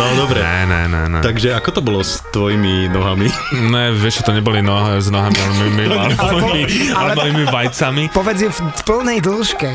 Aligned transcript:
No 0.00 0.16
dobre. 0.16 0.40
Ne, 0.40 0.64
ne, 0.64 0.82
ne, 0.88 1.02
ne. 1.12 1.20
Takže 1.20 1.52
ako 1.52 1.68
to 1.76 1.80
bolo 1.84 2.00
s 2.00 2.24
tvojimi 2.32 2.88
nohami? 2.88 3.28
Ne, 3.68 3.92
vieš, 3.92 4.24
to 4.24 4.32
neboli 4.32 4.64
nohy 4.64 4.96
s 4.96 5.12
nohami, 5.12 5.36
ale 5.36 5.52
mojimi, 5.60 5.82
ale, 5.92 6.32
mojimi, 6.40 6.88
ale 6.96 7.12
vajcami. 7.44 8.02
Povedz 8.08 8.40
ju 8.40 8.48
v 8.48 8.60
plnej 8.88 9.20
dĺžke, 9.20 9.68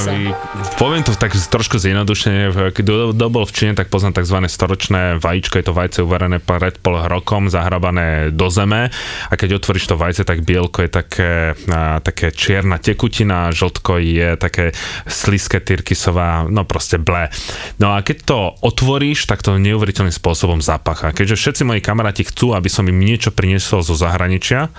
sa. 0.00 0.10
A, 0.16 0.32
poviem 0.80 1.04
to 1.04 1.12
tak 1.12 1.36
trošku 1.36 1.76
zjednodušene, 1.76 2.72
keď 2.72 2.84
kto 3.12 3.26
bol 3.28 3.44
v 3.44 3.52
Číne, 3.52 3.72
tak 3.76 3.92
poznám 3.92 4.16
tzv. 4.16 4.48
storočné 4.48 5.20
vajíčko, 5.20 5.60
je 5.60 5.66
to 5.68 5.76
vajce 5.76 5.98
uvarené 6.00 6.40
pred 6.40 6.80
pol 6.80 6.96
rokom, 7.04 7.52
zahrabané 7.52 8.32
do 8.32 8.48
zeme 8.48 8.88
a 9.28 9.32
keď 9.36 9.60
otvoríš 9.60 9.92
to 9.92 10.00
vajce, 10.00 10.24
tak 10.24 10.40
bielko 10.40 10.88
je 10.88 10.90
také, 10.90 11.32
a, 11.68 12.00
také 12.00 12.32
čierna 12.32 12.80
tekutina, 12.80 13.52
žltko 13.52 14.00
je 14.00 14.40
také 14.40 14.72
sliské 15.04 15.60
tyrkysová, 15.60 16.48
no 16.48 16.64
proste 16.64 16.96
ble. 16.96 17.28
No 17.76 17.92
a 17.92 18.00
keď 18.00 18.16
to 18.24 18.38
otvoríš, 18.64 19.28
tak 19.28 19.44
to 19.44 19.58
neuveriteľným 19.72 20.14
spôsobom 20.14 20.62
zapacha. 20.62 21.10
Keďže 21.10 21.36
všetci 21.38 21.62
moji 21.66 21.80
kamaráti 21.82 22.26
chcú, 22.26 22.54
aby 22.54 22.70
som 22.70 22.86
im 22.86 22.98
niečo 22.98 23.32
priniesol 23.32 23.82
zo 23.82 23.94
zahraničia, 23.98 24.70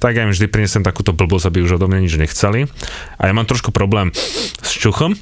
tak 0.00 0.16
ja 0.16 0.24
im 0.24 0.32
vždy 0.32 0.46
prinesem 0.48 0.82
takúto 0.84 1.16
blbosť, 1.16 1.48
aby 1.48 1.64
už 1.64 1.80
odo 1.80 1.88
mňa 1.88 2.00
nič 2.04 2.14
nechceli. 2.20 2.68
A 3.16 3.22
ja 3.28 3.32
mám 3.32 3.48
trošku 3.48 3.72
problém 3.72 4.12
s 4.60 4.70
čuchom, 4.76 5.16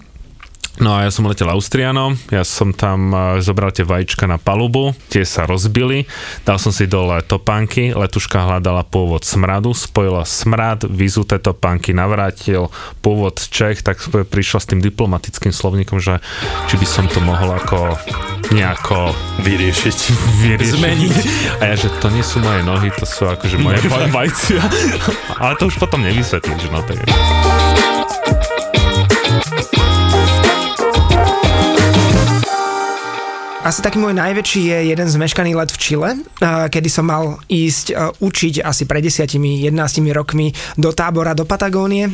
No 0.75 0.91
a 0.99 1.07
ja 1.07 1.11
som 1.15 1.23
letel 1.31 1.47
Austrianom, 1.47 2.19
ja 2.35 2.43
som 2.43 2.75
tam 2.75 3.15
eh, 3.15 3.19
zobral 3.39 3.71
tie 3.71 3.87
vajíčka 3.87 4.27
na 4.27 4.43
palubu, 4.43 4.91
tie 5.07 5.23
sa 5.23 5.47
rozbili, 5.47 6.11
dal 6.43 6.59
som 6.59 6.75
si 6.75 6.91
dole 6.91 7.23
topánky, 7.23 7.95
letuška 7.95 8.43
hľadala 8.43 8.83
pôvod 8.83 9.23
smradu, 9.23 9.71
spojila 9.71 10.27
smrad, 10.27 10.83
vyzuté 10.91 11.39
topánky, 11.39 11.95
navrátil 11.95 12.75
pôvod 12.99 13.39
Čech, 13.39 13.87
tak 13.87 14.03
prišla 14.03 14.59
s 14.59 14.67
tým 14.67 14.83
diplomatickým 14.83 15.55
slovníkom, 15.55 16.03
že 16.03 16.19
či 16.67 16.75
by 16.75 16.87
som 16.87 17.07
to 17.07 17.23
mohol 17.23 17.55
ako 17.55 17.95
nejako 18.51 19.15
Vyriešiť. 19.47 19.99
vyriešiť. 20.43 20.75
Zmeniť. 20.75 21.15
A 21.63 21.71
ja, 21.71 21.75
že 21.79 21.89
to 22.03 22.11
nie 22.11 22.27
sú 22.27 22.43
moje 22.43 22.67
nohy, 22.67 22.91
to 22.91 23.07
sú 23.07 23.31
akože 23.31 23.63
moje 23.63 23.79
vaj- 23.87 24.11
vajcia. 24.27 24.63
Ale 25.39 25.55
to 25.55 25.71
už 25.71 25.79
potom 25.79 26.03
nevysvetlím, 26.03 26.59
že 26.59 26.69
no 26.69 26.83
tak 26.83 26.99
Asi 33.65 33.81
taký 33.81 33.97
môj 33.97 34.13
najväčší 34.13 34.61
je 34.61 34.79
jeden 34.93 35.09
zmeškaný 35.09 35.57
let 35.57 35.73
v 35.73 35.81
Čile, 35.81 36.11
kedy 36.69 36.89
som 36.93 37.09
mal 37.09 37.41
ísť 37.49 37.97
učiť 38.21 38.61
asi 38.61 38.85
pred 38.85 39.01
10-11 39.09 39.73
rokmi 40.13 40.53
do 40.77 40.93
tábora 40.93 41.33
do 41.33 41.49
Patagónie 41.49 42.13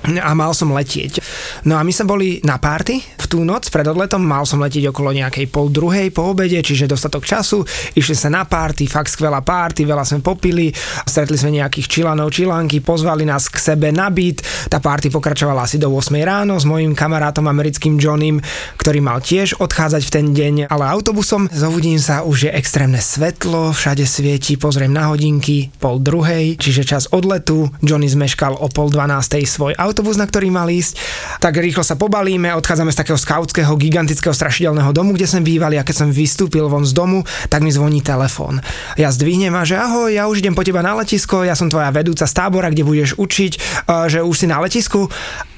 a 0.00 0.32
mal 0.32 0.56
som 0.56 0.72
letieť. 0.72 1.20
No 1.68 1.76
a 1.76 1.84
my 1.84 1.92
sme 1.92 2.08
boli 2.08 2.28
na 2.40 2.56
párty 2.56 3.04
v 3.04 3.26
tú 3.28 3.44
noc 3.44 3.68
pred 3.68 3.84
odletom, 3.84 4.24
mal 4.24 4.48
som 4.48 4.58
letieť 4.64 4.88
okolo 4.88 5.12
nejakej 5.12 5.46
pol 5.52 5.68
druhej 5.68 6.08
po 6.10 6.32
obede, 6.32 6.56
čiže 6.56 6.88
dostatok 6.88 7.28
času, 7.28 7.62
išli 7.94 8.16
sa 8.16 8.32
na 8.32 8.48
párty, 8.48 8.88
fakt 8.88 9.12
skvelá 9.12 9.44
párty, 9.44 9.84
veľa 9.84 10.02
sme 10.02 10.24
popili, 10.24 10.72
stretli 11.04 11.36
sme 11.36 11.60
nejakých 11.60 11.86
čilanov, 11.86 12.32
čilanky, 12.32 12.80
pozvali 12.80 13.28
nás 13.28 13.52
k 13.52 13.60
sebe 13.60 13.92
na 13.92 14.08
byt, 14.08 14.40
tá 14.72 14.80
párty 14.80 15.12
pokračovala 15.12 15.68
asi 15.68 15.76
do 15.76 15.92
8 15.92 16.16
ráno 16.24 16.56
s 16.56 16.64
mojim 16.64 16.96
kamarátom 16.96 17.44
americkým 17.44 18.00
Johnem, 18.00 18.40
ktorý 18.80 19.04
mal 19.04 19.20
tiež 19.20 19.60
odchádzať 19.60 20.02
v 20.08 20.10
ten 20.10 20.26
deň, 20.32 20.54
ale 20.72 20.88
autobusom. 20.88 21.52
Zobudím 21.52 22.00
sa, 22.00 22.24
už 22.24 22.48
je 22.48 22.56
extrémne 22.56 22.98
svetlo, 22.98 23.76
všade 23.76 24.08
svieti, 24.08 24.56
pozriem 24.56 24.90
na 24.90 25.12
hodinky, 25.12 25.68
pol 25.76 26.00
druhej, 26.00 26.56
čiže 26.56 26.88
čas 26.88 27.04
odletu, 27.12 27.68
Johnny 27.84 28.08
zmeškal 28.08 28.56
o 28.56 28.66
pol 28.72 28.88
dvanástej 28.88 29.44
svoj 29.44 29.76
autobus, 29.76 29.89
na 29.92 30.26
ktorý 30.26 30.48
mal 30.52 30.68
ísť, 30.68 30.96
tak 31.38 31.58
rýchlo 31.58 31.82
sa 31.82 31.96
pobalíme, 31.96 32.52
odchádzame 32.56 32.92
z 32.92 33.00
takého 33.00 33.18
skautského, 33.18 33.72
gigantického, 33.76 34.34
strašidelného 34.34 34.90
domu, 34.94 35.14
kde 35.14 35.26
sme 35.26 35.44
bývali 35.44 35.76
a 35.76 35.86
keď 35.86 36.06
som 36.06 36.08
vystúpil 36.10 36.66
von 36.66 36.86
z 36.86 36.92
domu, 36.92 37.22
tak 37.48 37.64
mi 37.64 37.70
zvoní 37.72 38.00
telefón. 38.04 38.60
Ja 38.98 39.10
zdvihnem 39.10 39.54
a 39.54 39.66
že 39.66 39.78
ahoj, 39.78 40.10
ja 40.12 40.26
už 40.26 40.42
idem 40.42 40.54
po 40.56 40.66
teba 40.66 40.84
na 40.84 40.94
letisko, 40.98 41.42
ja 41.46 41.54
som 41.58 41.70
tvoja 41.72 41.90
vedúca 41.94 42.24
z 42.26 42.36
tábora, 42.36 42.70
kde 42.70 42.86
budeš 42.86 43.16
učiť, 43.18 43.52
eh, 43.56 44.06
že 44.10 44.20
už 44.22 44.34
si 44.34 44.46
na 44.46 44.58
letisku 44.60 45.06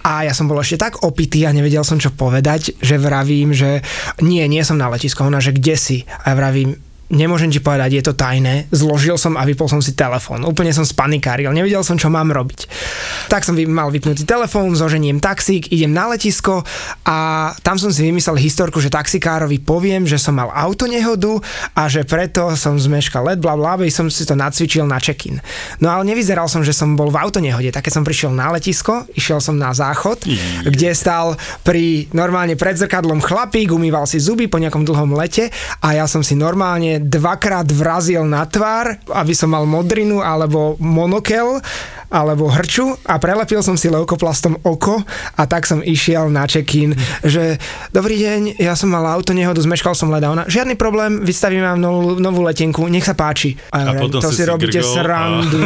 a 0.03 0.26
ja 0.26 0.34
som 0.34 0.50
bol 0.50 0.59
ešte 0.59 0.82
tak 0.82 1.06
opitý 1.06 1.47
a 1.47 1.54
nevedel 1.54 1.87
som 1.87 2.03
čo 2.03 2.10
povedať, 2.10 2.75
že 2.82 2.99
vravím, 2.99 3.54
že 3.54 3.87
nie, 4.19 4.43
nie 4.50 4.62
som 4.66 4.75
na 4.75 4.91
letisku, 4.91 5.22
ona, 5.22 5.38
že 5.38 5.54
kde 5.54 5.75
si? 5.78 5.99
A 6.26 6.34
ja 6.34 6.34
vravím, 6.34 6.75
nemôžem 7.12 7.53
ti 7.53 7.61
povedať, 7.61 8.00
je 8.00 8.05
to 8.09 8.17
tajné. 8.17 8.67
Zložil 8.73 9.21
som 9.21 9.37
a 9.37 9.45
vypol 9.45 9.69
som 9.69 9.84
si 9.84 9.93
telefón. 9.93 10.49
Úplne 10.49 10.73
som 10.73 10.83
spanikáril, 10.83 11.53
nevedel 11.53 11.84
som, 11.84 12.00
čo 12.00 12.09
mám 12.09 12.33
robiť. 12.33 12.67
Tak 13.28 13.45
som 13.45 13.55
mal 13.69 13.93
vypnutý 13.93 14.25
telefón, 14.25 14.73
zoženiem 14.73 15.21
taxík, 15.21 15.69
idem 15.69 15.93
na 15.93 16.09
letisko 16.09 16.65
a 17.05 17.53
tam 17.61 17.77
som 17.77 17.93
si 17.93 18.09
vymyslel 18.09 18.41
historku, 18.41 18.81
že 18.81 18.89
taxikárovi 18.89 19.61
poviem, 19.61 20.09
že 20.09 20.17
som 20.17 20.41
mal 20.41 20.49
autonehodu 20.49 21.39
a 21.77 21.87
že 21.93 22.09
preto 22.09 22.56
som 22.56 22.81
zmeškal 22.81 23.29
let, 23.29 23.39
bla 23.39 23.55
bla, 23.55 23.77
som 23.93 24.09
si 24.09 24.25
to 24.25 24.33
nacvičil 24.33 24.89
na 24.89 24.97
check-in. 24.97 25.39
No 25.84 25.93
ale 25.93 26.09
nevyzeral 26.09 26.49
som, 26.49 26.65
že 26.65 26.73
som 26.73 26.97
bol 26.97 27.12
v 27.12 27.21
autonehode, 27.21 27.69
tak 27.69 27.84
keď 27.84 28.00
som 28.00 28.05
prišiel 28.09 28.33
na 28.33 28.56
letisko, 28.56 29.05
išiel 29.12 29.39
som 29.44 29.61
na 29.61 29.77
záchod, 29.77 30.25
kde 30.65 30.97
stal 30.97 31.37
pri 31.61 32.09
normálne 32.17 32.56
pred 32.56 32.81
zrkadlom 32.81 33.21
chlapík, 33.21 33.69
umýval 33.69 34.09
si 34.09 34.17
zuby 34.17 34.49
po 34.49 34.56
nejakom 34.56 34.89
dlhom 34.89 35.12
lete 35.12 35.53
a 35.84 35.93
ja 35.93 36.09
som 36.09 36.25
si 36.25 36.33
normálne 36.39 37.02
dvakrát 37.03 37.67
vrazil 37.75 38.23
na 38.25 38.47
tvár, 38.47 38.97
aby 39.11 39.35
som 39.35 39.51
mal 39.51 39.67
modrinu 39.67 40.23
alebo 40.23 40.79
monokel 40.79 41.59
alebo 42.12 42.53
hrču 42.53 42.93
a 43.09 43.17
prelepil 43.17 43.65
som 43.65 43.81
si 43.81 43.89
leukoplastom 43.89 44.61
oko 44.62 45.00
a 45.34 45.43
tak 45.49 45.65
som 45.65 45.81
išiel 45.81 46.28
na 46.28 46.45
check-in, 46.45 46.93
že 47.25 47.56
dobrý 47.89 48.21
deň, 48.21 48.41
ja 48.61 48.77
som 48.77 48.93
mal 48.93 49.09
auto 49.09 49.33
nehodu, 49.33 49.56
zmeškal 49.59 49.97
som 49.97 50.12
leda. 50.12 50.28
Ona, 50.28 50.45
žiadny 50.45 50.77
problém, 50.77 51.25
vystavím 51.25 51.65
vám 51.65 51.81
novú, 51.81 52.21
novú 52.21 52.45
letenku, 52.45 52.84
nech 52.93 53.09
sa 53.09 53.17
páči. 53.17 53.56
A, 53.73 53.97
A 53.97 53.97
potom 53.97 54.21
to 54.21 54.28
si 54.28 54.45
si 54.45 54.45
robíte 54.45 54.84
grgol 54.84 54.93
srandu. 54.93 55.61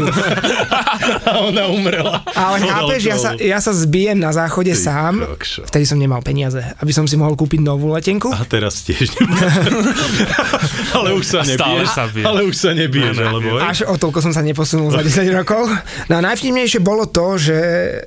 A 1.26 1.42
ona 1.50 1.66
umrela. 1.66 2.22
Ale 2.38 2.62
chápeš, 2.62 3.02
ja 3.02 3.16
sa, 3.18 3.30
ja 3.34 3.58
sa 3.58 3.74
zbijem 3.74 4.16
na 4.22 4.30
záchode 4.30 4.70
Ty 4.70 4.78
sám, 4.78 5.14
kokšo. 5.26 5.66
vtedy 5.66 5.84
som 5.84 5.98
nemal 5.98 6.22
peniaze, 6.22 6.62
aby 6.78 6.92
som 6.94 7.10
si 7.10 7.18
mohol 7.18 7.34
kúpiť 7.34 7.58
novú 7.58 7.90
letenku. 7.90 8.30
A 8.30 8.46
teraz 8.46 8.86
tiež 8.86 9.10
ale 10.96 11.16
už 11.16 11.24
sa 11.26 11.40
nebiješ. 11.42 11.88
Ale 12.22 12.40
už 12.46 12.54
sa 12.54 12.70
nebiješ? 12.76 13.16
Až 13.62 13.78
o 13.88 13.94
toľko 13.98 14.22
som 14.22 14.32
sa 14.32 14.42
neposunul 14.44 14.92
za 14.92 15.02
10 15.02 15.26
rokov. 15.34 15.66
No 16.06 16.14
a 16.18 16.20
najvtipnejšie 16.36 16.84
bolo 16.84 17.08
to, 17.08 17.40
že 17.40 17.56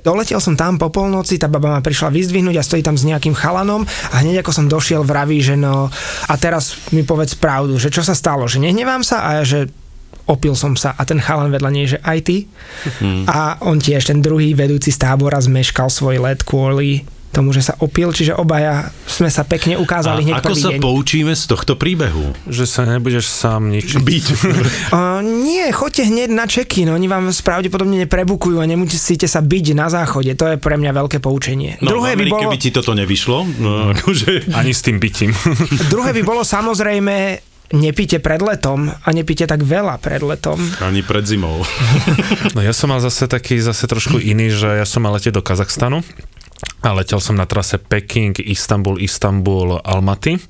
doletel 0.06 0.38
som 0.38 0.54
tam 0.54 0.78
po 0.78 0.94
polnoci, 0.94 1.34
tá 1.42 1.50
baba 1.50 1.74
ma 1.74 1.80
prišla 1.82 2.14
vyzdvihnúť 2.14 2.54
a 2.54 2.62
stojí 2.62 2.86
tam 2.86 2.94
s 2.94 3.02
nejakým 3.02 3.34
chalanom 3.34 3.82
a 3.82 4.22
hneď 4.22 4.46
ako 4.46 4.54
som 4.54 4.70
došiel 4.70 5.02
vraví, 5.02 5.42
že 5.42 5.58
no 5.58 5.90
a 6.30 6.34
teraz 6.38 6.78
mi 6.94 7.02
povedz 7.02 7.34
pravdu, 7.34 7.74
že 7.74 7.90
čo 7.90 8.06
sa 8.06 8.14
stalo, 8.14 8.46
že 8.46 8.62
nehnevám 8.62 9.02
sa 9.02 9.26
a 9.26 9.42
ja, 9.42 9.44
že 9.44 9.60
opil 10.30 10.54
som 10.54 10.78
sa 10.78 10.94
a 10.94 11.02
ten 11.02 11.18
chalan 11.18 11.50
vedľa 11.50 11.70
nej, 11.74 11.86
že 11.90 11.98
aj 12.06 12.18
ty. 12.22 12.46
A 13.26 13.58
on 13.66 13.82
tiež, 13.82 14.06
ten 14.06 14.22
druhý 14.22 14.54
vedúci 14.54 14.94
z 14.94 15.02
tábora 15.02 15.42
zmeškal 15.42 15.90
svoj 15.90 16.22
let 16.22 16.46
kvôli 16.46 17.02
tomu, 17.30 17.54
že 17.54 17.62
sa 17.62 17.78
opil, 17.78 18.10
čiže 18.10 18.34
obaja 18.34 18.90
sme 19.06 19.30
sa 19.30 19.46
pekne 19.46 19.78
ukázali 19.78 20.26
hneď 20.26 20.34
A 20.34 20.40
ako 20.42 20.52
prvý 20.52 20.62
sa 20.62 20.70
deň. 20.74 20.80
poučíme 20.82 21.32
z 21.32 21.44
tohto 21.46 21.78
príbehu? 21.78 22.34
Že 22.50 22.64
sa 22.66 22.82
nebudeš 22.82 23.30
sám 23.30 23.70
ničiť. 23.70 24.02
Byť. 24.10 24.26
Uh, 24.90 25.22
nie, 25.22 25.70
choďte 25.70 26.10
hneď 26.10 26.30
na 26.34 26.50
check-in, 26.50 26.90
oni 26.90 27.06
vám 27.06 27.30
pravdepodobne 27.30 28.02
neprebukujú 28.06 28.58
a 28.58 28.66
nemusíte 28.66 29.30
sa 29.30 29.38
byť 29.38 29.66
na 29.78 29.86
záchode, 29.86 30.34
to 30.34 30.50
je 30.50 30.56
pre 30.58 30.74
mňa 30.74 30.90
veľké 30.90 31.22
poučenie. 31.22 31.78
No, 31.78 31.94
druhé, 31.94 32.18
v 32.18 32.26
by 32.26 32.32
bolo, 32.32 32.50
by 32.50 32.58
ti 32.58 32.74
toto 32.74 32.90
nevyšlo. 32.98 33.46
No, 33.62 33.94
akože... 33.94 34.50
Ani 34.50 34.74
s 34.74 34.82
tým 34.82 34.98
bytím. 34.98 35.30
druhé 35.94 36.10
by 36.10 36.22
bolo 36.26 36.42
samozrejme 36.42 37.38
nepíte 37.70 38.18
pred 38.18 38.42
letom 38.42 38.90
a 38.90 39.08
nepíte 39.14 39.46
tak 39.46 39.62
veľa 39.62 40.02
pred 40.02 40.26
letom. 40.26 40.58
Ani 40.82 41.06
pred 41.06 41.22
zimou. 41.22 41.62
No 42.58 42.60
ja 42.66 42.74
som 42.74 42.90
mal 42.90 42.98
zase 42.98 43.30
taký, 43.30 43.62
zase 43.62 43.86
trošku 43.86 44.18
iný, 44.18 44.50
že 44.50 44.82
ja 44.82 44.86
som 44.86 45.06
mal 45.06 45.14
letieť 45.14 45.38
do 45.38 45.42
Kazachstanu 45.44 46.02
a 46.80 46.96
letel 46.96 47.20
som 47.20 47.36
na 47.36 47.44
trase 47.44 47.76
Peking, 47.76 48.40
Istanbul, 48.40 49.00
Istanbul, 49.04 49.84
Almaty 49.84 50.40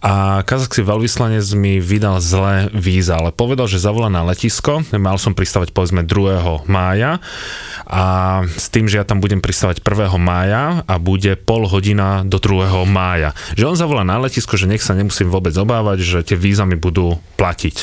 a 0.00 0.40
kazachský 0.42 0.80
veľvyslanec 0.80 1.44
mi 1.54 1.76
vydal 1.78 2.24
zlé 2.24 2.72
víza, 2.72 3.20
ale 3.20 3.36
povedal, 3.36 3.68
že 3.68 3.76
zavolá 3.76 4.08
na 4.08 4.24
letisko, 4.24 4.80
mal 4.96 5.20
som 5.20 5.36
pristávať 5.36 5.76
povedzme 5.76 6.02
2. 6.02 6.66
mája 6.66 7.20
a 7.90 8.40
s 8.46 8.72
tým, 8.72 8.88
že 8.88 9.02
ja 9.02 9.04
tam 9.04 9.20
budem 9.20 9.44
pristávať 9.44 9.84
1. 9.84 10.14
mája 10.16 10.86
a 10.88 10.94
bude 10.96 11.36
pol 11.36 11.68
hodina 11.68 12.24
do 12.24 12.40
2. 12.40 12.86
mája. 12.88 13.36
Že 13.58 13.74
on 13.74 13.76
zavolá 13.76 14.02
na 14.06 14.16
letisko, 14.22 14.56
že 14.56 14.70
nech 14.70 14.80
sa 14.80 14.96
nemusím 14.96 15.28
vôbec 15.28 15.52
obávať, 15.52 15.98
že 16.00 16.18
tie 16.22 16.38
víza 16.38 16.64
mi 16.64 16.80
budú 16.80 17.20
platiť. 17.36 17.76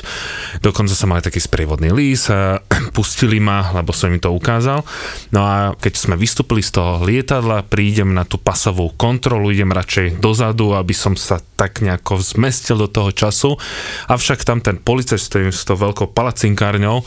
Dokonca 0.65 0.97
som 0.97 1.13
mal 1.13 1.21
aj 1.21 1.29
taký 1.29 1.43
sprievodný 1.43 1.93
lís, 1.93 2.27
a 2.33 2.63
pustili 2.97 3.37
ma, 3.37 3.69
lebo 3.77 3.93
som 3.93 4.09
im 4.09 4.17
to 4.17 4.33
ukázal. 4.33 4.81
No 5.29 5.45
a 5.45 5.77
keď 5.77 5.93
sme 5.99 6.15
vystúpili 6.17 6.65
z 6.65 6.81
toho 6.81 7.05
lietadla, 7.05 7.67
prídem 7.77 8.09
na 8.09 8.25
tú 8.25 8.41
pasovú 8.41 8.89
kontrolu, 8.97 9.53
idem 9.53 9.69
radšej 9.69 10.17
dozadu, 10.17 10.73
aby 10.73 10.97
som 10.97 11.13
sa 11.13 11.37
tak 11.57 11.81
nejako 11.81 12.21
zmestil 12.21 12.77
do 12.77 12.85
toho 12.85 13.09
času. 13.09 13.57
Avšak 14.05 14.45
tam 14.45 14.61
ten 14.61 14.77
policajt 14.77 15.19
s, 15.49 15.63
tou 15.65 15.73
veľkou 15.73 16.13
palacinkárňou 16.13 17.01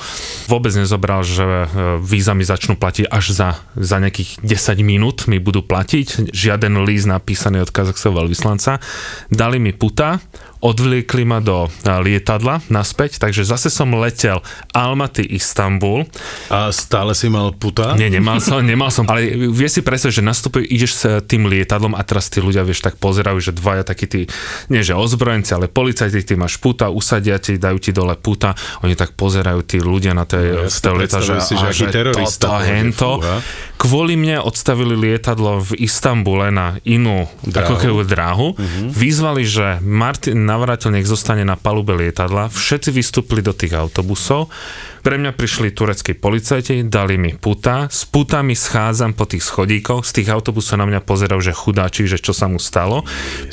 vôbec 0.50 0.75
nezobral, 0.75 1.23
že 1.23 1.47
e, 1.47 1.67
víza 2.02 2.35
mi 2.35 2.43
začnú 2.43 2.75
platiť 2.75 3.06
až 3.06 3.25
za, 3.31 3.49
za 3.79 3.97
nejakých 4.02 4.43
10 4.43 4.82
minút 4.82 5.31
mi 5.31 5.38
budú 5.38 5.62
platiť. 5.62 6.35
Žiaden 6.35 6.82
líst 6.82 7.06
napísaný 7.06 7.62
od 7.62 7.70
kazachského 7.70 8.11
veľvyslanca. 8.11 8.82
Dali 9.31 9.62
mi 9.62 9.70
puta, 9.70 10.19
odvliekli 10.61 11.25
ma 11.25 11.41
do 11.41 11.67
e, 11.67 11.69
lietadla 11.88 12.61
naspäť, 12.69 13.23
takže 13.23 13.49
zase 13.49 13.73
som 13.73 13.88
letel 13.97 14.43
Almaty, 14.76 15.25
Istanbul. 15.25 16.05
A 16.52 16.75
stále 16.75 17.17
si 17.17 17.32
mal 17.32 17.56
puta? 17.56 17.97
Nie, 17.97 18.12
nemal 18.12 18.43
som, 18.43 18.61
nemal 18.61 18.93
som, 18.93 19.08
ale 19.08 19.31
vieš 19.49 19.81
si 19.81 19.82
predstaviť, 19.87 20.14
že 20.20 20.25
nastupujú, 20.25 20.64
ideš 20.69 20.93
s 21.00 21.02
tým 21.25 21.49
lietadlom 21.49 21.97
a 21.97 22.02
teraz 22.05 22.29
tí 22.29 22.43
ľudia, 22.44 22.67
vieš, 22.67 22.85
tak 22.85 23.00
pozerajú, 23.00 23.41
že 23.41 23.56
dvaja 23.56 23.87
takí 23.88 24.05
tí, 24.05 24.20
nie 24.69 24.81
že 24.81 24.92
ozbrojenci, 24.92 25.52
ale 25.52 25.66
policajti, 25.66 26.22
ty 26.22 26.34
máš 26.34 26.56
puta, 26.56 26.88
usadia 26.88 27.37
ti, 27.37 27.56
dajú 27.56 27.78
ti 27.78 27.90
dole 27.90 28.14
puta, 28.14 28.52
oni 28.81 28.94
tak 28.94 29.14
pozerajú 29.14 29.60
tí 29.62 29.78
ľudia 29.78 30.12
na 30.12 30.25
tej, 30.25 30.46
No, 30.50 30.69
z 30.69 30.78
toho 30.81 30.94
lieta, 30.96 31.19
že, 31.20 31.40
si, 31.40 31.54
že 31.54 31.66
a, 31.66 31.70
aký 31.70 31.87
terorista. 31.88 32.46
toto, 32.50 32.64
hento. 32.64 33.10
fúha. 33.20 33.37
Kvôli 33.76 34.12
mne 34.12 34.44
odstavili 34.44 34.92
lietadlo 34.92 35.64
v 35.64 35.81
Istambule 35.81 36.52
na 36.52 36.76
inú 36.84 37.25
Dráhu. 37.42 37.81
dráhu, 37.81 38.00
dráhu. 38.04 38.48
vyzvali, 38.92 39.42
že 39.42 39.81
Martin 39.81 40.44
Navratil 40.44 40.92
nech 40.92 41.08
zostane 41.08 41.42
na 41.42 41.56
palube 41.56 41.96
lietadla, 41.96 42.52
všetci 42.52 42.90
vystúpili 42.92 43.40
do 43.40 43.56
tých 43.56 43.72
autobusov, 43.72 44.52
pre 45.00 45.17
mňa 45.17 45.32
prišli 45.32 45.73
tureckí 45.73 46.12
policajti, 46.12 46.85
dali 46.85 47.17
mi 47.17 47.32
puta, 47.37 47.88
s 47.88 48.05
putami 48.05 48.52
schádzam 48.52 49.17
po 49.17 49.25
tých 49.25 49.44
schodíkoch, 49.44 50.05
z 50.05 50.12
tých 50.20 50.29
autobusov 50.29 50.76
na 50.81 50.87
mňa 50.87 51.00
pozerajú, 51.02 51.41
že 51.41 51.56
chudáči, 51.56 52.05
že 52.05 52.20
čo 52.20 52.37
sa 52.37 52.47
mu 52.47 52.61
stalo. 52.61 53.02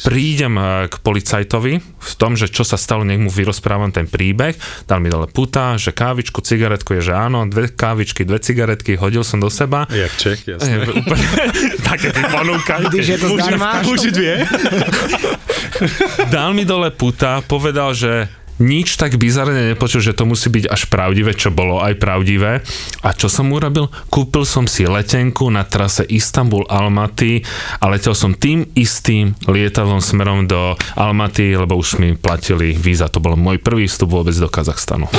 Prídem 0.04 0.60
e, 0.60 0.64
k 0.92 0.96
policajtovi 1.00 1.74
v 1.80 2.14
tom, 2.20 2.36
že 2.36 2.52
čo 2.52 2.68
sa 2.68 2.76
stalo, 2.76 3.08
nech 3.08 3.20
mu 3.20 3.32
vyrozprávam 3.32 3.96
ten 3.96 4.08
príbeh, 4.08 4.56
dal 4.86 5.00
mi 5.00 5.08
dole 5.08 5.32
puta, 5.32 5.80
že 5.80 5.96
kávičku, 5.96 6.44
cigaretku 6.44 7.00
je, 7.00 7.12
že 7.12 7.14
áno, 7.16 7.48
dve 7.48 7.72
kávičky, 7.72 8.28
dve 8.28 8.44
cigaretky, 8.44 9.00
hodil 9.00 9.24
som 9.24 9.40
do 9.40 9.48
seba. 9.48 9.88
Jak 9.88 10.12
Čech, 10.20 10.44
Je, 10.48 10.56
jasné. 10.58 10.84
úplne, 10.84 11.26
také 11.90 12.12
ty 12.12 12.22
ponúkaj. 12.28 12.92
Vidíš, 12.92 13.08
je 13.08 13.18
to 13.20 13.28
zdarma. 13.38 13.70
Dal 16.34 16.52
mi 16.58 16.66
dole 16.66 16.90
puta, 16.92 17.42
povedal, 17.46 17.94
že 17.94 18.26
nič 18.58 18.98
tak 18.98 19.18
bizarne 19.22 19.74
nepočul, 19.74 20.02
že 20.02 20.18
to 20.18 20.26
musí 20.26 20.50
byť 20.50 20.66
až 20.70 20.90
pravdivé, 20.90 21.34
čo 21.38 21.54
bolo 21.54 21.82
aj 21.82 21.98
pravdivé. 21.98 22.62
A 23.06 23.10
čo 23.14 23.30
som 23.30 23.50
urobil? 23.54 23.90
Kúpil 24.10 24.44
som 24.46 24.66
si 24.66 24.86
letenku 24.86 25.50
na 25.54 25.66
trase 25.66 26.06
Istanbul-Almaty 26.06 27.46
a 27.82 27.86
letel 27.90 28.18
som 28.18 28.34
tým 28.34 28.66
istým 28.74 29.38
lietadlom 29.46 30.02
smerom 30.02 30.50
do 30.50 30.74
Almaty, 30.98 31.54
lebo 31.54 31.78
už 31.78 32.02
mi 32.02 32.18
platili 32.18 32.74
víza. 32.74 33.10
To 33.12 33.22
bol 33.22 33.38
môj 33.38 33.62
prvý 33.62 33.86
vstup 33.86 34.14
vôbec 34.14 34.34
do 34.34 34.50
Kazachstanu. 34.50 35.10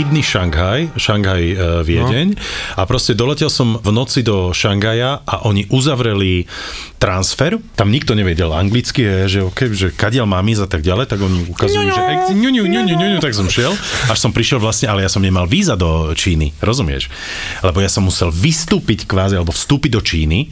Sydney, 0.00 0.24
Šanghaj, 0.24 0.96
Šanghaj, 0.96 1.42
e, 1.44 1.56
Viedeň. 1.84 2.32
A 2.80 2.88
proste 2.88 3.12
doletel 3.12 3.52
som 3.52 3.76
v 3.76 3.92
noci 3.92 4.24
do 4.24 4.48
Šangaja 4.48 5.20
a 5.28 5.44
oni 5.44 5.68
uzavreli 5.68 6.48
transfer, 6.96 7.60
tam 7.76 7.92
nikto 7.92 8.16
nevedel 8.16 8.48
anglicky, 8.48 9.04
je, 9.04 9.16
že 9.28 9.40
OK, 9.44 9.60
že 9.76 9.92
kadiaľ 9.92 10.24
mám 10.24 10.48
ísť 10.48 10.64
a 10.64 10.68
tak 10.72 10.80
ďalej, 10.88 11.04
tak 11.04 11.20
oni 11.20 11.52
ukazujú, 11.52 11.84
že 11.92 12.00
ex- 12.16 12.32
ňu, 12.32 12.48
ňu, 12.48 12.64
ňu, 12.64 12.80
ňu, 12.80 12.94
ňu, 12.96 13.06
ňu, 13.12 13.18
tak 13.20 13.36
som 13.36 13.44
šiel, 13.44 13.76
až 14.08 14.16
som 14.16 14.32
prišiel 14.32 14.56
vlastne, 14.56 14.88
ale 14.88 15.04
ja 15.04 15.12
som 15.12 15.20
nemal 15.20 15.44
víza 15.44 15.76
do 15.76 16.16
Číny, 16.16 16.56
rozumieš? 16.64 17.12
Lebo 17.60 17.84
ja 17.84 17.92
som 17.92 18.08
musel 18.08 18.32
vystúpiť 18.32 19.04
kvázi, 19.04 19.36
alebo 19.36 19.52
vstúpiť 19.52 19.90
do 19.92 20.00
Číny. 20.00 20.48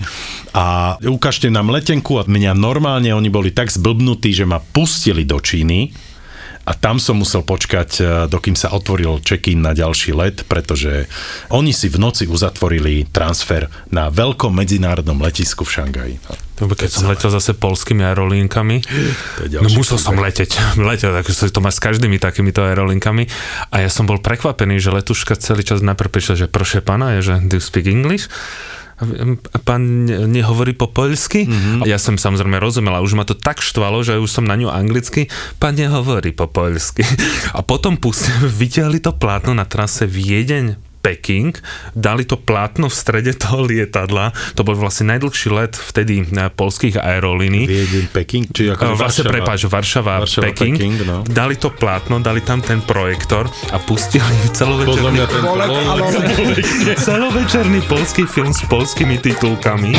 A 0.53 1.01
ukážte 1.09 1.49
nám 1.49 1.73
letenku 1.73 2.21
a 2.21 2.29
mňa 2.29 2.53
normálne 2.53 3.17
oni 3.17 3.33
boli 3.33 3.49
tak 3.49 3.73
zblbnutí, 3.73 4.29
že 4.29 4.45
ma 4.45 4.61
pustili 4.61 5.25
do 5.25 5.41
Číny, 5.41 6.08
a 6.69 6.77
tam 6.77 7.01
som 7.01 7.17
musel 7.17 7.41
počkať, 7.41 7.91
e, 7.97 8.03
dokým 8.29 8.53
sa 8.53 8.69
otvoril 8.77 9.25
check-in 9.25 9.65
na 9.65 9.73
ďalší 9.73 10.13
let, 10.13 10.45
pretože 10.45 11.09
oni 11.49 11.73
si 11.73 11.89
v 11.89 11.97
noci 11.97 12.29
uzatvorili 12.29 13.09
transfer 13.09 13.73
na 13.89 14.13
veľkom 14.13 14.53
medzinárodnom 14.53 15.17
letisku 15.17 15.65
v 15.65 15.81
Šangaji. 15.81 16.15
To 16.61 16.69
keď 16.69 16.91
som 16.91 17.09
letel 17.09 17.31
zase 17.31 17.55
polskými 17.55 18.03
aerolínkami, 18.03 18.83
no 19.63 19.69
musel 19.79 19.97
som 19.97 20.19
leteť. 20.19 20.59
Letel, 20.91 21.15
tak 21.15 21.31
to 21.31 21.61
má 21.63 21.71
s 21.71 21.79
každými 21.79 22.19
takýmito 22.19 22.67
aerolínkami. 22.67 23.31
A 23.71 23.87
ja 23.87 23.91
som 23.91 24.11
bol 24.11 24.19
prekvapený, 24.19 24.83
že 24.83 24.91
letuška 24.91 25.39
celý 25.39 25.63
čas 25.63 25.87
najprv 25.87 26.11
prišla, 26.11 26.35
že 26.35 26.47
proše 26.51 26.83
pána, 26.83 27.15
je, 27.19 27.31
že 27.31 27.35
do 27.47 27.57
you 27.57 27.63
speak 27.63 27.87
English? 27.87 28.27
Pán 29.63 30.07
ne- 30.07 30.27
nehovorí 30.27 30.75
po 30.75 30.91
poľsky? 30.91 31.47
Mm-hmm. 31.47 31.87
Ja 31.87 32.03
som 32.03 32.19
samozrejme 32.19 32.59
rozumel 32.59 32.99
a 32.99 33.05
už 33.05 33.15
ma 33.15 33.23
to 33.23 33.39
tak 33.39 33.63
štvalo, 33.63 34.03
že 34.03 34.19
už 34.19 34.27
som 34.27 34.43
na 34.43 34.59
ňu 34.59 34.67
anglicky, 34.67 35.31
pán 35.63 35.79
nehovorí 35.79 36.35
po 36.35 36.51
poľsky. 36.51 37.07
A 37.59 37.63
potom 37.63 37.95
pustili, 37.95 38.51
vyťahli 38.67 38.99
to 38.99 39.15
plátno 39.15 39.55
na 39.55 39.65
trase 39.69 40.05
Viedeň 40.09 40.88
Peking, 41.09 41.57
dali 41.97 42.29
to 42.29 42.37
plátno 42.37 42.93
v 42.93 42.95
strede 42.95 43.33
toho 43.33 43.65
lietadla, 43.65 44.29
to 44.53 44.61
bol 44.61 44.77
vlastne 44.77 45.17
najdlhší 45.17 45.49
let 45.49 45.73
vtedy 45.73 46.29
na 46.29 46.53
polských 46.53 47.01
aerolíní. 47.01 47.65
Viedeň, 47.65 48.13
Peking, 48.13 48.45
či 48.53 48.69
ako 48.69 48.93
Vlastne, 48.93 49.25
prepáč, 49.25 49.65
Varšava, 49.65 50.21
Varšava, 50.21 50.53
Peking. 50.53 50.77
Peking, 50.77 50.97
no. 51.09 51.25
Dali 51.25 51.57
to 51.57 51.73
plátno, 51.73 52.21
dali 52.21 52.45
tam 52.45 52.61
ten 52.61 52.85
projektor 52.85 53.49
a 53.73 53.81
pustili 53.81 54.29
celovečerný, 54.59 55.17
ten 55.25 55.45
celovečerný 57.09 57.81
polský 57.89 58.29
film 58.29 58.53
s 58.53 58.61
polskými 58.69 59.17
titulkami. 59.17 59.97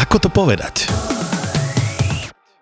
Ako 0.00 0.16
to 0.16 0.32
povedať? 0.32 0.88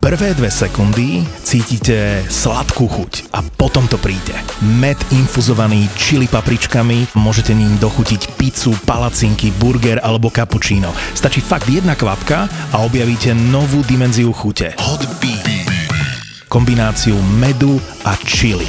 Prvé 0.05 0.37
dve 0.37 0.53
sekundy 0.53 1.25
cítite 1.41 2.29
sladkú 2.29 2.93
chuť 2.93 3.33
a 3.33 3.41
potom 3.41 3.89
to 3.89 3.97
príde. 3.97 4.37
Med 4.61 5.01
infuzovaný 5.17 5.89
čili 5.97 6.29
papričkami, 6.29 7.17
môžete 7.17 7.57
ním 7.57 7.81
dochutiť 7.81 8.37
pizzu, 8.37 8.77
palacinky, 8.85 9.49
burger 9.57 10.05
alebo 10.05 10.29
cappuccino. 10.29 10.93
Stačí 11.17 11.41
fakt 11.41 11.73
jedna 11.73 11.97
kvapka 11.97 12.45
a 12.77 12.85
objavíte 12.85 13.33
novú 13.33 13.81
dimenziu 13.89 14.29
chute. 14.37 14.77
Hot 14.77 15.09
Bee. 15.25 15.41
Kombináciu 16.53 17.17
medu 17.41 17.81
a 18.05 18.13
chili. 18.29 18.69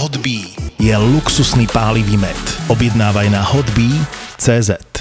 Hot 0.00 0.16
Bee 0.24 0.56
je 0.80 0.96
luxusný 0.96 1.68
pálivý 1.68 2.16
med. 2.16 2.40
Objednávaj 2.72 3.28
na 3.28 3.44
hotbee.cz. 3.44 4.91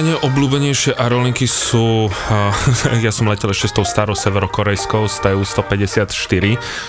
najneobľúbenejšie 0.00 0.96
aerolinky 0.96 1.44
sú, 1.44 2.08
ja 3.04 3.12
som 3.12 3.28
letel 3.28 3.52
ešte 3.52 3.68
s 3.68 3.74
tou 3.76 3.84
starou 3.84 4.16
severokorejskou 4.16 5.04
z 5.04 5.16
TU-154, 5.28 6.44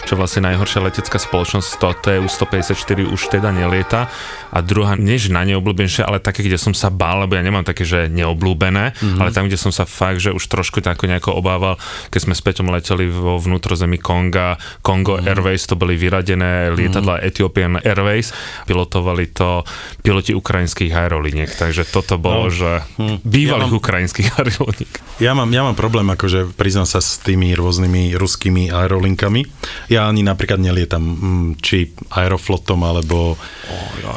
čo 0.08 0.12
je 0.16 0.18
vlastne 0.18 0.48
najhoršia 0.48 0.80
letecká 0.80 1.20
spoločnosť, 1.20 1.70
to 1.76 1.92
TU-154 2.08 3.00
už 3.12 3.22
teda 3.28 3.52
nelieta. 3.52 4.08
A 4.56 4.64
druhá, 4.64 4.96
než 4.96 5.28
najneobľúbenejšie, 5.28 6.08
ale 6.08 6.24
také, 6.24 6.48
kde 6.48 6.56
som 6.56 6.72
sa 6.72 6.88
bál, 6.88 7.28
lebo 7.28 7.36
ja 7.36 7.44
nemám 7.44 7.68
také, 7.68 7.84
že 7.84 8.08
neobľúbené, 8.08 8.96
mm-hmm. 8.96 9.20
ale 9.20 9.36
tam, 9.36 9.52
kde 9.52 9.60
som 9.60 9.76
sa 9.76 9.84
fakt, 9.84 10.24
že 10.24 10.32
už 10.32 10.48
trošku 10.48 10.80
tako 10.80 11.12
nejako 11.12 11.36
obával, 11.36 11.76
keď 12.16 12.32
sme 12.32 12.34
s 12.36 12.40
Peťom 12.40 12.72
leteli 12.72 13.12
vo 13.12 13.36
vnútrozemí 13.36 14.00
Konga, 14.00 14.56
Congo 14.80 15.20
mm-hmm. 15.20 15.28
Airways, 15.28 15.68
to 15.68 15.76
boli 15.76 16.00
vyradené 16.00 16.72
lietadla 16.72 17.20
mm-hmm. 17.20 17.28
Ethiopian 17.28 17.74
Airways, 17.84 18.32
pilotovali 18.64 19.36
to 19.36 19.68
piloti 20.00 20.32
ukrajinských 20.32 20.96
aeroliniek, 20.96 21.52
takže 21.52 21.84
toto 21.92 22.16
bolo, 22.16 22.48
No, 22.48 22.52
že 22.52 22.72
bývalých 23.22 23.70
Ja 23.70 23.74
mám- 23.74 23.82
ukrajinských 23.82 24.28
aerolíniek. 24.38 24.94
Ja 25.22 25.32
mám, 25.32 25.50
ja 25.54 25.62
mám 25.62 25.78
problém, 25.78 26.10
akože 26.10 26.58
priznám 26.58 26.90
sa 26.90 26.98
s 26.98 27.22
tými 27.22 27.54
rôznymi 27.54 28.18
ruskými 28.18 28.74
aerolinkami. 28.74 29.46
Ja 29.88 30.10
ani 30.10 30.26
napríklad 30.26 30.58
nelietam 30.58 31.04
mm, 31.04 31.48
či 31.62 31.94
aeroflotom 32.10 32.82
alebo 32.82 33.38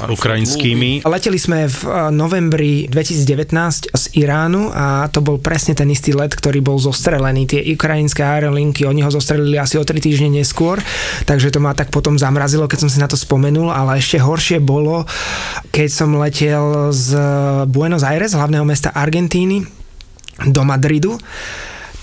ukrajinskými. 0.08 1.04
Leteli 1.04 1.38
sme 1.38 1.68
v 1.68 1.78
eh, 1.84 2.10
novembri 2.10 2.88
2019 2.88 3.92
z 3.92 4.04
Iránu 4.16 4.72
a 4.72 5.06
to 5.08 5.20
bol 5.20 5.38
presne 5.38 5.76
ten 5.76 5.86
istý 5.88 6.10
let, 6.12 6.32
ktorý 6.34 6.64
bol 6.64 6.80
zostrelený. 6.80 7.46
Tie 7.46 7.60
ukrajinské 7.76 8.24
aerolinky, 8.24 8.88
oni 8.88 9.04
ho 9.04 9.10
zostrelili 9.12 9.56
asi 9.56 9.76
o 9.76 9.84
3 9.84 10.00
týždne 10.00 10.32
neskôr, 10.32 10.80
takže 11.28 11.52
to 11.52 11.60
ma 11.60 11.76
tak 11.76 11.92
potom 11.92 12.16
zamrazilo, 12.16 12.66
keď 12.66 12.78
som 12.80 12.90
si 12.90 12.98
na 12.98 13.06
to 13.06 13.14
spomenul, 13.14 13.70
ale 13.70 14.00
ešte 14.00 14.18
horšie 14.18 14.58
bolo, 14.58 15.04
keď 15.70 15.88
som 15.92 16.16
letel 16.16 16.90
z 16.90 17.14
Buenos 17.68 18.02
Aires, 18.02 18.32
hlavného 18.32 18.64
mesta 18.64 18.73
Argentíny, 18.94 19.62
do 20.50 20.62
Madridu 20.66 21.14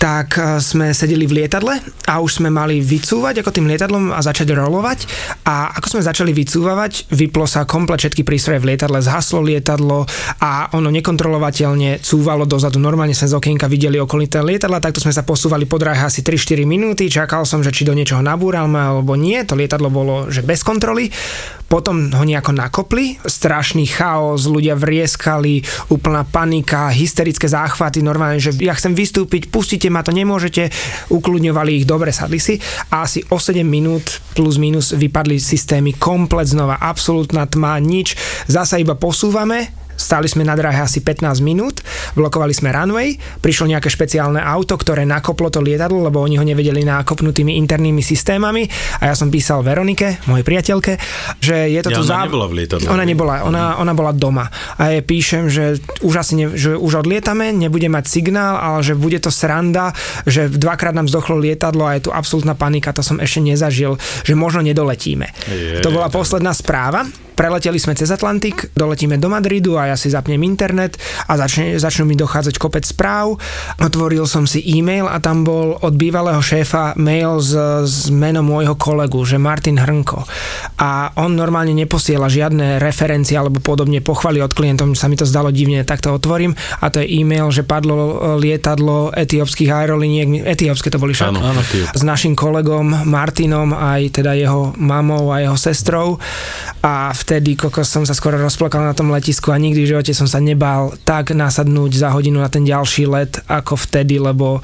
tak 0.02 0.42
e, 0.42 0.58
sme 0.58 0.98
sedeli 0.98 1.30
v 1.30 1.46
lietadle 1.46 1.78
a 2.10 2.18
už 2.18 2.42
sme 2.42 2.50
mali 2.50 2.82
vycúvať 2.82 3.46
ako 3.46 3.54
tým 3.54 3.70
lietadlom 3.70 4.10
a 4.10 4.18
začať 4.18 4.50
rolovať 4.58 5.06
a 5.46 5.78
ako 5.78 5.94
sme 5.94 6.02
začali 6.02 6.34
vycúvať, 6.34 7.14
vyplo 7.14 7.46
sa 7.46 7.70
komplet 7.70 8.02
všetky 8.02 8.26
prístroje 8.26 8.66
v 8.66 8.74
lietadle, 8.74 8.98
zhaslo 8.98 9.46
lietadlo 9.46 10.10
a 10.42 10.74
ono 10.74 10.90
nekontrolovateľne 10.90 12.02
cúvalo 12.02 12.50
dozadu. 12.50 12.82
Normálne 12.82 13.14
sme 13.14 13.30
z 13.30 13.38
okienka 13.38 13.70
videli 13.70 14.02
okolité 14.02 14.42
lietadla, 14.42 14.82
takto 14.82 14.98
sme 14.98 15.14
sa 15.14 15.22
posúvali 15.22 15.70
po 15.70 15.78
dráhe 15.78 16.02
asi 16.02 16.26
3-4 16.26 16.66
minúty, 16.66 17.06
čakal 17.06 17.46
som, 17.46 17.62
že 17.62 17.70
či 17.70 17.86
do 17.86 17.94
niečoho 17.94 18.26
nabúralme 18.26 18.82
alebo 18.82 19.14
nie, 19.14 19.38
to 19.46 19.54
lietadlo 19.54 19.94
bolo 19.94 20.34
že 20.34 20.42
bez 20.42 20.66
kontroly. 20.66 21.14
Potom 21.72 22.12
ho 22.12 22.24
nejako 22.28 22.52
nakopli, 22.52 23.16
strašný 23.24 23.88
chaos, 23.88 24.44
ľudia 24.44 24.76
vrieskali, 24.76 25.64
úplná 25.88 26.28
panika, 26.28 26.92
hysterické 26.92 27.48
záchvaty, 27.48 28.04
normálne, 28.04 28.44
že 28.44 28.52
ja 28.60 28.76
chcem 28.76 28.92
vystúpiť, 28.92 29.48
pustite 29.48 29.88
ma, 29.88 30.04
to 30.04 30.12
nemôžete, 30.12 30.68
ukludňovali 31.08 31.80
ich, 31.80 31.86
dobre, 31.88 32.12
sadli 32.12 32.44
si. 32.44 32.60
A 32.92 33.08
asi 33.08 33.24
o 33.32 33.40
7 33.40 33.64
minút 33.64 34.20
plus 34.36 34.60
minus 34.60 34.92
vypadli 34.92 35.40
systémy 35.40 35.96
komplet 35.96 36.52
znova, 36.52 36.76
absolútna 36.76 37.48
tma, 37.48 37.80
nič, 37.80 38.20
zasa 38.52 38.76
iba 38.76 39.00
posúvame, 39.00 39.72
Stáli 40.02 40.26
sme 40.26 40.42
na 40.42 40.58
dráhe 40.58 40.82
asi 40.82 41.06
15 41.06 41.46
minút, 41.46 41.86
blokovali 42.18 42.50
sme 42.58 42.74
runway, 42.74 43.14
prišlo 43.38 43.70
nejaké 43.70 43.94
špeciálne 43.94 44.42
auto, 44.42 44.74
ktoré 44.74 45.06
nakoplo 45.06 45.54
to 45.54 45.62
lietadlo, 45.62 46.02
lebo 46.02 46.26
oni 46.26 46.42
ho 46.42 46.46
nevedeli 46.46 46.82
nakopnúť 46.82 47.46
tými 47.46 47.62
internými 47.62 48.02
systémami 48.02 48.66
a 48.98 49.14
ja 49.14 49.16
som 49.16 49.30
písal 49.30 49.62
Veronike, 49.62 50.18
mojej 50.26 50.42
priateľke, 50.42 50.98
že 51.38 51.70
je 51.70 51.80
to 51.86 51.94
Ja, 51.94 52.02
tu 52.02 52.06
ona 52.10 52.26
nebola 52.26 52.46
v 52.50 52.54
lietadle. 52.58 52.88
Ona 52.90 53.06
nebola, 53.06 53.46
ona, 53.46 53.64
ona 53.78 53.94
bola 53.94 54.12
doma. 54.12 54.50
A 54.82 54.98
jej 54.98 55.04
píšem, 55.06 55.46
že 55.48 55.78
už 56.02 56.14
asi 56.18 56.34
ne, 56.34 56.46
že 56.58 56.74
už 56.74 57.06
odlietame, 57.06 57.54
nebude 57.54 57.86
mať 57.86 58.10
signál, 58.10 58.58
ale 58.58 58.82
že 58.82 58.98
bude 58.98 59.22
to 59.22 59.30
sranda, 59.30 59.94
že 60.26 60.50
dvakrát 60.50 60.98
nám 60.98 61.06
zdochlo 61.06 61.38
lietadlo 61.38 61.86
a 61.86 61.94
je 61.94 62.10
tu 62.10 62.12
absolútna 62.12 62.58
panika, 62.58 62.96
to 62.96 63.06
som 63.06 63.22
ešte 63.22 63.44
nezažil, 63.44 64.02
že 64.26 64.34
možno 64.34 64.66
nedoletíme. 64.66 65.30
Je, 65.46 65.84
to 65.86 65.94
bola 65.94 66.10
posledná 66.10 66.56
správa. 66.56 67.06
Preleteli 67.42 67.82
sme 67.82 67.98
cez 67.98 68.06
Atlantik, 68.14 68.70
doletíme 68.78 69.18
do 69.18 69.26
Madridu 69.26 69.74
a 69.74 69.90
ja 69.90 69.98
si 69.98 70.14
zapnem 70.14 70.38
internet 70.46 71.02
a 71.26 71.42
začne, 71.42 71.74
začnú 71.74 72.06
mi 72.06 72.14
dochádzať 72.14 72.62
kopec 72.62 72.86
správ. 72.86 73.42
Otvoril 73.82 74.30
som 74.30 74.46
si 74.46 74.62
e-mail 74.62 75.10
a 75.10 75.18
tam 75.18 75.42
bol 75.42 75.74
od 75.82 75.98
bývalého 75.98 76.38
šéfa 76.38 76.94
mail 77.02 77.42
s, 77.42 77.58
s 77.90 78.14
menom 78.14 78.46
môjho 78.46 78.78
kolegu, 78.78 79.26
že 79.26 79.42
Martin 79.42 79.82
Hrnko. 79.82 80.22
A 80.86 81.18
on 81.18 81.34
normálne 81.34 81.74
neposiela 81.74 82.30
žiadne 82.30 82.78
referencie 82.78 83.34
alebo 83.34 83.58
podobne 83.58 84.06
pochvaly 84.06 84.38
od 84.38 84.54
klientov, 84.54 84.94
sa 84.94 85.10
mi 85.10 85.18
to 85.18 85.26
zdalo 85.26 85.50
divne, 85.50 85.82
tak 85.82 86.06
to 86.06 86.14
otvorím 86.14 86.54
a 86.78 86.94
to 86.94 87.02
je 87.02 87.10
e-mail, 87.26 87.50
že 87.50 87.66
padlo 87.66 88.38
lietadlo 88.38 89.18
etiópskych 89.18 89.74
aeroliniek, 89.74 90.46
etiópske 90.46 90.94
to 90.94 91.02
boli 91.02 91.18
však, 91.18 91.34
Áno, 91.34 91.42
áno, 91.42 91.66
tie. 91.66 91.90
s 91.90 92.06
našim 92.06 92.38
kolegom 92.38 93.10
Martinom, 93.10 93.74
aj 93.74 94.22
teda 94.22 94.38
jeho 94.38 94.78
mamou 94.78 95.34
a 95.34 95.42
jeho 95.42 95.58
sestrou 95.58 96.22
a 96.86 97.10
vtedy 97.32 97.56
kokos 97.56 97.88
som 97.88 98.04
sa 98.04 98.12
skoro 98.12 98.36
rozplakal 98.36 98.84
na 98.84 98.92
tom 98.92 99.08
letisku 99.08 99.56
a 99.56 99.62
nikdy 99.62 99.88
v 99.88 99.96
živote 99.96 100.12
som 100.12 100.28
sa 100.28 100.44
nebál 100.44 100.92
tak 101.08 101.32
nasadnúť 101.32 102.04
za 102.04 102.12
hodinu 102.12 102.44
na 102.44 102.52
ten 102.52 102.68
ďalší 102.68 103.08
let 103.08 103.40
ako 103.48 103.80
vtedy, 103.88 104.20
lebo 104.20 104.60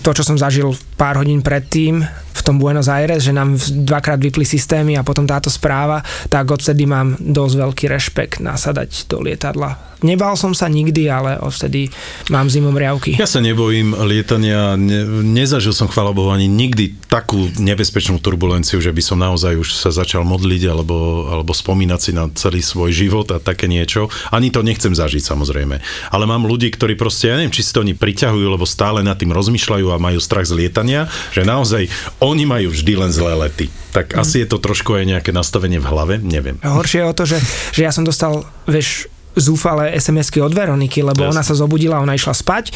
to, 0.00 0.16
čo 0.16 0.24
som 0.24 0.40
zažil 0.40 0.72
pár 0.96 1.20
hodín 1.20 1.44
predtým 1.44 2.00
v 2.40 2.46
tom 2.48 2.56
Buenos 2.56 2.88
Aires, 2.88 3.20
že 3.20 3.36
nám 3.36 3.60
dvakrát 3.60 4.16
vypli 4.16 4.48
systémy 4.48 4.96
a 4.96 5.04
potom 5.04 5.28
táto 5.28 5.52
správa, 5.52 6.00
tak 6.32 6.48
odvtedy 6.48 6.88
mám 6.88 7.20
dosť 7.20 7.54
veľký 7.60 7.84
rešpekt 7.92 8.40
nasadať 8.40 9.04
do 9.12 9.20
lietadla. 9.20 9.90
Nebál 10.00 10.32
som 10.32 10.56
sa 10.56 10.64
nikdy, 10.64 11.12
ale 11.12 11.36
odvtedy 11.36 11.92
mám 12.32 12.48
zimom 12.48 12.72
riavky. 12.72 13.20
Ja 13.20 13.28
sa 13.28 13.44
nebojím 13.44 13.92
lietania, 14.08 14.72
ne, 14.72 15.04
nezažil 15.20 15.76
som, 15.76 15.92
chvála 15.92 16.16
Bohu, 16.16 16.32
ani 16.32 16.48
nikdy 16.48 16.96
takú 17.12 17.52
nebezpečnú 17.60 18.16
turbulenciu, 18.16 18.80
že 18.80 18.96
by 18.96 19.02
som 19.04 19.20
naozaj 19.20 19.60
už 19.60 19.76
sa 19.76 19.92
začal 19.92 20.24
modliť 20.24 20.72
alebo, 20.72 21.28
alebo 21.28 21.52
spomínať 21.52 22.00
si 22.00 22.10
na 22.16 22.32
celý 22.32 22.64
svoj 22.64 22.96
život 22.96 23.28
a 23.28 23.44
také 23.44 23.68
niečo. 23.68 24.08
Ani 24.32 24.48
to 24.48 24.64
nechcem 24.64 24.96
zažiť 24.96 25.20
samozrejme. 25.20 25.76
Ale 26.08 26.24
mám 26.24 26.48
ľudí, 26.48 26.72
ktorí 26.72 26.96
proste, 26.96 27.28
ja 27.28 27.36
neviem, 27.36 27.52
či 27.52 27.60
si 27.60 27.76
to 27.76 27.84
oni 27.84 27.92
priťahujú, 27.92 28.46
lebo 28.48 28.64
stále 28.64 29.04
nad 29.04 29.20
tým 29.20 29.36
rozmýšľajú 29.36 29.86
a 29.92 30.00
majú 30.00 30.16
strach 30.16 30.48
z 30.48 30.56
lietania, 30.64 31.12
že 31.28 31.44
naozaj 31.44 31.92
oni 32.30 32.46
majú 32.46 32.70
vždy 32.70 32.92
len 32.94 33.10
zlé 33.10 33.34
lety. 33.34 33.66
Tak 33.90 34.14
asi 34.14 34.46
je 34.46 34.48
to 34.48 34.62
trošku 34.62 34.94
aj 34.94 35.04
nejaké 35.18 35.30
nastavenie 35.34 35.82
v 35.82 35.86
hlave, 35.90 36.14
neviem. 36.22 36.62
Horšie 36.62 37.02
je 37.02 37.06
o 37.10 37.14
to, 37.14 37.24
že, 37.26 37.38
že 37.74 37.82
ja 37.82 37.90
som 37.90 38.06
dostal, 38.06 38.46
vieš, 38.70 39.10
zúfale 39.38 39.94
SMS-ky 39.94 40.42
od 40.42 40.50
Veroniky, 40.50 41.06
lebo 41.06 41.26
Jasne. 41.26 41.32
ona 41.34 41.42
sa 41.46 41.54
zobudila, 41.54 42.02
ona 42.02 42.18
išla 42.18 42.34
spať. 42.34 42.74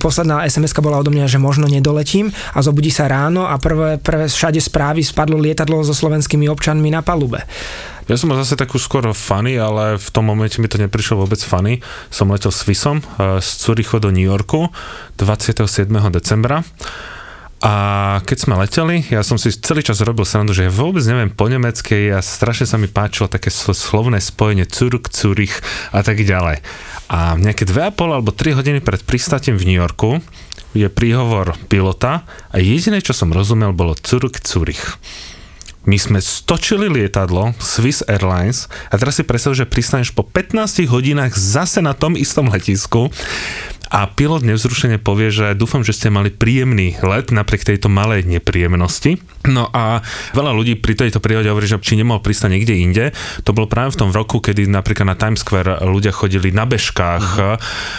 Posledná 0.00 0.44
SMS-ka 0.48 0.80
bola 0.80 1.00
odo 1.00 1.12
mňa, 1.12 1.28
že 1.28 1.36
možno 1.36 1.68
nedoletím 1.68 2.32
a 2.32 2.58
zobudí 2.64 2.88
sa 2.88 3.08
ráno 3.08 3.44
a 3.44 3.60
prvé, 3.60 4.00
prvé 4.00 4.28
všade 4.28 4.60
správy 4.60 5.04
spadlo 5.04 5.36
lietadlo 5.36 5.84
so 5.84 5.92
slovenskými 5.92 6.48
občanmi 6.48 6.88
na 6.88 7.04
palube. 7.04 7.44
Ja 8.10 8.18
som 8.18 8.34
mal 8.34 8.40
zase 8.42 8.58
takú 8.58 8.82
skoro 8.82 9.14
funny, 9.14 9.54
ale 9.54 9.94
v 9.94 10.08
tom 10.10 10.26
momente 10.26 10.58
mi 10.58 10.66
to 10.66 10.80
neprišlo 10.80 11.22
vôbec 11.22 11.38
funny. 11.38 11.78
Som 12.10 12.34
letel 12.34 12.50
s 12.50 12.66
Swissom 12.66 12.98
eh, 12.98 13.38
z 13.38 13.48
Curychu 13.62 14.02
do 14.02 14.10
New 14.10 14.26
Yorku 14.26 14.72
27. 15.20 15.86
decembra. 16.10 16.66
A 17.62 18.18
keď 18.26 18.38
sme 18.42 18.58
leteli, 18.58 19.06
ja 19.06 19.22
som 19.22 19.38
si 19.38 19.54
celý 19.54 19.86
čas 19.86 20.02
robil 20.02 20.26
srandu, 20.26 20.50
že 20.50 20.66
ja 20.66 20.72
vôbec 20.74 21.06
neviem 21.06 21.30
po 21.30 21.46
nemecky 21.46 22.10
a 22.10 22.18
strašne 22.18 22.66
sa 22.66 22.74
mi 22.74 22.90
páčilo 22.90 23.30
také 23.30 23.54
slo- 23.54 23.70
slovné 23.70 24.18
spojenie 24.18 24.66
Zurich, 24.66 25.06
Zurich 25.14 25.54
a 25.94 26.02
tak 26.02 26.26
ďalej. 26.26 26.58
A 27.06 27.38
nejaké 27.38 27.62
2,5 27.62 28.18
alebo 28.18 28.34
3 28.34 28.58
hodiny 28.58 28.82
pred 28.82 29.06
pristátím 29.06 29.54
v 29.54 29.70
New 29.70 29.78
Yorku 29.78 30.18
je 30.74 30.90
príhovor 30.90 31.54
pilota 31.70 32.26
a 32.50 32.58
jediné, 32.58 32.98
čo 32.98 33.14
som 33.14 33.30
rozumel, 33.30 33.70
bolo 33.70 33.94
Zurich, 33.94 34.42
Zurich. 34.42 34.82
My 35.82 35.98
sme 35.98 36.22
stočili 36.22 36.86
lietadlo 36.86 37.58
Swiss 37.58 38.06
Airlines 38.06 38.70
a 38.86 38.94
teraz 38.94 39.18
si 39.18 39.26
predstav, 39.26 39.58
že 39.58 39.66
pristaneš 39.66 40.14
po 40.14 40.22
15 40.22 40.86
hodinách 40.86 41.34
zase 41.34 41.82
na 41.82 41.90
tom 41.90 42.14
istom 42.14 42.46
letisku 42.46 43.10
a 43.92 44.08
pilot 44.08 44.40
nevzrušene 44.40 44.96
povie, 44.96 45.28
že 45.28 45.52
dúfam, 45.52 45.84
že 45.84 45.92
ste 45.92 46.08
mali 46.08 46.32
príjemný 46.32 46.96
let 47.04 47.28
napriek 47.28 47.68
tejto 47.68 47.92
malej 47.92 48.24
nepríjemnosti. 48.24 49.20
No 49.44 49.68
a 49.68 50.00
veľa 50.32 50.56
ľudí 50.56 50.80
pri 50.80 50.96
tejto 50.96 51.20
príhode 51.20 51.52
hovorí, 51.52 51.68
že 51.68 51.76
či 51.76 52.00
nemohol 52.00 52.24
pristať 52.24 52.56
niekde 52.56 52.72
inde. 52.72 53.04
To 53.44 53.52
bolo 53.52 53.68
práve 53.68 53.92
v 53.92 54.00
tom 54.00 54.08
roku, 54.08 54.40
kedy 54.40 54.64
napríklad 54.64 55.12
na 55.12 55.16
Times 55.20 55.44
Square 55.44 55.84
ľudia 55.84 56.08
chodili 56.08 56.48
na 56.56 56.64
bežkách 56.64 57.24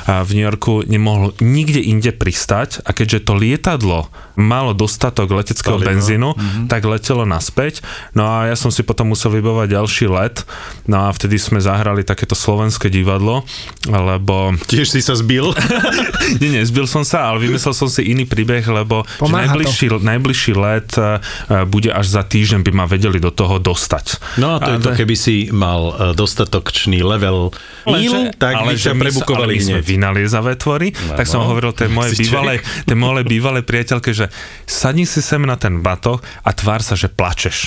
a 0.09 0.25
v 0.25 0.29
New 0.33 0.45
Yorku 0.49 0.81
nemohol 0.89 1.37
nikde 1.45 1.85
inde 1.85 2.09
pristať 2.09 2.81
a 2.81 2.89
keďže 2.89 3.29
to 3.29 3.37
lietadlo 3.37 4.09
malo 4.33 4.73
dostatok 4.73 5.29
leteckého 5.29 5.77
Paliva. 5.77 5.93
benzínu, 5.93 6.29
tak 6.73 6.89
letelo 6.89 7.21
naspäť. 7.21 7.72
No 8.13 8.27
a 8.27 8.51
ja 8.51 8.55
som 8.59 8.69
si 8.69 8.83
potom 8.83 9.09
musel 9.09 9.31
vybovať 9.33 9.67
ďalší 9.71 10.05
let. 10.11 10.43
No 10.85 11.07
a 11.07 11.13
vtedy 11.13 11.39
sme 11.39 11.57
zahrali 11.57 12.03
takéto 12.03 12.35
slovenské 12.35 12.91
divadlo, 12.91 13.47
lebo 13.87 14.53
Tiež 14.67 14.91
si 14.91 14.99
sa 14.99 15.15
zbil? 15.15 15.55
nie, 16.41 16.59
nie, 16.59 16.63
zbil 16.67 16.85
som 16.85 17.07
sa, 17.07 17.31
ale 17.31 17.47
vymyslel 17.47 17.71
som 17.71 17.87
si 17.87 18.03
iný 18.11 18.27
príbeh, 18.27 18.65
lebo 18.65 19.07
že 19.07 19.21
Pomáha 19.21 19.55
to. 19.55 19.63
najbližší, 19.63 19.87
najbližší 20.03 20.53
let 20.57 20.89
e, 20.97 21.21
bude 21.63 21.89
až 21.89 22.11
za 22.11 22.21
týždeň, 22.27 22.59
by 22.67 22.71
ma 22.73 22.85
vedeli 22.85 23.17
do 23.17 23.31
toho 23.31 23.61
dostať. 23.61 24.19
No 24.41 24.57
a 24.57 24.57
to 24.59 24.75
je 24.75 24.79
to, 24.83 24.89
keby 24.97 25.15
si 25.15 25.47
mal 25.49 25.93
e, 25.95 26.17
dostatočný 26.17 26.99
level 26.99 27.55
míl, 27.87 28.33
tak 28.35 28.59
by 28.59 28.75
ťa 28.75 28.91
my, 28.91 29.01
prebukovali 29.07 29.55
ale 29.55 29.61
my 29.61 29.63
sme 29.63 29.81
vynaliezavé 29.81 30.51
tvory, 30.59 30.91
No, 30.93 31.15
tak 31.15 31.29
som 31.29 31.43
no. 31.43 31.51
hovoril 31.51 31.71
tej 31.71 31.87
mojej 31.87 32.15
bývalej, 32.19 32.57
tej 32.83 32.97
mojej 32.97 33.25
bývalej 33.25 33.63
priateľke, 33.63 34.11
že 34.11 34.27
sadni 34.65 35.05
si 35.05 35.23
sem 35.23 35.39
na 35.39 35.55
ten 35.55 35.79
batoh 35.79 36.19
a 36.43 36.51
tvár 36.51 36.83
sa, 36.83 36.97
že 36.97 37.07
plačeš. 37.07 37.62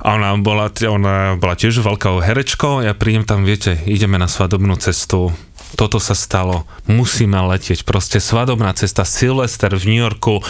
A 0.00 0.16
ona 0.16 0.32
bola, 0.40 0.72
ona 0.88 1.36
bola 1.36 1.54
tiež 1.58 1.84
veľkou 1.84 2.24
herečkou, 2.24 2.80
ja 2.80 2.96
prídem 2.96 3.28
tam, 3.28 3.44
viete, 3.44 3.76
ideme 3.84 4.16
na 4.16 4.30
svadobnú 4.30 4.80
cestu, 4.80 5.36
toto 5.76 6.00
sa 6.00 6.16
stalo, 6.16 6.64
musíme 6.88 7.36
letieť. 7.36 7.84
Proste 7.84 8.24
svadobná 8.24 8.72
cesta, 8.72 9.04
Silvester 9.04 9.68
v 9.76 9.84
New 9.84 10.00
Yorku. 10.00 10.40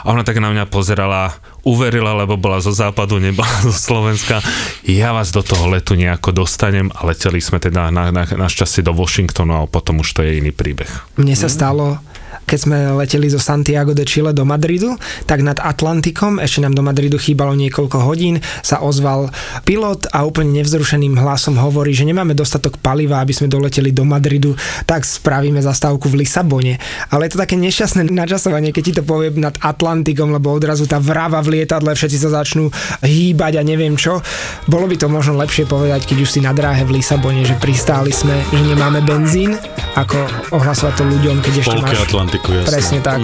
A 0.00 0.06
ona 0.08 0.24
tak 0.24 0.40
na 0.40 0.48
mňa 0.48 0.64
pozerala, 0.72 1.36
uverila, 1.60 2.16
lebo 2.16 2.40
bola 2.40 2.62
zo 2.62 2.72
západu, 2.72 3.20
nebola 3.20 3.52
zo 3.68 3.74
Slovenska. 3.74 4.40
Ja 4.88 5.12
vás 5.12 5.28
do 5.28 5.44
toho 5.44 5.68
letu 5.68 5.92
nejako 5.92 6.32
dostanem 6.32 6.88
a 6.96 7.04
leteli 7.04 7.44
sme 7.44 7.60
teda 7.60 7.92
na, 7.92 8.08
na, 8.08 8.24
našťastie 8.24 8.80
do 8.80 8.96
Washingtonu 8.96 9.66
a 9.66 9.68
potom 9.68 10.00
už 10.00 10.08
to 10.16 10.20
je 10.24 10.40
iný 10.40 10.56
príbeh. 10.56 10.88
Mne 11.20 11.36
sa 11.36 11.52
stalo 11.52 12.00
keď 12.46 12.58
sme 12.58 12.76
leteli 13.00 13.32
zo 13.32 13.40
Santiago 13.40 13.96
de 13.96 14.04
Chile 14.04 14.36
do 14.36 14.44
Madridu, 14.44 14.96
tak 15.24 15.40
nad 15.40 15.56
Atlantikom, 15.56 16.36
ešte 16.36 16.60
nám 16.60 16.76
do 16.76 16.84
Madridu 16.84 17.16
chýbalo 17.16 17.56
niekoľko 17.56 17.98
hodín, 18.04 18.40
sa 18.60 18.80
ozval 18.84 19.32
pilot 19.64 20.10
a 20.12 20.24
úplne 20.26 20.52
nevzrušeným 20.60 21.16
hlasom 21.16 21.56
hovorí, 21.56 21.96
že 21.96 22.04
nemáme 22.04 22.36
dostatok 22.36 22.76
paliva, 22.80 23.20
aby 23.24 23.32
sme 23.32 23.48
doleteli 23.48 23.94
do 23.94 24.04
Madridu, 24.04 24.52
tak 24.84 25.04
spravíme 25.08 25.60
zastávku 25.64 26.08
v 26.08 26.24
Lisabone. 26.24 26.76
Ale 27.08 27.28
je 27.28 27.32
to 27.36 27.42
také 27.42 27.56
nešťastné 27.56 28.08
načasovanie, 28.12 28.74
keď 28.74 28.82
ti 28.82 28.92
to 28.98 29.02
povie 29.02 29.32
nad 29.36 29.56
Atlantikom, 29.60 30.34
lebo 30.34 30.52
odrazu 30.52 30.84
tá 30.84 31.00
vrava 31.00 31.40
v 31.40 31.60
lietadle, 31.60 31.94
všetci 31.94 32.18
sa 32.18 32.42
začnú 32.42 32.68
hýbať 33.00 33.58
a 33.58 33.62
neviem 33.64 33.96
čo. 33.96 34.20
Bolo 34.68 34.86
by 34.88 34.96
to 35.00 35.08
možno 35.08 35.38
lepšie 35.40 35.64
povedať, 35.64 36.04
keď 36.04 36.18
už 36.24 36.30
si 36.30 36.40
na 36.44 36.52
dráhe 36.52 36.84
v 36.84 37.00
Lisabone, 37.00 37.44
že 37.44 37.56
pristáli 37.56 38.12
sme, 38.12 38.36
že 38.52 38.62
nemáme 38.62 39.00
benzín, 39.04 39.56
ako 39.96 40.18
ohlasovať 40.56 40.94
to 41.00 41.04
ľuďom, 41.08 41.36
keď 41.40 41.52
ešte 41.64 41.76
máš... 41.80 42.21
Atlantiku, 42.22 42.54
jasne. 42.54 42.70
Presne 42.70 42.98
tak. 43.02 43.18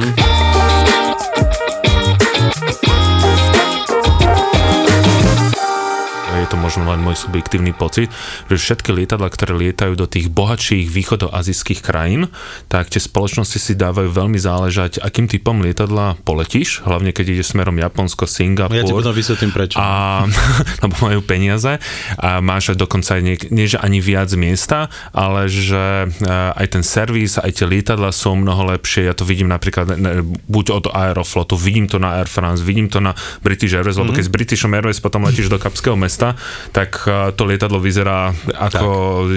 Je 6.48 6.56
to 6.56 6.64
možno 6.64 6.88
len 6.88 7.04
môj 7.04 7.28
subjektívny 7.28 7.76
pocit, 7.76 8.08
že 8.48 8.56
všetky 8.56 8.96
lietadla, 8.96 9.28
ktoré 9.28 9.52
lietajú 9.68 10.00
do 10.00 10.08
tých 10.08 10.32
bohatších 10.32 10.88
východoazijských 10.88 11.84
krajín, 11.84 12.32
tak 12.72 12.88
tie 12.88 12.96
spoločnosti 12.96 13.60
si 13.60 13.76
dávajú 13.76 14.08
veľmi 14.08 14.40
záležať, 14.40 15.04
akým 15.04 15.28
typom 15.28 15.60
lietadla 15.60 16.16
poletíš, 16.24 16.88
hlavne 16.88 17.12
keď 17.12 17.36
ideš 17.36 17.52
smerom 17.52 17.76
Japonsko, 17.76 18.24
Singapur. 18.24 18.80
Ja 18.80 18.88
ti 18.88 18.96
potom 18.96 19.12
vysvetlím 19.12 19.52
prečo. 19.52 19.76
A, 19.76 20.24
lebo 20.88 20.96
majú 21.04 21.20
peniaze 21.20 21.76
a 22.16 22.40
máš 22.40 22.72
dokonca 22.72 23.20
aj 23.20 23.22
nie, 23.28 23.36
nie, 23.52 23.68
že 23.68 23.76
ani 23.76 24.00
viac 24.00 24.32
miesta, 24.32 24.88
ale 25.12 25.52
že 25.52 26.08
e, 26.08 26.32
aj 26.32 26.66
ten 26.72 26.80
servis, 26.80 27.36
aj 27.36 27.60
tie 27.60 27.68
lietadla 27.68 28.08
sú 28.08 28.32
mnoho 28.32 28.72
lepšie. 28.72 29.04
Ja 29.04 29.12
to 29.12 29.28
vidím 29.28 29.52
napríklad 29.52 30.00
ne, 30.00 30.24
buď 30.24 30.66
od 30.72 30.84
Aeroflotu, 30.96 31.60
vidím 31.60 31.92
to 31.92 32.00
na 32.00 32.16
Air 32.16 32.30
France, 32.32 32.64
vidím 32.64 32.88
to 32.88 33.04
na 33.04 33.12
British 33.44 33.76
Airways, 33.76 34.00
lebo 34.00 34.16
keď 34.16 34.24
z 34.24 34.32
British 34.32 34.64
Airways 34.64 35.04
potom 35.04 35.28
letíš 35.28 35.52
do 35.52 35.60
Kapského 35.60 35.98
mesta, 35.98 36.37
tak 36.72 37.04
to 37.34 37.42
lietadlo 37.44 37.78
vyzerá 37.80 38.32
ako 38.54 38.88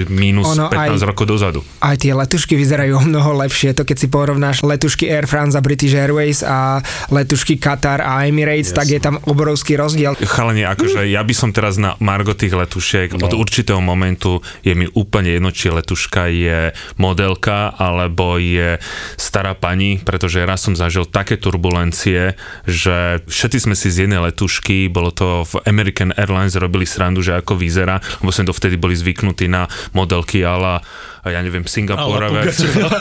minus 0.10 0.54
Ono 0.58 0.68
15 0.70 1.00
aj- 1.00 1.10
rokov 1.10 1.26
dozadu. 1.28 1.60
Aj 1.82 1.96
tie 1.96 2.12
letušky 2.16 2.54
vyzerajú 2.56 2.98
o 3.02 3.04
mnoho 3.04 3.38
lepšie. 3.46 3.74
To 3.78 3.84
keď 3.88 3.98
si 3.98 4.08
porovnáš 4.08 4.64
letušky 4.66 5.08
Air 5.10 5.26
France 5.26 5.56
a 5.58 5.62
British 5.62 5.94
Airways 5.96 6.44
a 6.46 6.82
letušky 7.10 7.58
Qatar 7.58 8.04
a 8.04 8.26
Emirates, 8.28 8.72
yes. 8.72 8.78
tak 8.78 8.88
je 8.90 9.00
tam 9.00 9.20
obrovský 9.26 9.78
rozdiel. 9.78 10.18
Chalanie, 10.26 10.68
akože 10.68 11.08
ja 11.08 11.22
by 11.22 11.34
som 11.34 11.50
teraz 11.52 11.78
na 11.78 11.96
Margo 12.02 12.34
tých 12.36 12.54
letušiek, 12.54 13.16
no. 13.16 13.28
od 13.28 13.34
určitého 13.38 13.80
momentu 13.80 14.44
je 14.62 14.74
mi 14.74 14.88
úplne 14.94 15.34
jedno, 15.36 15.50
či 15.54 15.72
letuška 15.72 16.28
je 16.32 16.60
modelka, 16.98 17.74
alebo 17.76 18.38
je 18.38 18.78
stará 19.16 19.54
pani, 19.58 20.02
pretože 20.02 20.44
raz 20.44 20.64
som 20.64 20.78
zažil 20.78 21.08
také 21.08 21.38
turbulencie, 21.38 22.36
že 22.68 23.22
všetci 23.28 23.58
sme 23.70 23.76
si 23.76 23.90
z 23.90 24.08
jednej 24.08 24.22
letušky, 24.32 24.88
bolo 24.92 25.10
to 25.14 25.44
v 25.48 25.54
American 25.66 26.14
Airlines, 26.16 26.58
robili 26.58 26.86
srandu, 26.92 27.24
že 27.24 27.40
ako 27.40 27.56
vyzerá, 27.56 28.04
lebo 28.20 28.36
sme 28.36 28.52
dovtedy 28.52 28.76
boli 28.76 29.00
zvyknutí 29.00 29.48
na 29.48 29.72
modelky 29.96 30.44
ala 30.44 30.84
ja 31.22 31.38
neviem, 31.46 31.62
Singapura 31.70 32.34
Ala 32.34 32.50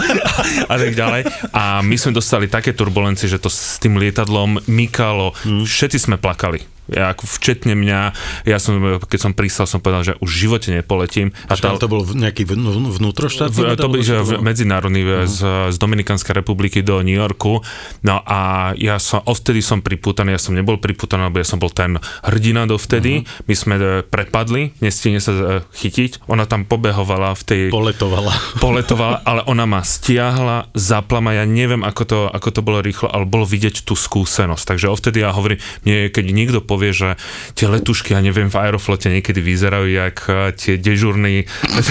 a 0.73 0.75
tak 0.76 0.92
ďalej. 0.92 1.25
A 1.56 1.80
my 1.80 1.97
sme 1.97 2.12
dostali 2.12 2.52
také 2.52 2.76
turbulencie, 2.76 3.25
že 3.25 3.40
to 3.40 3.49
s 3.49 3.80
tým 3.80 3.97
lietadlom 3.97 4.61
mykalo, 4.68 5.32
Hmm. 5.40 5.64
všetci 5.64 5.97
sme 5.97 6.20
plakali. 6.20 6.61
Ja 6.90 7.11
ako 7.11 7.25
včetne 7.25 7.73
mňa, 7.73 8.00
ja 8.44 8.59
som, 8.59 8.75
keď 9.00 9.18
som 9.20 9.32
pristal, 9.32 9.64
som 9.64 9.78
povedal, 9.78 10.02
že 10.04 10.14
už 10.16 10.28
v 10.28 10.38
živote 10.40 10.68
nepoletím. 10.70 11.30
A 11.47 11.54
A 11.54 11.76
to 11.76 11.87
bol 11.87 12.02
nejaký 12.04 12.42
vn- 12.42 12.61
vn- 12.61 12.90
vnútroštátny? 12.92 13.76
to 13.76 13.88
že 14.00 14.16
v- 14.18 14.40
medzinárodný 14.40 15.00
Mhm. 15.00 15.26
z, 15.26 15.38
z 15.70 15.76
Dominikanskej 15.76 16.35
republiky 16.35 16.80
do 16.80 16.99
New 17.00 17.14
Yorku. 17.14 17.62
No 18.00 18.20
a 18.20 18.40
ja 18.75 18.97
som, 18.97 19.23
odvtedy 19.23 19.61
som 19.61 19.78
priputaný, 19.78 20.32
ja 20.32 20.40
som 20.40 20.52
nebol 20.52 20.76
priputaný, 20.76 21.26
lebo 21.26 21.38
ja 21.38 21.47
som 21.47 21.56
bol 21.56 21.70
ten 21.70 21.94
hrdina 22.23 22.64
dovtedy. 22.64 23.23
Mhm. 23.23 23.47
My 23.47 23.54
sme 23.54 23.75
e, 23.75 23.85
prepadli, 24.02 24.73
nestihne 24.78 25.18
sa 25.18 25.30
e, 25.30 25.42
chytiť. 25.70 26.26
Ona 26.26 26.44
tam 26.44 26.64
pobehovala 26.64 27.32
v 27.32 27.42
tej 27.42 27.62
Poletovala. 27.70 28.32
poletovala, 28.59 29.23
ale 29.23 29.44
ona 29.44 29.64
ma 29.64 29.80
stiahla, 29.80 30.73
zaplama, 30.73 31.32
ja 31.32 31.44
neviem, 31.44 31.80
ako 31.80 32.02
to, 32.02 32.18
ako 32.26 32.49
to 32.50 32.61
bolo 32.61 32.80
rýchlo, 32.80 33.06
ale 33.06 33.25
bolo 33.25 33.44
vidieť 33.44 33.82
tú 33.82 33.94
skúsenosť. 33.94 34.64
Takže 34.66 34.87
odvtedy 34.88 35.20
ja 35.20 35.30
hovorím, 35.30 35.56
mne, 35.82 36.09
keď 36.09 36.25
niekto 36.26 36.59
povie, 36.61 36.80
že 36.89 37.09
tie 37.53 37.69
letušky, 37.69 38.17
ja 38.17 38.25
neviem, 38.25 38.49
v 38.49 38.57
Aeroflote 38.57 39.13
niekedy 39.13 39.45
vyzerajú 39.45 39.89
jak 39.93 40.17
eh, 40.27 40.57
tie 40.57 40.75
dežurní 40.81 41.45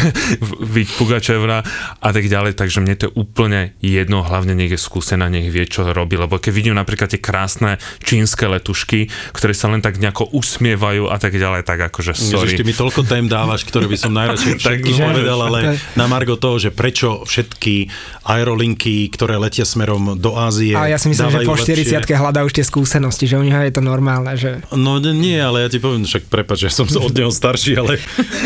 Viť 0.75 0.87
Pugačevna 0.97 1.61
a 2.01 2.09
tak 2.09 2.25
ďalej, 2.25 2.57
takže 2.57 2.81
mne 2.81 2.95
to 2.97 3.03
je 3.09 3.13
úplne 3.13 3.77
jedno, 3.79 4.25
hlavne 4.25 4.57
nech 4.57 4.73
je 4.73 4.79
skúsená, 4.79 5.29
nech 5.29 5.53
vie, 5.53 5.69
čo 5.69 5.85
robí, 5.93 6.17
lebo 6.17 6.41
keď 6.41 6.51
vidím 6.51 6.75
napríklad 6.75 7.13
tie 7.13 7.21
krásne 7.21 7.77
čínske 8.01 8.49
letušky, 8.49 9.11
ktoré 9.35 9.53
sa 9.53 9.69
len 9.69 9.83
tak 9.83 10.01
nejako 10.01 10.33
usmievajú 10.33 11.11
a 11.11 11.17
tak 11.21 11.37
ďalej, 11.37 11.61
tak 11.67 11.79
akože 11.93 12.17
sorry. 12.17 12.55
Ježiš, 12.55 12.59
ty 12.59 12.63
mi 12.65 12.73
toľko 12.73 13.05
tém 13.05 13.29
dávaš, 13.29 13.67
ktoré 13.67 13.85
by 13.85 13.97
som 13.99 14.11
najradšej 14.15 14.53
všetky 14.61 14.91
povedal, 14.97 15.39
ale 15.45 15.59
na 15.93 16.05
Margo 16.07 16.39
toho, 16.39 16.57
že 16.57 16.69
prečo 16.73 17.27
všetky 17.27 17.91
aerolinky, 18.25 19.09
ktoré 19.11 19.35
letia 19.35 19.65
smerom 19.67 20.15
do 20.15 20.37
Ázie, 20.37 20.77
A 20.77 20.87
ja 20.87 20.97
si 21.01 21.09
myslím, 21.11 21.29
že 21.33 21.39
po 21.43 21.57
lepšie- 21.57 22.05
40 22.05 22.15
hľadá 22.15 22.45
už 22.45 22.53
tie 22.55 22.65
skúsenosti, 22.65 23.25
že 23.25 23.35
u 23.35 23.43
neho 23.43 23.59
je 23.65 23.73
to 23.73 23.81
normálne, 23.83 24.33
že 24.37 24.61
No 24.79 25.03
nie, 25.03 25.35
ale 25.35 25.67
ja 25.67 25.69
ti 25.69 25.83
poviem, 25.83 26.07
však 26.07 26.31
prepač, 26.31 26.63
že 26.63 26.71
som 26.71 26.87
od 27.07 27.11
neho 27.11 27.27
starší, 27.27 27.75
ale... 27.75 27.99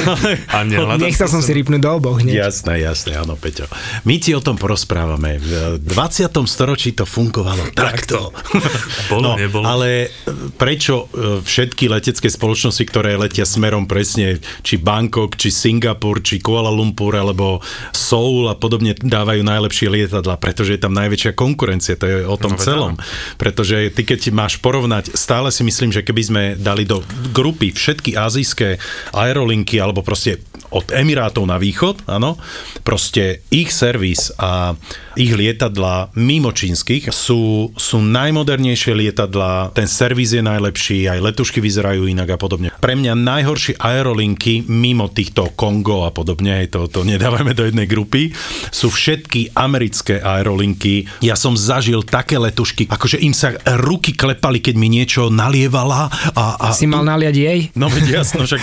ale 0.09 0.29
A 0.49 0.65
nehľadám 0.65 1.05
nechcel 1.05 1.29
som 1.29 1.45
si 1.45 1.53
rýpnuť 1.53 1.81
do 1.81 1.91
oboch 1.93 2.17
hneď. 2.17 2.49
Jasné, 2.49 2.81
jasné, 2.81 3.13
áno, 3.21 3.37
Peťo. 3.37 3.69
My 4.09 4.17
ti 4.17 4.33
o 4.33 4.41
tom 4.41 4.57
porozprávame. 4.57 5.37
V 5.37 5.77
20. 5.77 6.33
storočí 6.49 6.97
to 6.97 7.05
fungovalo 7.05 7.69
takto. 7.75 8.33
Bolo, 9.11 9.35
no, 9.35 9.37
nebolo. 9.37 9.65
Ale 9.67 10.09
prečo 10.57 11.11
e, 11.11 11.43
všetky 11.43 11.91
letecké 11.91 12.31
spoločnosti, 12.31 12.83
ktoré 12.87 13.19
letia 13.19 13.43
smerom 13.43 13.85
presne, 13.85 14.39
či 14.63 14.79
Bangkok, 14.79 15.35
či 15.35 15.51
Singapur, 15.51 16.23
či 16.23 16.39
Kuala 16.39 16.71
Lumpur, 16.71 17.13
alebo 17.13 17.59
Seoul 17.91 18.47
a 18.47 18.55
podobne 18.55 18.95
dávajú 18.95 19.43
najlepšie 19.43 19.87
lietadla, 19.91 20.39
pretože 20.39 20.73
je 20.73 20.81
tam 20.81 20.95
najväčšia 20.95 21.35
konkurencia, 21.35 21.99
to 21.99 22.07
je 22.07 22.17
o 22.23 22.37
tom 22.39 22.53
No, 22.53 22.61
celom. 22.61 22.93
Pretože 23.41 23.89
ty 23.89 24.05
keď 24.05 24.29
máš 24.29 24.61
porovnať, 24.61 25.17
stále 25.17 25.49
si 25.49 25.65
myslím, 25.65 25.89
že 25.89 26.05
keby 26.05 26.12
sme 26.21 26.43
dali 26.59 26.85
do 26.85 27.01
grupy 27.33 27.73
všetky 27.73 28.13
azijské 28.13 28.77
aerolinky, 29.15 29.81
alebo 29.81 30.05
proste 30.05 30.43
od 30.73 30.89
Emirátov 30.89 31.45
na 31.45 31.61
východ, 31.61 32.09
áno, 32.09 32.37
proste 32.81 33.45
ich 33.53 33.69
servis 33.69 34.33
a 34.41 34.73
ich 35.15 35.33
lietadla 35.33 36.13
mimo 36.17 36.49
čínskych 36.49 37.13
sú, 37.13 37.69
sú 37.77 37.97
najmodernejšie 38.01 38.93
lietadla, 38.97 39.73
ten 39.77 39.85
servis 39.85 40.33
je 40.33 40.41
najlepší, 40.41 41.05
aj 41.09 41.19
letušky 41.21 41.61
vyzerajú 41.61 42.09
inak 42.09 42.33
a 42.33 42.37
podobne. 42.37 42.69
Pre 42.73 42.93
mňa 42.97 43.13
najhoršie 43.13 43.77
aerolinky 43.77 44.65
mimo 44.65 45.09
týchto 45.09 45.53
Kongo 45.53 46.05
a 46.07 46.11
podobne, 46.11 46.65
to, 46.69 46.89
to 46.89 47.05
nedávame 47.05 47.53
do 47.53 47.67
jednej 47.67 47.85
grupy, 47.85 48.33
sú 48.73 48.89
všetky 48.89 49.53
americké 49.53 50.17
aerolinky. 50.17 51.05
Ja 51.21 51.37
som 51.37 51.53
zažil 51.53 52.01
také 52.01 52.41
letušky, 52.41 52.89
akože 52.89 53.21
im 53.21 53.37
sa 53.37 53.53
ruky 53.77 54.17
klepali, 54.17 54.59
keď 54.63 54.75
mi 54.79 54.89
niečo 54.89 55.29
nalievala 55.29 56.09
a, 56.33 56.57
a 56.57 56.65
Si 56.73 56.89
mal 56.89 57.05
naliať 57.05 57.35
jej? 57.35 57.59
No 57.77 57.87
veď 57.87 58.23
jasno, 58.23 58.49
však 58.49 58.61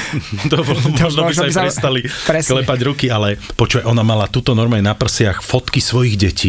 to, 0.50 0.56
bolo, 0.66 0.80
možno 0.98 1.30
by 1.30 1.34
sa 1.34 1.46
aj 1.46 1.54
prestali 1.70 2.00
Presne. 2.26 2.50
klepať 2.58 2.78
ruky, 2.82 3.06
ale 3.06 3.38
počuj, 3.54 3.86
ona 3.86 4.02
mala 4.02 4.26
tuto 4.26 4.52
normálne 4.56 4.90
na 4.90 4.98
prsiach 4.98 5.44
fotky 5.44 5.78
svojich 5.78 6.18
detí 6.18 6.39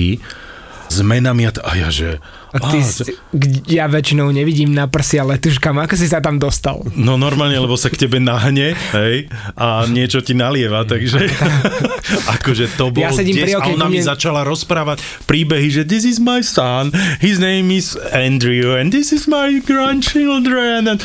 s 0.92 0.98
menami 1.00 1.48
a, 1.48 1.52
t- 1.56 1.64
a 1.64 1.72
ja 1.80 1.88
že... 1.88 2.20
A 2.52 2.60
ty, 2.68 2.84
á, 2.84 2.84
si, 2.84 3.16
ja 3.72 3.88
väčšinou 3.88 4.28
nevidím 4.28 4.76
na 4.76 4.84
prsia 4.84 5.24
letuškam, 5.24 5.80
ako 5.80 5.96
si 5.96 6.12
sa 6.12 6.20
tam 6.20 6.36
dostal? 6.36 6.84
No 7.00 7.16
normálne, 7.16 7.56
lebo 7.56 7.80
sa 7.80 7.88
k 7.88 7.96
tebe 7.96 8.20
nahne, 8.20 8.76
hej, 8.76 9.32
a 9.56 9.88
niečo 9.88 10.20
ti 10.20 10.36
nalieva, 10.36 10.84
takže 10.84 11.32
akože 12.36 12.76
to 12.76 12.92
bolo 12.92 13.08
Ja 13.08 13.16
sedím 13.16 13.40
pri 13.40 13.56
des, 13.56 13.56
a 13.56 13.72
ona 13.72 13.88
mi 13.88 14.04
mne- 14.04 14.12
začala 14.12 14.44
rozprávať 14.44 15.00
príbehy, 15.32 15.72
že 15.72 15.88
this 15.88 16.04
is 16.04 16.20
my 16.20 16.44
son, 16.44 16.92
his 17.24 17.40
name 17.40 17.72
is 17.72 17.96
Andrew 18.12 18.76
and 18.76 18.92
this 18.92 19.16
is 19.16 19.32
my 19.32 19.64
grandchildren 19.64 20.92
and 20.92 21.00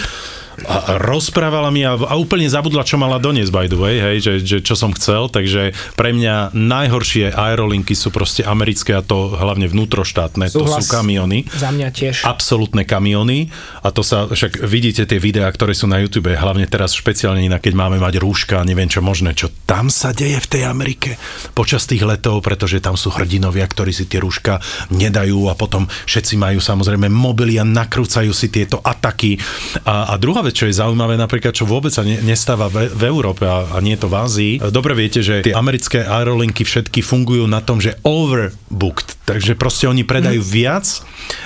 a 0.64 0.96
rozprávala 0.96 1.68
mi 1.68 1.84
a, 1.84 1.92
a 1.92 2.16
úplne 2.16 2.48
zabudla, 2.48 2.88
čo 2.88 2.96
mala 2.96 3.20
doniesť, 3.20 3.52
by 3.52 3.66
the 3.68 3.76
way, 3.76 4.00
hej, 4.00 4.16
že, 4.24 4.32
že 4.40 4.58
čo 4.64 4.72
som 4.72 4.96
chcel, 4.96 5.28
takže 5.28 5.76
pre 6.00 6.16
mňa 6.16 6.56
najhoršie 6.56 7.36
aerolinky 7.36 7.92
sú 7.92 8.08
proste 8.08 8.40
americké 8.40 8.96
a 8.96 9.04
to 9.04 9.36
hlavne 9.36 9.68
vnútroštátne, 9.68 10.48
to 10.48 10.64
sú 10.64 10.80
Súhlas. 10.80 10.88
kamiony 10.88 11.44
Za 11.52 11.68
mňa 11.68 11.88
tiež. 11.92 12.24
absolútne 12.24 12.88
kamiony 12.88 13.52
a 13.84 13.92
to 13.92 14.00
sa, 14.00 14.24
však 14.24 14.64
vidíte 14.64 15.04
tie 15.04 15.20
videá, 15.20 15.52
ktoré 15.52 15.76
sú 15.76 15.84
na 15.84 16.00
YouTube, 16.00 16.32
hlavne 16.32 16.64
teraz 16.64 16.96
špeciálne 16.96 17.44
inak, 17.44 17.60
keď 17.60 17.74
máme 17.76 18.00
mať 18.00 18.16
rúška, 18.16 18.64
neviem 18.64 18.88
čo 18.88 19.04
možné, 19.04 19.36
čo 19.36 19.52
tam 19.68 19.92
sa 19.92 20.14
deje 20.14 20.40
v 20.40 20.48
tej 20.48 20.62
Amerike 20.64 21.20
počas 21.52 21.84
tých 21.84 22.06
letov, 22.06 22.40
pretože 22.40 22.80
tam 22.80 22.96
sú 22.96 23.12
hrdinovia, 23.12 23.66
ktorí 23.66 23.92
si 23.92 24.08
tie 24.08 24.22
rúška 24.22 24.62
nedajú 24.94 25.50
a 25.50 25.58
potom 25.58 25.90
všetci 26.06 26.38
majú 26.38 26.62
samozrejme 26.62 27.10
mobily 27.10 27.58
a 27.58 27.64
nakrúcajú 27.66 28.30
si 28.30 28.48
tieto 28.48 28.78
ataky. 28.80 29.36
A, 29.82 30.14
a 30.14 30.20
druhá 30.22 30.45
vec, 30.46 30.54
čo 30.54 30.66
je 30.66 30.74
zaujímavé, 30.74 31.14
napríklad, 31.14 31.50
čo 31.50 31.66
vôbec 31.66 31.90
sa 31.90 32.00
ne, 32.00 32.22
nestáva 32.22 32.66
v, 32.66 32.86
v 32.88 33.02
Európe 33.04 33.42
a, 33.42 33.74
a 33.74 33.82
nie 33.82 33.98
je 33.98 34.02
to 34.02 34.08
v 34.08 34.16
Ázii. 34.16 34.52
Dobre 34.70 34.94
viete, 34.94 35.20
že 35.20 35.42
tie 35.42 35.52
americké 35.52 36.00
aerolinky 36.00 36.62
všetky 36.62 37.02
fungujú 37.02 37.44
na 37.44 37.58
tom, 37.60 37.78
že 37.78 37.98
overbooked, 38.02 39.26
takže 39.26 39.54
proste 39.54 39.86
oni 39.86 40.02
predajú 40.02 40.38
Mhm. 40.38 40.48
viac 40.48 40.86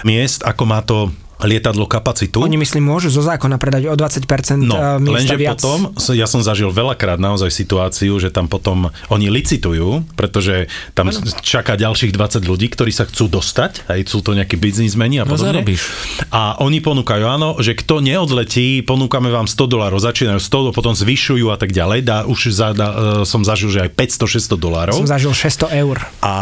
miest, 0.02 0.44
ako 0.44 0.62
má 0.64 0.80
to 0.82 1.08
lietadlo 1.42 1.84
kapacitu. 1.84 2.40
Oni 2.40 2.56
myslím 2.56 2.84
môžu 2.84 3.08
zo 3.08 3.20
zákona 3.20 3.56
predať 3.56 3.88
o 3.88 3.94
20% 3.94 4.60
No, 4.60 4.74
eh, 4.74 4.98
miesta 4.98 5.14
lenže 5.16 5.36
viac. 5.36 5.56
potom, 5.56 5.78
ja 6.12 6.24
som 6.24 6.40
zažil 6.40 6.68
veľakrát 6.68 7.16
naozaj 7.16 7.48
situáciu, 7.48 8.16
že 8.16 8.28
tam 8.28 8.46
potom 8.46 8.78
oni 9.08 9.26
licitujú, 9.26 10.04
pretože 10.14 10.66
tam 10.92 11.08
ano. 11.08 11.20
čaká 11.40 11.74
ďalších 11.74 12.10
20 12.10 12.44
ľudí, 12.44 12.68
ktorí 12.68 12.90
sa 12.90 13.04
chcú 13.04 13.26
dostať, 13.26 13.88
aj 13.88 14.00
sú 14.06 14.20
to 14.20 14.32
nejakí 14.32 14.54
biznismeni 14.54 15.18
a 15.18 15.24
No, 15.24 15.32
podobne. 15.32 15.60
zarobíš. 15.62 15.82
A 16.28 16.58
oni 16.58 16.78
ponúkajú, 16.78 17.24
áno, 17.24 17.58
že 17.58 17.72
kto 17.72 18.00
neodletí, 18.00 18.82
ponúkame 18.82 19.28
vám 19.28 19.46
100 19.46 19.66
dolárov, 19.66 19.98
začínajú 19.98 20.38
100, 20.38 20.70
potom 20.70 20.92
zvyšujú 20.92 21.46
a 21.48 21.56
tak 21.56 21.70
ďalej. 21.70 22.00
Dá, 22.02 22.18
už 22.24 22.50
za, 22.50 22.72
dá, 22.72 22.88
e, 22.88 22.96
som 23.24 23.40
zažil, 23.40 23.70
že 23.70 23.86
aj 23.86 23.90
500-600 23.94 24.56
dolárov. 24.56 24.94
Som 24.94 25.06
zažil 25.06 25.30
600 25.30 25.70
eur. 25.76 25.96
A 26.20 26.34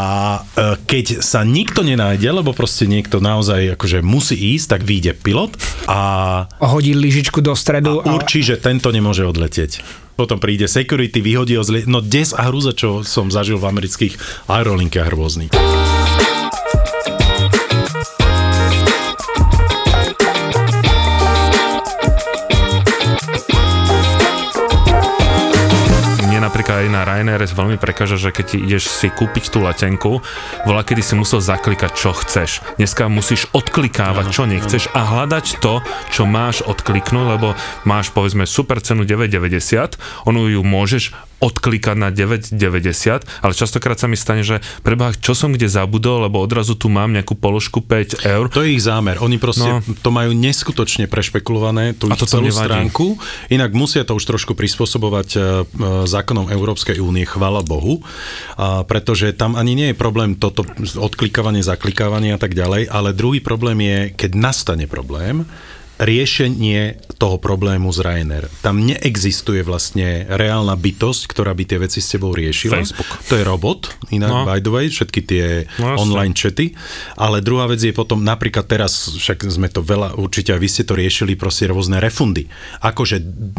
e, 0.49 0.81
keď 0.85 1.21
sa 1.21 1.43
nikto 1.43 1.81
nenájde, 1.81 2.29
lebo 2.29 2.51
proste 2.51 2.85
niekto 2.85 3.19
naozaj 3.19 3.77
akože 3.77 4.01
musí 4.01 4.35
ísť, 4.57 4.67
tak 4.71 4.81
vyjde 4.89 5.13
pilot 5.15 5.53
a 5.85 5.99
Hodí 6.65 6.97
lyžičku 6.97 7.45
do 7.45 7.53
stredu. 7.53 8.01
a 8.01 8.17
určí, 8.17 8.41
že 8.41 8.57
tento 8.57 8.89
nemôže 8.89 9.29
odletieť. 9.29 9.85
Potom 10.17 10.41
príde 10.41 10.67
security, 10.67 11.21
vyhodí 11.21 11.55
ho 11.55 11.63
z 11.63 11.71
li- 11.71 11.87
No 11.87 12.01
des 12.01 12.33
a 12.33 12.49
hrúza, 12.49 12.73
čo 12.73 13.05
som 13.05 13.29
zažil 13.29 13.55
v 13.55 13.69
amerických 13.69 14.15
aerolinkách 14.49 15.07
rôznych. 15.07 15.53
Napríklad 26.69 26.85
aj 26.85 26.93
na 26.93 27.09
Ryanair 27.09 27.43
veľmi 27.49 27.79
prekáža, 27.81 28.21
že 28.21 28.29
keď 28.29 28.45
ti 28.45 28.61
ideš 28.61 28.93
si 28.93 29.09
kúpiť 29.09 29.49
tú 29.49 29.65
letenku, 29.65 30.21
bola 30.69 30.85
kedy 30.85 31.01
si 31.01 31.17
musel 31.17 31.41
zaklikať, 31.41 31.97
čo 31.97 32.13
chceš. 32.13 32.61
Dneska 32.77 33.09
musíš 33.09 33.49
odklikávať, 33.57 34.29
čo 34.29 34.45
nechceš 34.45 34.93
a 34.93 35.01
hľadať 35.01 35.65
to, 35.65 35.81
čo 36.13 36.29
máš 36.29 36.61
odkliknúť, 36.61 37.25
lebo 37.25 37.57
máš 37.89 38.13
povedzme 38.13 38.45
super 38.45 38.85
cenu 38.85 39.09
9,90, 39.09 40.29
onu 40.29 40.53
ju 40.53 40.61
môžeš 40.61 41.17
odklikať 41.39 41.95
na 41.95 42.11
9,90, 42.11 42.51
ale 43.41 43.53
častokrát 43.53 43.95
sa 43.95 44.07
mi 44.07 44.15
stane, 44.15 44.43
že 44.43 44.59
preboha, 44.81 45.15
čo 45.15 45.33
som 45.33 45.51
kde 45.51 45.67
zabudol, 45.67 46.27
lebo 46.27 46.39
odrazu 46.39 46.75
tu 46.75 46.87
mám 46.87 47.11
nejakú 47.11 47.33
položku 47.33 47.79
5 47.79 48.27
eur. 48.27 48.51
To 48.51 48.63
je 48.63 48.75
ich 48.75 48.83
zámer. 48.83 49.19
Oni 49.19 49.39
proste 49.39 49.69
No. 49.69 49.79
to 50.03 50.11
majú 50.11 50.33
neskutočne 50.33 51.07
prešpekulované, 51.07 51.95
tú 51.95 52.11
A 52.11 52.19
to 52.19 52.27
celú 52.27 52.51
nevadí. 52.51 52.67
stránku. 52.91 53.15
Inak 53.49 53.71
musia 53.71 54.03
to 54.03 54.15
už 54.15 54.25
trošku 54.25 54.59
prispôsobovať 54.59 55.29
e, 55.31 55.39
e, 55.39 55.43
zákonom 56.05 56.51
Európskej 56.51 56.99
únie, 56.99 57.23
chvala 57.23 57.63
Bohu, 57.63 58.03
a 58.57 58.83
pretože 58.83 59.31
tam 59.33 59.55
ani 59.55 59.75
nie 59.75 59.89
je 59.91 59.97
problém 59.97 60.35
toto 60.35 60.67
odklikávanie, 60.97 61.63
zaklikávanie 61.63 62.35
a 62.35 62.41
tak 62.41 62.53
ďalej, 62.53 62.91
ale 62.91 63.15
druhý 63.15 63.39
problém 63.39 63.79
je, 63.79 63.99
keď 64.13 64.31
nastane 64.35 64.91
problém, 64.91 65.47
riešenie 65.99 66.95
toho 67.19 67.37
problému 67.37 67.91
z 67.91 67.99
Ryanair. 68.01 68.47
Tam 68.63 68.79
neexistuje 68.79 69.67
vlastne 69.67 70.23
reálna 70.31 70.79
bytosť, 70.79 71.27
ktorá 71.27 71.51
by 71.51 71.65
tie 71.67 71.79
veci 71.83 71.99
s 71.99 72.15
tebou 72.15 72.31
riešila. 72.31 72.79
Facebook. 72.79 73.11
To 73.27 73.35
je 73.35 73.43
robot, 73.43 73.81
inak 74.15 74.31
No. 74.31 74.47
by 74.47 74.63
the 74.63 74.71
way, 74.71 74.87
všetky 74.87 75.21
tie 75.27 75.47
No, 75.83 75.99
online 75.99 76.39
chaty. 76.39 76.79
Ale 77.19 77.43
druhá 77.43 77.67
vec 77.67 77.83
je 77.83 77.91
potom, 77.91 78.23
napríklad 78.23 78.71
teraz, 78.71 79.11
však 79.11 79.43
sme 79.51 79.67
to 79.67 79.83
veľa, 79.83 80.15
určite 80.15 80.55
aj 80.55 80.61
vy 80.63 80.69
ste 80.71 80.87
to 80.87 80.95
riešili, 80.95 81.35
proste 81.35 81.67
rôzne 81.67 81.99
refundy. 81.99 82.47
Akože 82.79 83.19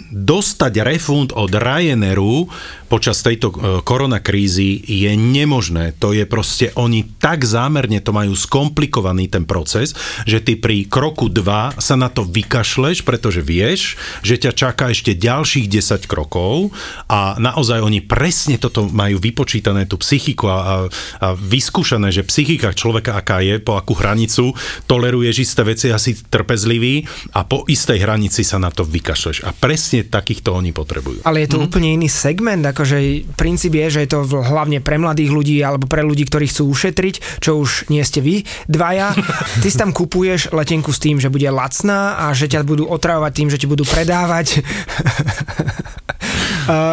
dostať 0.09 0.73
refund 0.79 1.35
od 1.35 1.51
Ryanairu 1.51 2.47
počas 2.89 3.21
tejto 3.21 3.53
e, 3.53 3.55
koronakrízy 3.85 4.81
je 4.81 5.13
nemožné. 5.13 5.93
To 6.01 6.11
je 6.11 6.25
proste, 6.25 6.73
oni 6.73 7.05
tak 7.21 7.45
zámerne 7.45 8.01
to 8.01 8.09
majú 8.09 8.33
skomplikovaný 8.33 9.29
ten 9.29 9.45
proces, 9.45 9.93
že 10.25 10.41
ty 10.41 10.57
pri 10.57 10.89
kroku 10.89 11.29
2 11.29 11.77
sa 11.77 11.95
na 11.95 12.09
to 12.09 12.25
vykašleš, 12.25 13.05
pretože 13.05 13.45
vieš, 13.45 13.95
že 14.25 14.41
ťa 14.41 14.51
čaká 14.57 14.89
ešte 14.89 15.13
ďalších 15.13 15.69
10 15.69 16.09
krokov 16.09 16.73
a 17.05 17.37
naozaj 17.37 17.79
oni 17.85 18.01
presne 18.01 18.57
toto 18.57 18.89
majú 18.89 19.21
vypočítané, 19.21 19.85
tú 19.85 20.01
psychiku 20.01 20.49
a, 20.49 20.57
a, 20.57 20.75
a 21.21 21.27
vyskúšané, 21.37 22.09
že 22.09 22.25
psychika 22.25 22.73
človeka, 22.73 23.13
aká 23.13 23.45
je, 23.45 23.61
po 23.61 23.77
akú 23.77 23.93
hranicu 23.93 24.57
toleruješ 24.89 25.35
isté 25.45 25.61
veci, 25.61 25.87
asi 25.93 26.17
trpezlivý 26.17 27.05
a 27.37 27.45
po 27.45 27.69
istej 27.69 28.01
hranici 28.01 28.41
sa 28.41 28.57
na 28.57 28.73
to 28.73 28.81
vykašleš. 28.81 29.45
A 29.45 29.53
presne 29.53 30.01
takýchto 30.07 30.55
oni 30.55 30.73
potrebujú. 30.73 31.21
Ale 31.27 31.45
je 31.45 31.53
to 31.53 31.61
úplne 31.61 31.93
iný 31.93 32.09
segment, 32.09 32.65
akože 32.79 33.27
princíp 33.35 33.75
je, 33.75 33.99
že 33.99 33.99
je 34.07 34.09
to 34.15 34.23
hlavne 34.39 34.79
pre 34.79 34.95
mladých 34.95 35.35
ľudí 35.35 35.59
alebo 35.59 35.83
pre 35.83 35.99
ľudí, 35.99 36.23
ktorí 36.23 36.47
chcú 36.47 36.71
ušetriť, 36.71 37.43
čo 37.43 37.59
už 37.59 37.91
nie 37.91 37.99
ste 38.07 38.23
vy 38.23 38.47
dvaja. 38.71 39.11
Ty 39.59 39.67
si 39.67 39.75
tam 39.75 39.91
kupuješ 39.91 40.55
letenku 40.55 40.95
s 40.95 41.03
tým, 41.03 41.19
že 41.19 41.27
bude 41.27 41.51
lacná 41.51 42.23
a 42.23 42.31
že 42.31 42.47
ťa 42.47 42.63
budú 42.63 42.87
otravovať 42.87 43.31
tým, 43.35 43.49
že 43.51 43.59
ti 43.59 43.67
budú 43.67 43.83
predávať 43.83 44.63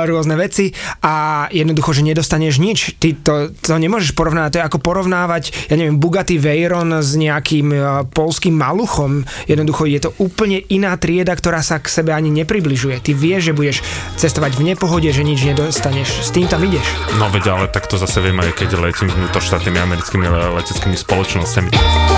rôzne 0.08 0.34
veci 0.40 0.72
a 1.04 1.46
jednoducho, 1.52 1.92
že 1.92 2.02
nedostaneš 2.06 2.56
nič. 2.58 2.78
Ty 2.96 3.08
to, 3.20 3.34
to 3.52 3.76
nemôžeš 3.76 4.16
porovnať. 4.16 4.56
To 4.56 4.58
je 4.60 4.66
ako 4.66 4.78
porovnávať, 4.80 5.68
ja 5.68 5.76
neviem, 5.76 6.00
Bugatti 6.00 6.40
Veyron 6.40 7.04
s 7.04 7.14
nejakým 7.14 7.68
uh, 7.72 7.82
polským 8.08 8.56
maluchom. 8.56 9.22
Jednoducho 9.44 9.84
je 9.84 10.00
to 10.00 10.10
úplne 10.18 10.64
iná 10.72 10.96
trieda, 10.96 11.36
ktorá 11.36 11.60
sa 11.60 11.76
k 11.78 11.92
sebe 11.92 12.16
ani 12.16 12.32
nepribližuje. 12.32 13.04
Ty 13.04 13.12
vieš, 13.12 13.52
že 13.52 13.56
budeš 13.56 13.76
cestovať 14.16 14.56
v 14.56 14.72
nepohode, 14.72 15.08
že 15.12 15.22
nič 15.22 15.44
nedostaneš. 15.44 16.24
S 16.24 16.32
tým 16.32 16.48
tam 16.48 16.64
ideš. 16.64 16.86
No 17.20 17.28
veď, 17.28 17.52
ale 17.52 17.66
tak 17.68 17.86
to 17.86 18.00
zase 18.00 18.18
viem 18.24 18.40
aj 18.40 18.56
keď 18.56 18.80
letím 18.80 19.12
s 19.12 19.14
vnútroštátnymi 19.14 19.78
americkými 19.78 20.26
le- 20.26 20.56
leteckými 20.56 20.96
spoločnosťami. 20.96 22.15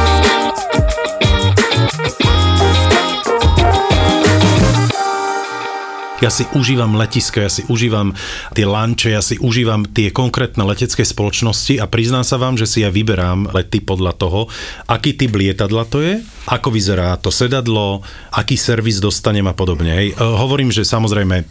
Ja 6.18 6.34
si 6.34 6.42
užívam 6.50 6.98
letiska, 6.98 7.46
ja 7.46 7.50
si 7.52 7.62
užívam 7.70 8.10
tie 8.50 8.66
lanče, 8.66 9.14
ja 9.14 9.22
si 9.22 9.38
užívam 9.38 9.86
tie 9.86 10.10
konkrétne 10.10 10.66
letecké 10.66 11.06
spoločnosti 11.06 11.78
a 11.78 11.86
priznám 11.86 12.26
sa 12.26 12.42
vám, 12.42 12.58
že 12.58 12.66
si 12.66 12.82
ja 12.82 12.90
vyberám 12.90 13.54
lety 13.54 13.78
podľa 13.78 14.18
toho, 14.18 14.50
aký 14.90 15.14
typ 15.14 15.38
lietadla 15.38 15.86
to 15.86 16.02
je, 16.02 16.18
ako 16.50 16.74
vyzerá 16.74 17.14
to 17.22 17.30
sedadlo, 17.30 18.02
aký 18.34 18.58
servis 18.58 18.98
dostanem 18.98 19.46
a 19.46 19.54
podobne. 19.54 20.10
Hovorím, 20.18 20.74
že 20.74 20.82
samozrejme... 20.82 21.46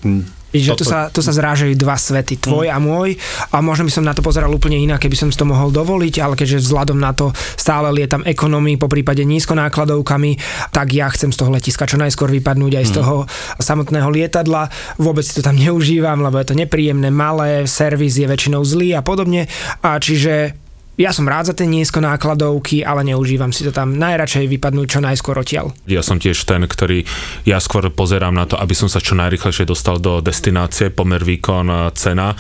že 0.62 0.74
tu 0.76 0.84
toto- 0.84 0.92
sa, 0.92 1.00
tu 1.10 1.20
sa 1.26 1.34
zrážajú 1.34 1.74
dva 1.78 1.98
svety, 1.98 2.40
tvoj 2.40 2.68
a 2.70 2.78
môj 2.78 3.18
a 3.54 3.58
možno 3.64 3.88
by 3.88 3.92
som 3.94 4.06
na 4.06 4.14
to 4.14 4.22
pozeral 4.22 4.52
úplne 4.52 4.78
inak, 4.78 5.02
keby 5.02 5.18
som 5.18 5.30
si 5.30 5.38
to 5.38 5.48
mohol 5.48 5.72
dovoliť, 5.72 6.16
ale 6.22 6.34
keďže 6.36 6.68
vzhľadom 6.68 6.98
na 6.98 7.12
to 7.14 7.32
stále 7.56 7.90
lietam 7.94 8.22
ekonomii, 8.24 8.78
po 8.78 8.92
prípade 8.92 9.24
nízkonákladovkami, 9.26 10.38
tak 10.72 10.94
ja 10.94 11.10
chcem 11.10 11.34
z 11.34 11.40
toho 11.40 11.52
letiska 11.54 11.90
čo 11.90 11.98
najskôr 11.98 12.30
vypadnúť 12.30 12.74
aj 12.78 12.86
z 12.86 12.94
toho 13.02 13.16
samotného 13.58 14.10
lietadla. 14.12 14.70
Vôbec 15.02 15.26
si 15.26 15.34
to 15.38 15.42
tam 15.42 15.58
neužívam, 15.66 16.22
lebo 16.22 16.38
je 16.38 16.48
to 16.54 16.56
nepríjemné, 16.56 17.10
malé, 17.10 17.66
servis 17.66 18.20
je 18.20 18.28
väčšinou 18.30 18.62
zlý 18.62 18.94
a 18.94 19.02
podobne. 19.02 19.50
A 19.82 19.98
čiže 19.98 20.67
ja 20.98 21.14
som 21.14 21.30
rád 21.30 21.54
za 21.54 21.54
tie 21.54 21.70
nízkonákladovky, 21.70 22.82
ale 22.82 23.06
neužívam 23.06 23.54
si 23.54 23.62
to 23.62 23.70
tam. 23.70 23.94
Najradšej 23.94 24.50
vypadnúť 24.50 24.88
čo 24.90 25.00
najskôr 25.06 25.38
odtiaľ. 25.38 25.70
Ja 25.86 26.02
som 26.02 26.18
tiež 26.18 26.42
ten, 26.42 26.66
ktorý, 26.66 27.06
ja 27.46 27.62
skôr 27.62 27.86
pozerám 27.94 28.34
na 28.34 28.50
to, 28.50 28.58
aby 28.58 28.74
som 28.74 28.90
sa 28.90 28.98
čo 28.98 29.14
najrychlejšie 29.14 29.70
dostal 29.70 30.02
do 30.02 30.26
destinácie, 30.26 30.90
pomer 30.90 31.22
výkon, 31.22 31.94
cena. 31.94 32.34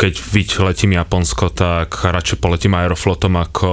Keď 0.00 0.12
viď 0.24 0.48
letím 0.64 0.96
Japonsko, 0.96 1.52
tak 1.52 2.00
radšej 2.00 2.40
poletím 2.40 2.80
Aeroflotom 2.80 3.36
ako 3.36 3.70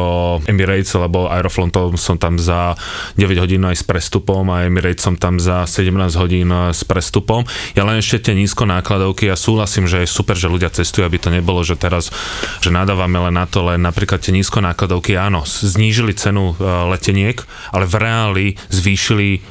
Emirates, 0.51 0.91
lebo 0.99 1.31
Aeroflotom 1.31 1.95
som 1.95 2.19
tam 2.19 2.35
za 2.35 2.75
9 3.15 3.39
hodín 3.39 3.63
aj 3.63 3.79
s 3.79 3.83
prestupom 3.87 4.43
a 4.51 4.67
Emirates 4.67 4.99
som 4.99 5.15
tam 5.15 5.39
za 5.39 5.63
17 5.63 5.95
hodín 6.19 6.51
s 6.51 6.83
prestupom. 6.83 7.47
Ja 7.71 7.87
len 7.87 8.03
ešte 8.03 8.27
tie 8.27 8.35
nízko 8.35 8.67
nákladovky, 8.67 9.31
ja 9.31 9.39
súhlasím, 9.39 9.87
že 9.87 10.03
je 10.03 10.11
super, 10.11 10.35
že 10.35 10.51
ľudia 10.51 10.67
cestujú, 10.67 11.07
aby 11.07 11.23
to 11.23 11.31
nebolo, 11.31 11.63
že 11.63 11.79
teraz, 11.79 12.11
že 12.59 12.67
nadávame 12.67 13.15
len 13.31 13.39
na 13.39 13.47
to, 13.47 13.63
len 13.63 13.79
napríklad 13.79 14.24
tie 14.25 14.33
nízko 14.33 14.57
nákladovky, 14.65 15.13
áno, 15.13 15.45
znížili 15.45 16.17
cenu 16.17 16.57
e, 16.57 16.65
leteniek, 16.65 17.37
ale 17.69 17.85
v 17.85 17.95
reáli 18.01 18.45
zvýšili 18.73 19.45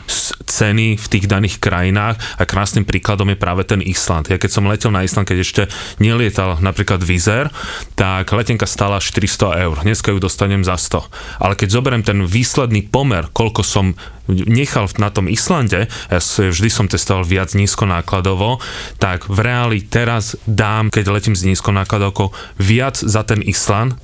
ceny 0.45 0.99
v 0.99 1.07
tých 1.07 1.31
daných 1.31 1.63
krajinách 1.63 2.19
a 2.19 2.43
krásnym 2.43 2.83
príkladom 2.83 3.31
je 3.31 3.39
práve 3.39 3.63
ten 3.63 3.79
Island. 3.79 4.27
Ja 4.27 4.43
keď 4.43 4.51
som 4.51 4.67
letel 4.67 4.91
na 4.91 5.07
Island, 5.07 5.31
keď 5.31 5.39
ešte 5.47 5.63
nelietal 6.03 6.59
napríklad 6.59 6.99
Vizer, 7.07 7.55
tak 7.95 8.35
letenka 8.35 8.67
stála 8.67 8.99
400 8.99 9.63
eur. 9.63 9.77
Dneska 9.87 10.11
ju 10.11 10.19
dostanem 10.19 10.67
za 10.67 10.75
100. 10.75 11.07
Ale 11.39 11.55
keď 11.55 11.69
zoberiem 11.71 12.03
ten 12.03 12.27
výsledný 12.27 12.83
pomer, 12.91 13.31
koľko 13.31 13.63
som 13.63 13.95
nechal 14.29 14.89
na 14.97 15.13
tom 15.13 15.29
Islande, 15.29 15.85
ja 16.09 16.21
vždy 16.21 16.69
som 16.73 16.89
testoval 16.89 17.29
viac 17.29 17.53
nízko 17.53 17.85
nákladovo, 17.85 18.57
tak 18.97 19.29
v 19.29 19.39
reáli 19.45 19.79
teraz 19.85 20.37
dám, 20.49 20.89
keď 20.89 21.05
letím 21.13 21.37
s 21.37 21.45
nízko 21.45 21.77
nákladovkou, 21.77 22.33
viac 22.57 22.97
za 22.97 23.21
ten 23.21 23.45
Island, 23.45 24.01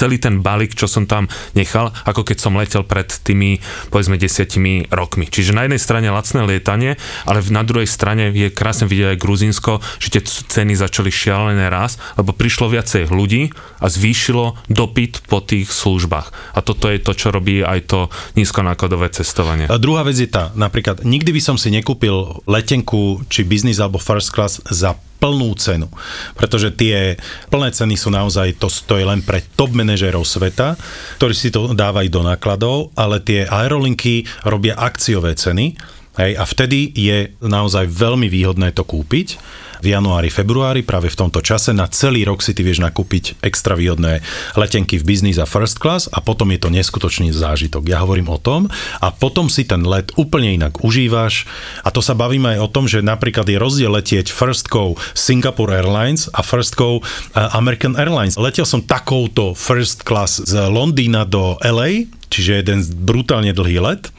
celý 0.00 0.16
ten 0.16 0.40
balík, 0.40 0.72
čo 0.72 0.88
som 0.88 1.04
tam 1.04 1.28
nechal, 1.52 1.92
ako 2.08 2.24
keď 2.24 2.36
som 2.40 2.56
letel 2.56 2.88
pred 2.88 3.12
tými, 3.12 3.60
povedzme, 3.92 4.16
desiatimi 4.16 4.88
rokmi. 4.88 5.28
Čiže 5.28 5.52
na 5.52 5.68
jednej 5.68 5.76
strane 5.76 6.08
lacné 6.08 6.40
lietanie, 6.48 6.96
ale 7.28 7.44
na 7.52 7.60
druhej 7.60 7.84
strane 7.84 8.32
je 8.32 8.48
krásne 8.48 8.88
vidieť 8.88 9.12
aj 9.12 9.18
Gruzinsko, 9.20 9.72
že 10.00 10.08
tie 10.16 10.22
ceny 10.24 10.72
začali 10.72 11.12
šialené 11.12 11.68
raz, 11.68 12.00
lebo 12.16 12.32
prišlo 12.32 12.72
viacej 12.72 13.12
ľudí 13.12 13.52
a 13.84 13.86
zvýšilo 13.92 14.56
dopyt 14.72 15.28
po 15.28 15.44
tých 15.44 15.68
službách. 15.68 16.56
A 16.56 16.64
toto 16.64 16.88
je 16.88 16.96
to, 16.96 17.12
čo 17.12 17.28
robí 17.28 17.60
aj 17.60 17.80
to 17.92 18.00
nízkonákladové 18.40 19.12
cestovanie. 19.12 19.68
A 19.68 19.76
druhá 19.76 20.06
vec 20.06 20.16
je 20.16 20.30
tá, 20.30 20.54
napríklad, 20.56 21.04
nikdy 21.04 21.36
by 21.36 21.42
som 21.44 21.56
si 21.60 21.68
nekúpil 21.68 22.40
letenku, 22.48 23.20
či 23.28 23.44
business 23.44 23.82
alebo 23.82 24.00
first 24.00 24.32
class 24.32 24.62
za 24.70 24.96
plnú 25.20 25.52
cenu. 25.60 25.86
Pretože 26.34 26.72
tie 26.72 27.20
plné 27.52 27.70
ceny 27.70 27.94
sú 27.94 28.08
naozaj, 28.08 28.56
to, 28.56 28.72
to 28.72 28.96
len 28.96 29.20
pre 29.20 29.44
top 29.54 29.76
manažérov 29.76 30.24
sveta, 30.24 30.80
ktorí 31.20 31.34
si 31.36 31.52
to 31.52 31.76
dávajú 31.76 32.08
do 32.08 32.22
nákladov, 32.24 32.90
ale 32.96 33.20
tie 33.20 33.44
aerolinky 33.44 34.24
robia 34.42 34.74
akciové 34.80 35.36
ceny, 35.36 35.76
hej, 36.18 36.32
a 36.34 36.44
vtedy 36.48 36.90
je 36.96 37.36
naozaj 37.44 37.86
veľmi 37.86 38.26
výhodné 38.32 38.72
to 38.72 38.82
kúpiť 38.82 39.60
v 39.80 39.96
januári, 39.96 40.28
februári, 40.28 40.84
práve 40.84 41.08
v 41.08 41.18
tomto 41.26 41.40
čase. 41.40 41.72
Na 41.72 41.88
celý 41.88 42.24
rok 42.28 42.44
si 42.44 42.52
ty 42.52 42.60
vieš 42.60 42.84
nakúpiť 42.84 43.40
extra 43.40 43.74
výhodné 43.74 44.20
letenky 44.54 45.00
v 45.00 45.04
business 45.04 45.40
a 45.40 45.48
first 45.48 45.80
class 45.80 46.06
a 46.12 46.20
potom 46.20 46.52
je 46.52 46.60
to 46.60 46.68
neskutočný 46.68 47.32
zážitok. 47.32 47.88
Ja 47.88 48.04
hovorím 48.04 48.28
o 48.30 48.38
tom 48.38 48.68
a 49.00 49.08
potom 49.10 49.48
si 49.48 49.64
ten 49.64 49.82
let 49.82 50.12
úplne 50.20 50.54
inak 50.54 50.84
užívaš 50.84 51.48
a 51.82 51.88
to 51.90 52.04
sa 52.04 52.12
bavíme 52.12 52.56
aj 52.56 52.58
o 52.60 52.68
tom, 52.72 52.84
že 52.86 53.00
napríklad 53.00 53.48
je 53.48 53.58
rozdiel 53.58 53.92
letieť 53.92 54.30
firstkou 54.30 55.00
Singapore 55.16 55.74
Airlines 55.74 56.28
a 56.30 56.44
firstkou 56.44 57.00
eh, 57.00 57.56
American 57.56 57.96
Airlines. 57.96 58.36
Letel 58.36 58.68
som 58.68 58.84
takouto 58.84 59.56
first 59.56 60.04
class 60.04 60.38
z 60.44 60.68
Londýna 60.68 61.24
do 61.24 61.56
LA, 61.64 62.06
čiže 62.30 62.62
jeden 62.62 62.84
brutálne 63.02 63.50
dlhý 63.50 63.80
let 63.82 64.12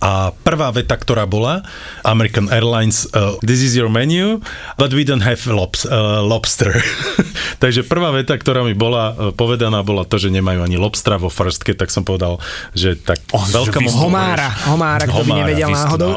a 0.00 0.32
prvá 0.32 0.68
veta, 0.72 0.96
ktorá 0.96 1.24
bola 1.24 1.64
American 2.04 2.52
Airlines, 2.52 3.08
uh, 3.16 3.36
this 3.40 3.64
is 3.64 3.72
your 3.76 3.88
menu, 3.88 4.40
but 4.76 4.92
we 4.92 5.04
don't 5.04 5.24
have 5.24 5.40
lobs, 5.48 5.84
uh, 5.88 6.20
lobster. 6.20 6.76
Takže 7.62 7.86
prvá 7.86 8.12
veta, 8.12 8.36
ktorá 8.36 8.60
mi 8.66 8.76
bola 8.76 9.12
uh, 9.12 9.16
povedaná, 9.32 9.80
bola 9.80 10.04
to, 10.04 10.20
že 10.20 10.28
nemajú 10.28 10.64
ani 10.64 10.76
lobstra 10.76 11.16
vo 11.16 11.32
firstke, 11.32 11.72
tak 11.72 11.88
som 11.88 12.04
povedal, 12.04 12.42
že 12.76 12.98
tak 12.98 13.22
oh, 13.32 13.44
veľká 13.44 13.78
že 13.80 13.94
Homára, 13.96 14.50
homára, 14.68 15.04
kto 15.06 15.22
by 15.22 15.32
nevedel 15.32 15.70
vystúpal. 15.72 15.86
náhodou. 15.86 16.12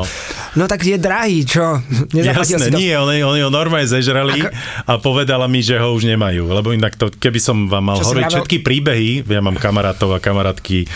No 0.57 0.65
tak 0.65 0.81
je 0.81 0.97
drahý, 0.97 1.45
čo? 1.45 1.77
Nezaplatil 2.15 2.57
Jasné, 2.57 2.67
si 2.67 2.73
to. 2.73 2.79
nie, 2.81 2.93
oni, 2.97 3.21
oni 3.21 3.39
ho 3.45 3.51
normálne 3.53 3.85
zežrali 3.85 4.41
a 4.89 4.97
povedala 4.97 5.45
mi, 5.45 5.61
že 5.61 5.77
ho 5.77 5.93
už 5.93 6.09
nemajú, 6.09 6.49
lebo 6.49 6.73
inak 6.73 6.97
to, 6.97 7.13
keby 7.13 7.37
som 7.37 7.69
vám 7.69 7.93
mal 7.93 7.97
hovoriť 8.01 8.25
všetky 8.33 8.57
príbehy, 8.65 9.23
ja 9.29 9.41
mám 9.45 9.55
kamarátov 9.61 10.17
a 10.17 10.19
kamarátky, 10.19 10.89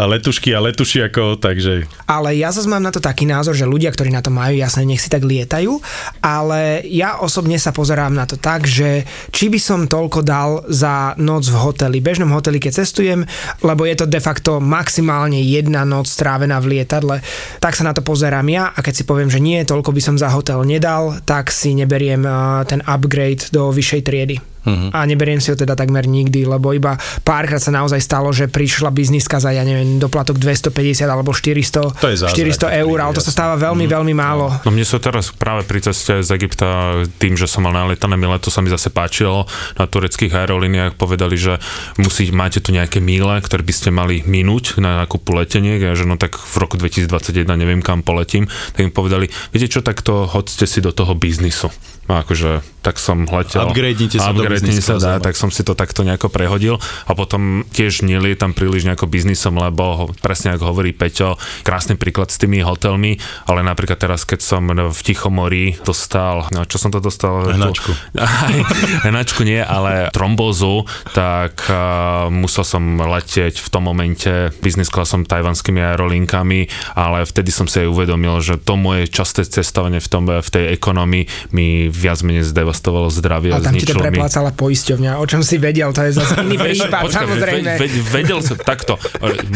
a 0.00 0.08
letušky 0.08 0.56
a 0.56 0.64
letušiakov, 0.64 1.44
takže 1.44 1.84
Ale 2.08 2.23
ja 2.32 2.48
zase 2.54 2.70
mám 2.70 2.80
na 2.80 2.94
to 2.94 3.02
taký 3.02 3.28
názor, 3.28 3.52
že 3.52 3.68
ľudia, 3.68 3.92
ktorí 3.92 4.08
na 4.08 4.24
to 4.24 4.32
majú, 4.32 4.56
jasne, 4.56 4.88
nech 4.88 5.02
si 5.02 5.12
tak 5.12 5.26
lietajú, 5.26 5.76
ale 6.24 6.80
ja 6.88 7.20
osobne 7.20 7.60
sa 7.60 7.74
pozerám 7.74 8.14
na 8.14 8.24
to 8.24 8.40
tak, 8.40 8.64
že 8.64 9.04
či 9.34 9.52
by 9.52 9.58
som 9.60 9.90
toľko 9.90 10.24
dal 10.24 10.62
za 10.70 11.12
noc 11.20 11.44
v 11.50 11.60
hoteli, 11.60 11.98
bežnom 11.98 12.30
hoteli, 12.32 12.62
keď 12.62 12.86
cestujem, 12.86 13.20
lebo 13.60 13.84
je 13.84 13.98
to 13.98 14.06
de 14.08 14.22
facto 14.22 14.62
maximálne 14.62 15.42
jedna 15.42 15.82
noc 15.84 16.06
strávená 16.06 16.62
v 16.62 16.78
lietadle, 16.78 17.20
tak 17.58 17.74
sa 17.74 17.84
na 17.84 17.92
to 17.92 18.00
pozerám 18.00 18.46
ja 18.46 18.70
a 18.70 18.78
keď 18.80 18.94
si 18.94 19.04
poviem, 19.04 19.28
že 19.28 19.42
nie, 19.42 19.66
toľko 19.66 19.90
by 19.90 20.00
som 20.00 20.16
za 20.16 20.30
hotel 20.30 20.62
nedal, 20.62 21.18
tak 21.26 21.50
si 21.50 21.74
neberiem 21.74 22.22
eh, 22.22 22.34
ten 22.70 22.80
upgrade 22.86 23.50
do 23.50 23.74
vyššej 23.74 24.02
triedy. 24.06 24.53
Uh-huh. 24.64 24.88
A 24.96 25.04
neberiem 25.04 25.38
si 25.38 25.52
ho 25.52 25.56
teda 25.56 25.76
takmer 25.76 26.08
nikdy, 26.08 26.48
lebo 26.48 26.72
iba 26.72 26.96
párkrát 27.20 27.60
sa 27.60 27.68
naozaj 27.68 28.00
stalo, 28.00 28.32
že 28.32 28.48
prišla 28.48 28.88
bizniska 28.88 29.36
za, 29.36 29.52
ja 29.52 29.60
neviem, 29.60 30.00
doplatok 30.00 30.40
250 30.40 31.04
alebo 31.04 31.36
400, 31.36 32.00
To 32.00 32.08
je 32.08 32.16
zázrak, 32.16 32.72
400 32.72 32.82
eur, 32.82 32.96
ale 33.04 33.12
to 33.12 33.22
sa 33.22 33.32
stáva 33.32 33.60
veľmi, 33.60 33.84
veľmi 33.84 34.14
málo. 34.16 34.48
No 34.64 34.72
mne 34.72 34.88
sa 34.88 34.96
teraz 34.96 35.28
práve 35.30 35.68
pri 35.68 35.84
ceste 35.84 36.24
z 36.24 36.28
Egypta, 36.32 37.04
tým, 37.20 37.36
že 37.36 37.44
som 37.44 37.62
mal 37.62 37.76
nalietané 37.76 38.16
mile, 38.16 38.40
to 38.40 38.48
sa 38.48 38.64
mi 38.64 38.72
zase 38.72 38.88
páčilo. 38.88 39.44
Na 39.76 39.84
tureckých 39.84 40.32
aerolíniách 40.32 40.96
povedali, 40.96 41.36
že 41.36 41.60
musí, 42.00 42.32
máte 42.32 42.64
tu 42.64 42.72
nejaké 42.72 43.04
míle, 43.04 43.36
ktoré 43.44 43.60
by 43.60 43.74
ste 43.76 43.88
mali 43.92 44.24
minúť 44.24 44.80
na 44.80 45.04
nákupu 45.04 45.36
leteniek, 45.36 45.80
a 45.84 45.92
že 45.92 46.08
no 46.08 46.16
tak 46.16 46.40
v 46.40 46.56
roku 46.56 46.80
2021 46.80 47.44
neviem 47.54 47.84
kam 47.84 48.00
poletím, 48.00 48.48
tak 48.72 48.80
im 48.80 48.94
povedali, 48.94 49.28
viete 49.52 49.68
čo, 49.68 49.84
takto 49.84 50.24
hoďte 50.24 50.64
si 50.64 50.80
do 50.80 50.90
toho 50.90 51.12
biznisu. 51.12 51.68
A 52.04 52.20
akože, 52.20 52.60
tak 52.84 53.00
som 53.00 53.24
letel. 53.24 53.64
Upgradenite 53.64 54.20
sa 54.20 54.36
do 54.36 54.44
Business 54.54 54.86
sa 54.86 54.96
dá, 54.98 55.12
tak 55.18 55.34
som 55.34 55.50
si 55.50 55.66
to 55.66 55.74
takto 55.74 56.06
nejako 56.06 56.30
prehodil 56.30 56.78
a 57.08 57.12
potom 57.12 57.66
tiež 57.72 58.06
nelietam 58.06 58.54
príliš 58.54 58.86
nejako 58.86 59.10
biznisom, 59.10 59.58
lebo 59.58 60.12
presne 60.22 60.54
ako 60.54 60.74
hovorí 60.74 60.94
Peťo, 60.94 61.36
krásny 61.66 61.98
príklad 61.98 62.30
s 62.30 62.38
tými 62.38 62.62
hotelmi, 62.62 63.18
ale 63.50 63.60
napríklad 63.66 63.98
teraz, 63.98 64.22
keď 64.22 64.40
som 64.40 64.66
v 64.70 65.00
Tichomorí 65.00 65.78
dostal, 65.82 66.48
no 66.54 66.64
čo 66.64 66.78
som 66.78 66.90
to 66.94 67.00
dostal? 67.02 67.50
Hnačku. 67.50 67.92
Aj, 68.18 68.56
hnačku 69.08 69.42
nie, 69.42 69.60
ale 69.60 70.08
trombózu, 70.14 70.86
tak 71.12 71.66
uh, 71.68 72.28
musel 72.30 72.62
som 72.66 72.82
letieť 72.98 73.60
v 73.60 73.68
tom 73.68 73.86
momente 73.86 74.54
business 74.60 74.88
classom 74.88 75.26
tajvanskými 75.26 75.80
aerolinkami, 75.82 76.66
ale 76.96 77.26
vtedy 77.26 77.50
som 77.50 77.66
si 77.68 77.84
aj 77.84 77.88
uvedomil, 77.90 78.40
že 78.40 78.60
to 78.60 78.78
moje 78.78 79.10
časté 79.10 79.44
cestovanie 79.44 80.00
v, 80.00 80.08
tom, 80.08 80.24
v 80.26 80.48
tej 80.48 80.74
ekonomii 80.76 81.54
mi 81.54 81.88
viac 81.88 82.20
menej 82.24 82.46
zdevastovalo 82.48 83.08
zdravie 83.12 83.52
a, 83.54 83.60
A 83.60 83.64
tam 83.64 83.74
ti 83.76 83.86
to 83.86 84.00
mi 84.00 84.18
preplácala 84.44 84.52
poisťovňa, 84.52 85.10
o 85.20 85.24
čom 85.24 85.40
si 85.40 85.56
vedel, 85.56 85.88
to 85.96 86.04
je 86.04 86.12
zase 86.20 86.32
iný 86.44 86.56
prípad, 86.60 87.00
počkaj, 87.08 87.24
samozrejme. 87.24 87.70
Ve, 87.80 87.86
ve, 87.88 88.00
vedel 88.12 88.38
som 88.44 88.56
takto. 88.60 89.00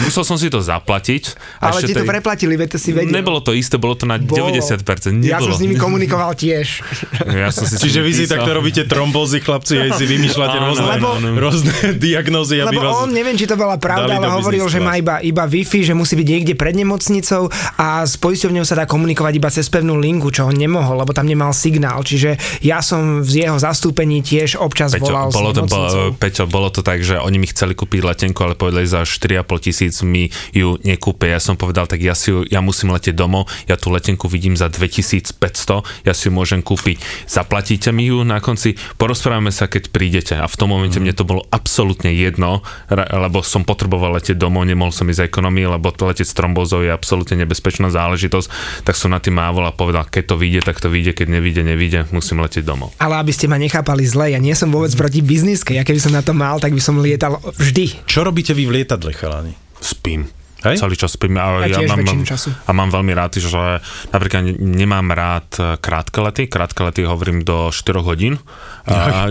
Musel 0.00 0.24
som 0.24 0.36
si 0.40 0.48
to 0.48 0.64
zaplatiť. 0.64 1.22
ale 1.60 1.84
ti 1.84 1.92
to 1.92 2.04
tej- 2.04 2.08
preplatili, 2.08 2.54
veď 2.56 2.68
to 2.76 2.78
si 2.80 2.90
vedel. 2.96 3.12
Nebolo 3.12 3.44
to 3.44 3.52
isté, 3.52 3.76
bolo 3.76 3.94
to 3.94 4.08
na 4.08 4.16
Bolo. 4.18 4.48
90%. 4.52 5.24
Ja 5.24 5.38
som 5.40 5.52
Nebolo. 5.52 5.56
s 5.56 5.60
nimi 5.60 5.76
komunikoval 5.76 6.32
tiež. 6.34 6.80
Ja 7.28 7.52
som 7.52 7.68
si 7.68 7.76
Čiže 7.84 8.00
vy 8.00 8.12
si 8.12 8.24
takto 8.24 8.50
robíte 8.50 8.84
trombózy, 8.88 9.40
chlapci, 9.40 9.76
aj 9.78 10.00
si 10.00 10.04
vymýšľate 10.08 10.56
rôzne, 10.56 10.86
lebo- 10.98 11.14
rôzne 11.36 11.72
diagnózy, 12.08 12.60
aby 12.60 12.76
Lebo 12.76 12.88
vás... 12.88 12.94
on, 13.04 13.10
neviem, 13.12 13.36
či 13.36 13.44
to 13.44 13.56
bola 13.56 13.76
pravda, 13.76 14.18
ale 14.18 14.28
hovoril, 14.28 14.64
že 14.68 14.80
má 14.80 14.96
iba, 14.96 15.20
iba 15.20 15.44
Wi-Fi, 15.44 15.92
že 15.92 15.94
musí 15.96 16.16
byť 16.16 16.28
niekde 16.28 16.54
pred 16.54 16.74
nemocnicou 16.74 17.48
a 17.76 18.04
s 18.04 18.16
poisťovňou 18.16 18.64
sa 18.64 18.78
dá 18.78 18.84
komunikovať 18.84 19.32
iba 19.36 19.48
cez 19.48 19.66
pevnú 19.68 19.96
linku, 19.96 20.28
čo 20.30 20.46
on 20.46 20.56
nemohol, 20.56 21.00
lebo 21.00 21.12
tam 21.12 21.26
nemal 21.26 21.50
signál. 21.52 22.00
Čiže 22.02 22.36
ja 22.60 22.78
som 22.80 23.20
v 23.20 23.46
jeho 23.46 23.58
zastúpení 23.58 24.20
tiež 24.20 24.54
občas 24.54 24.77
Peťo, 24.86 25.10
volal 25.10 25.28
bolo 25.34 25.50
to, 25.50 25.62
bo, 25.66 25.78
Peťo, 26.14 26.44
bolo 26.46 26.68
to 26.70 26.86
tak, 26.86 27.02
že 27.02 27.18
oni 27.18 27.42
mi 27.42 27.50
chceli 27.50 27.74
kúpiť 27.74 28.06
letenku, 28.06 28.38
ale 28.46 28.54
povedali 28.54 28.86
za 28.86 29.02
4,5 29.02 29.64
tisíc 29.64 29.94
mi 30.06 30.30
ju 30.54 30.78
nekúpe. 30.86 31.26
Ja 31.26 31.42
som 31.42 31.58
povedal, 31.58 31.90
tak 31.90 31.98
ja 31.98 32.14
si 32.14 32.30
ju, 32.30 32.46
ja 32.46 32.62
musím 32.62 32.94
letieť 32.94 33.18
domov, 33.18 33.50
ja 33.66 33.74
tú 33.74 33.90
letenku 33.90 34.30
vidím 34.30 34.54
za 34.54 34.70
2500, 34.70 36.06
ja 36.06 36.12
si 36.14 36.30
ju 36.30 36.32
môžem 36.32 36.62
kúpiť. 36.62 37.02
Zaplatíte 37.26 37.90
mi 37.90 38.06
ju 38.06 38.22
na 38.22 38.38
konci, 38.38 38.78
porozprávame 38.96 39.50
sa, 39.50 39.66
keď 39.66 39.90
prídete. 39.90 40.34
A 40.38 40.46
v 40.46 40.54
tom 40.54 40.70
momente 40.70 41.02
mne 41.02 41.16
to 41.16 41.26
bolo 41.26 41.42
absolútne 41.50 42.14
jedno, 42.14 42.62
lebo 42.92 43.42
som 43.42 43.66
potreboval 43.66 44.14
letieť 44.20 44.38
domov, 44.38 44.68
nemohol 44.68 44.94
som 44.94 45.08
ísť 45.08 45.18
z 45.18 45.26
ekonomie, 45.26 45.66
lebo 45.66 45.90
to 45.90 46.06
letieť 46.06 46.28
s 46.30 46.36
trombózou 46.36 46.86
je 46.86 46.92
absolútne 46.92 47.42
nebezpečná 47.42 47.90
záležitosť, 47.90 48.84
tak 48.84 48.94
som 48.94 49.10
na 49.10 49.18
tým 49.18 49.34
mávol 49.34 49.66
a 49.66 49.72
povedal, 49.74 50.06
keď 50.06 50.34
to 50.34 50.36
vyjde, 50.36 50.60
tak 50.62 50.78
to 50.78 50.92
vyjde, 50.92 51.16
keď 51.18 51.26
nevyjde, 51.40 51.62
nevyjde, 51.64 52.00
musím 52.12 52.44
letieť 52.44 52.62
domov. 52.62 52.92
Ale 53.00 53.16
aby 53.18 53.32
ste 53.32 53.50
ma 53.50 53.56
nechápali 53.56 54.04
zle, 54.06 54.36
ja 54.36 54.38
nie 54.38 54.54
som 54.54 54.67
vôbec 54.70 54.92
proti 54.94 55.20
bizniske. 55.20 55.74
Ja 55.74 55.82
keby 55.82 56.00
som 56.00 56.14
na 56.14 56.22
to 56.22 56.32
mal, 56.32 56.62
tak 56.62 56.72
by 56.72 56.82
som 56.82 57.00
lietal 57.00 57.40
vždy. 57.58 58.06
Čo 58.06 58.24
robíte 58.24 58.54
vy 58.54 58.68
v 58.68 58.80
lietadle, 58.80 59.12
chalani? 59.12 59.52
Spím. 59.78 60.37
Hej? 60.66 60.82
Celý 60.82 60.98
čas 60.98 61.14
spím. 61.14 61.38
A 61.38 61.62
Ja 61.66 61.78
tiež 61.78 61.94
mám, 61.94 62.26
času. 62.26 62.50
A 62.66 62.70
mám 62.74 62.90
veľmi 62.90 63.14
rád, 63.14 63.38
že 63.38 63.78
napríklad 64.10 64.42
ne- 64.42 64.58
nemám 64.58 65.14
rád 65.14 65.48
e, 65.54 65.62
krátke 65.78 66.18
lety. 66.18 66.50
Krátke 66.50 66.82
lety 66.82 67.06
hovorím 67.06 67.46
do 67.46 67.70
4 67.70 68.02
hodín. 68.02 68.42
A, 68.88 69.28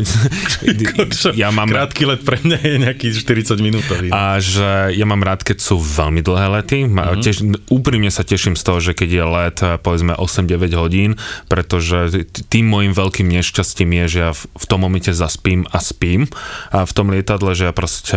ja 1.36 1.50
mám, 1.50 1.68
Krátky 1.68 2.04
let 2.06 2.22
pre 2.24 2.38
mňa 2.40 2.58
je 2.62 2.76
nejaký 2.78 3.08
40 3.12 3.58
minútový. 3.60 4.08
a 4.14 4.38
že 4.38 4.94
ja 4.94 5.06
mám 5.10 5.20
rád, 5.20 5.42
keď 5.44 5.58
sú 5.60 5.76
veľmi 5.78 6.22
dlhé 6.22 6.48
lety. 6.62 6.80
Mhm. 6.86 6.94
Mm-hmm. 6.94 7.24
Tiež, 7.24 7.38
úprimne 7.68 8.08
sa 8.08 8.22
teším 8.22 8.56
z 8.56 8.64
toho, 8.64 8.80
že 8.80 8.92
keď 8.94 9.10
je 9.10 9.24
let, 9.26 9.58
eh, 9.62 9.76
povedzme 9.78 10.14
8-9 10.14 10.78
hodín, 10.78 11.18
pretože 11.52 12.24
tým 12.48 12.70
môjim 12.70 12.94
veľkým 12.94 13.28
nešťastím 13.28 13.90
je, 14.00 14.06
že 14.08 14.20
ja 14.22 14.32
v, 14.32 14.42
v 14.48 14.66
tom 14.66 14.80
momente 14.80 15.10
zaspím 15.12 15.66
a 15.74 15.82
spím. 15.82 16.30
A 16.72 16.86
v 16.86 16.94
tom 16.94 17.10
lietadle, 17.10 17.52
že 17.52 17.68
ja 17.68 17.74
proste 17.74 18.16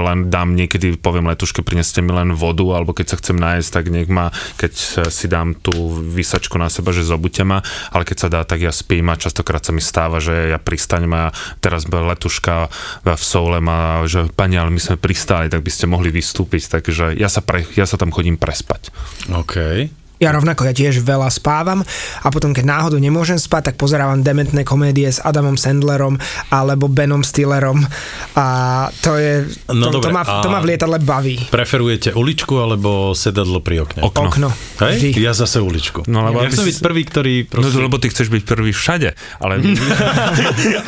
len 0.00 0.32
dám 0.32 0.56
niekedy, 0.56 0.96
poviem 0.96 1.28
letuške, 1.28 1.60
prineste 1.60 2.00
mi 2.00 2.10
len 2.10 2.32
vodu, 2.32 2.47
alebo 2.52 2.94
keď 2.94 3.14
sa 3.14 3.16
chcem 3.20 3.36
nájsť, 3.36 3.68
tak 3.72 3.84
nech 3.90 4.08
ma, 4.10 4.30
keď 4.60 4.72
si 5.08 5.26
dám 5.26 5.56
tú 5.58 5.72
vysačku 5.98 6.56
na 6.56 6.68
seba, 6.68 6.94
že 6.94 7.06
zobute 7.06 7.42
ma, 7.42 7.60
ale 7.90 8.06
keď 8.06 8.16
sa 8.16 8.28
dá, 8.28 8.40
tak 8.44 8.62
ja 8.62 8.72
spím 8.72 9.10
a 9.10 9.20
častokrát 9.20 9.64
sa 9.64 9.72
mi 9.74 9.82
stáva, 9.82 10.22
že 10.22 10.52
ja 10.52 10.58
pristanem 10.60 11.10
a 11.14 11.34
teraz 11.58 11.88
letuška 11.88 12.70
v 13.04 13.22
Soule 13.22 13.58
ma, 13.58 14.04
že 14.06 14.30
pani, 14.32 14.60
ale 14.60 14.70
my 14.70 14.80
sme 14.80 15.00
pristáli, 15.00 15.50
tak 15.50 15.64
by 15.64 15.70
ste 15.72 15.90
mohli 15.90 16.12
vystúpiť, 16.14 16.78
takže 16.78 17.16
ja 17.16 17.26
sa, 17.26 17.42
pre, 17.42 17.66
ja 17.74 17.88
sa 17.88 17.96
tam 17.98 18.14
chodím 18.14 18.38
prespať. 18.38 18.92
OK. 19.32 19.56
Ja 20.18 20.30
rovnako, 20.30 20.62
ja 20.64 20.72
tiež 20.72 20.98
veľa 20.98 21.26
spávam 21.28 21.86
a 22.18 22.28
potom, 22.28 22.50
keď 22.50 22.66
náhodou 22.66 22.98
nemôžem 22.98 23.36
spať, 23.36 23.70
tak 23.70 23.76
pozerávam 23.76 24.18
dementné 24.18 24.62
komédie 24.62 25.06
s 25.06 25.18
Adamom 25.18 25.54
Sandlerom 25.54 26.18
alebo 26.48 26.86
Benom 26.86 27.22
Stillerom 27.22 27.86
a 28.32 28.46
to 28.96 29.14
je, 29.14 29.46
No 29.68 29.88
to, 29.88 29.94
to, 29.94 29.96
dobre, 30.00 30.10
ma, 30.10 30.22
to 30.24 30.48
ma 30.48 30.58
v 30.58 30.66
lietadle 30.68 30.98
baví. 30.98 31.38
Preferujete 31.48 32.12
uličku 32.12 32.50
alebo 32.56 32.88
sedadlo 33.12 33.58
pri 33.58 33.80
okne? 33.80 34.00
Okno. 34.02 34.26
Okno. 34.26 34.48
Hej? 34.80 34.94
Vždy. 35.08 35.20
Ja 35.20 35.30
zase 35.32 35.58
uličku. 35.58 36.02
No, 36.04 36.22
lebo 36.24 36.40
ja 36.40 36.48
chcem 36.48 36.62
si- 36.62 36.68
byť 36.68 36.78
prvý, 36.80 37.02
ktorý 37.04 37.34
No 37.40 37.50
proste... 37.52 37.70
to, 37.72 37.80
lebo 37.80 37.96
ty 37.96 38.06
chceš 38.08 38.28
byť 38.28 38.42
prvý 38.44 38.72
všade, 38.72 39.08
ale... 39.38 39.62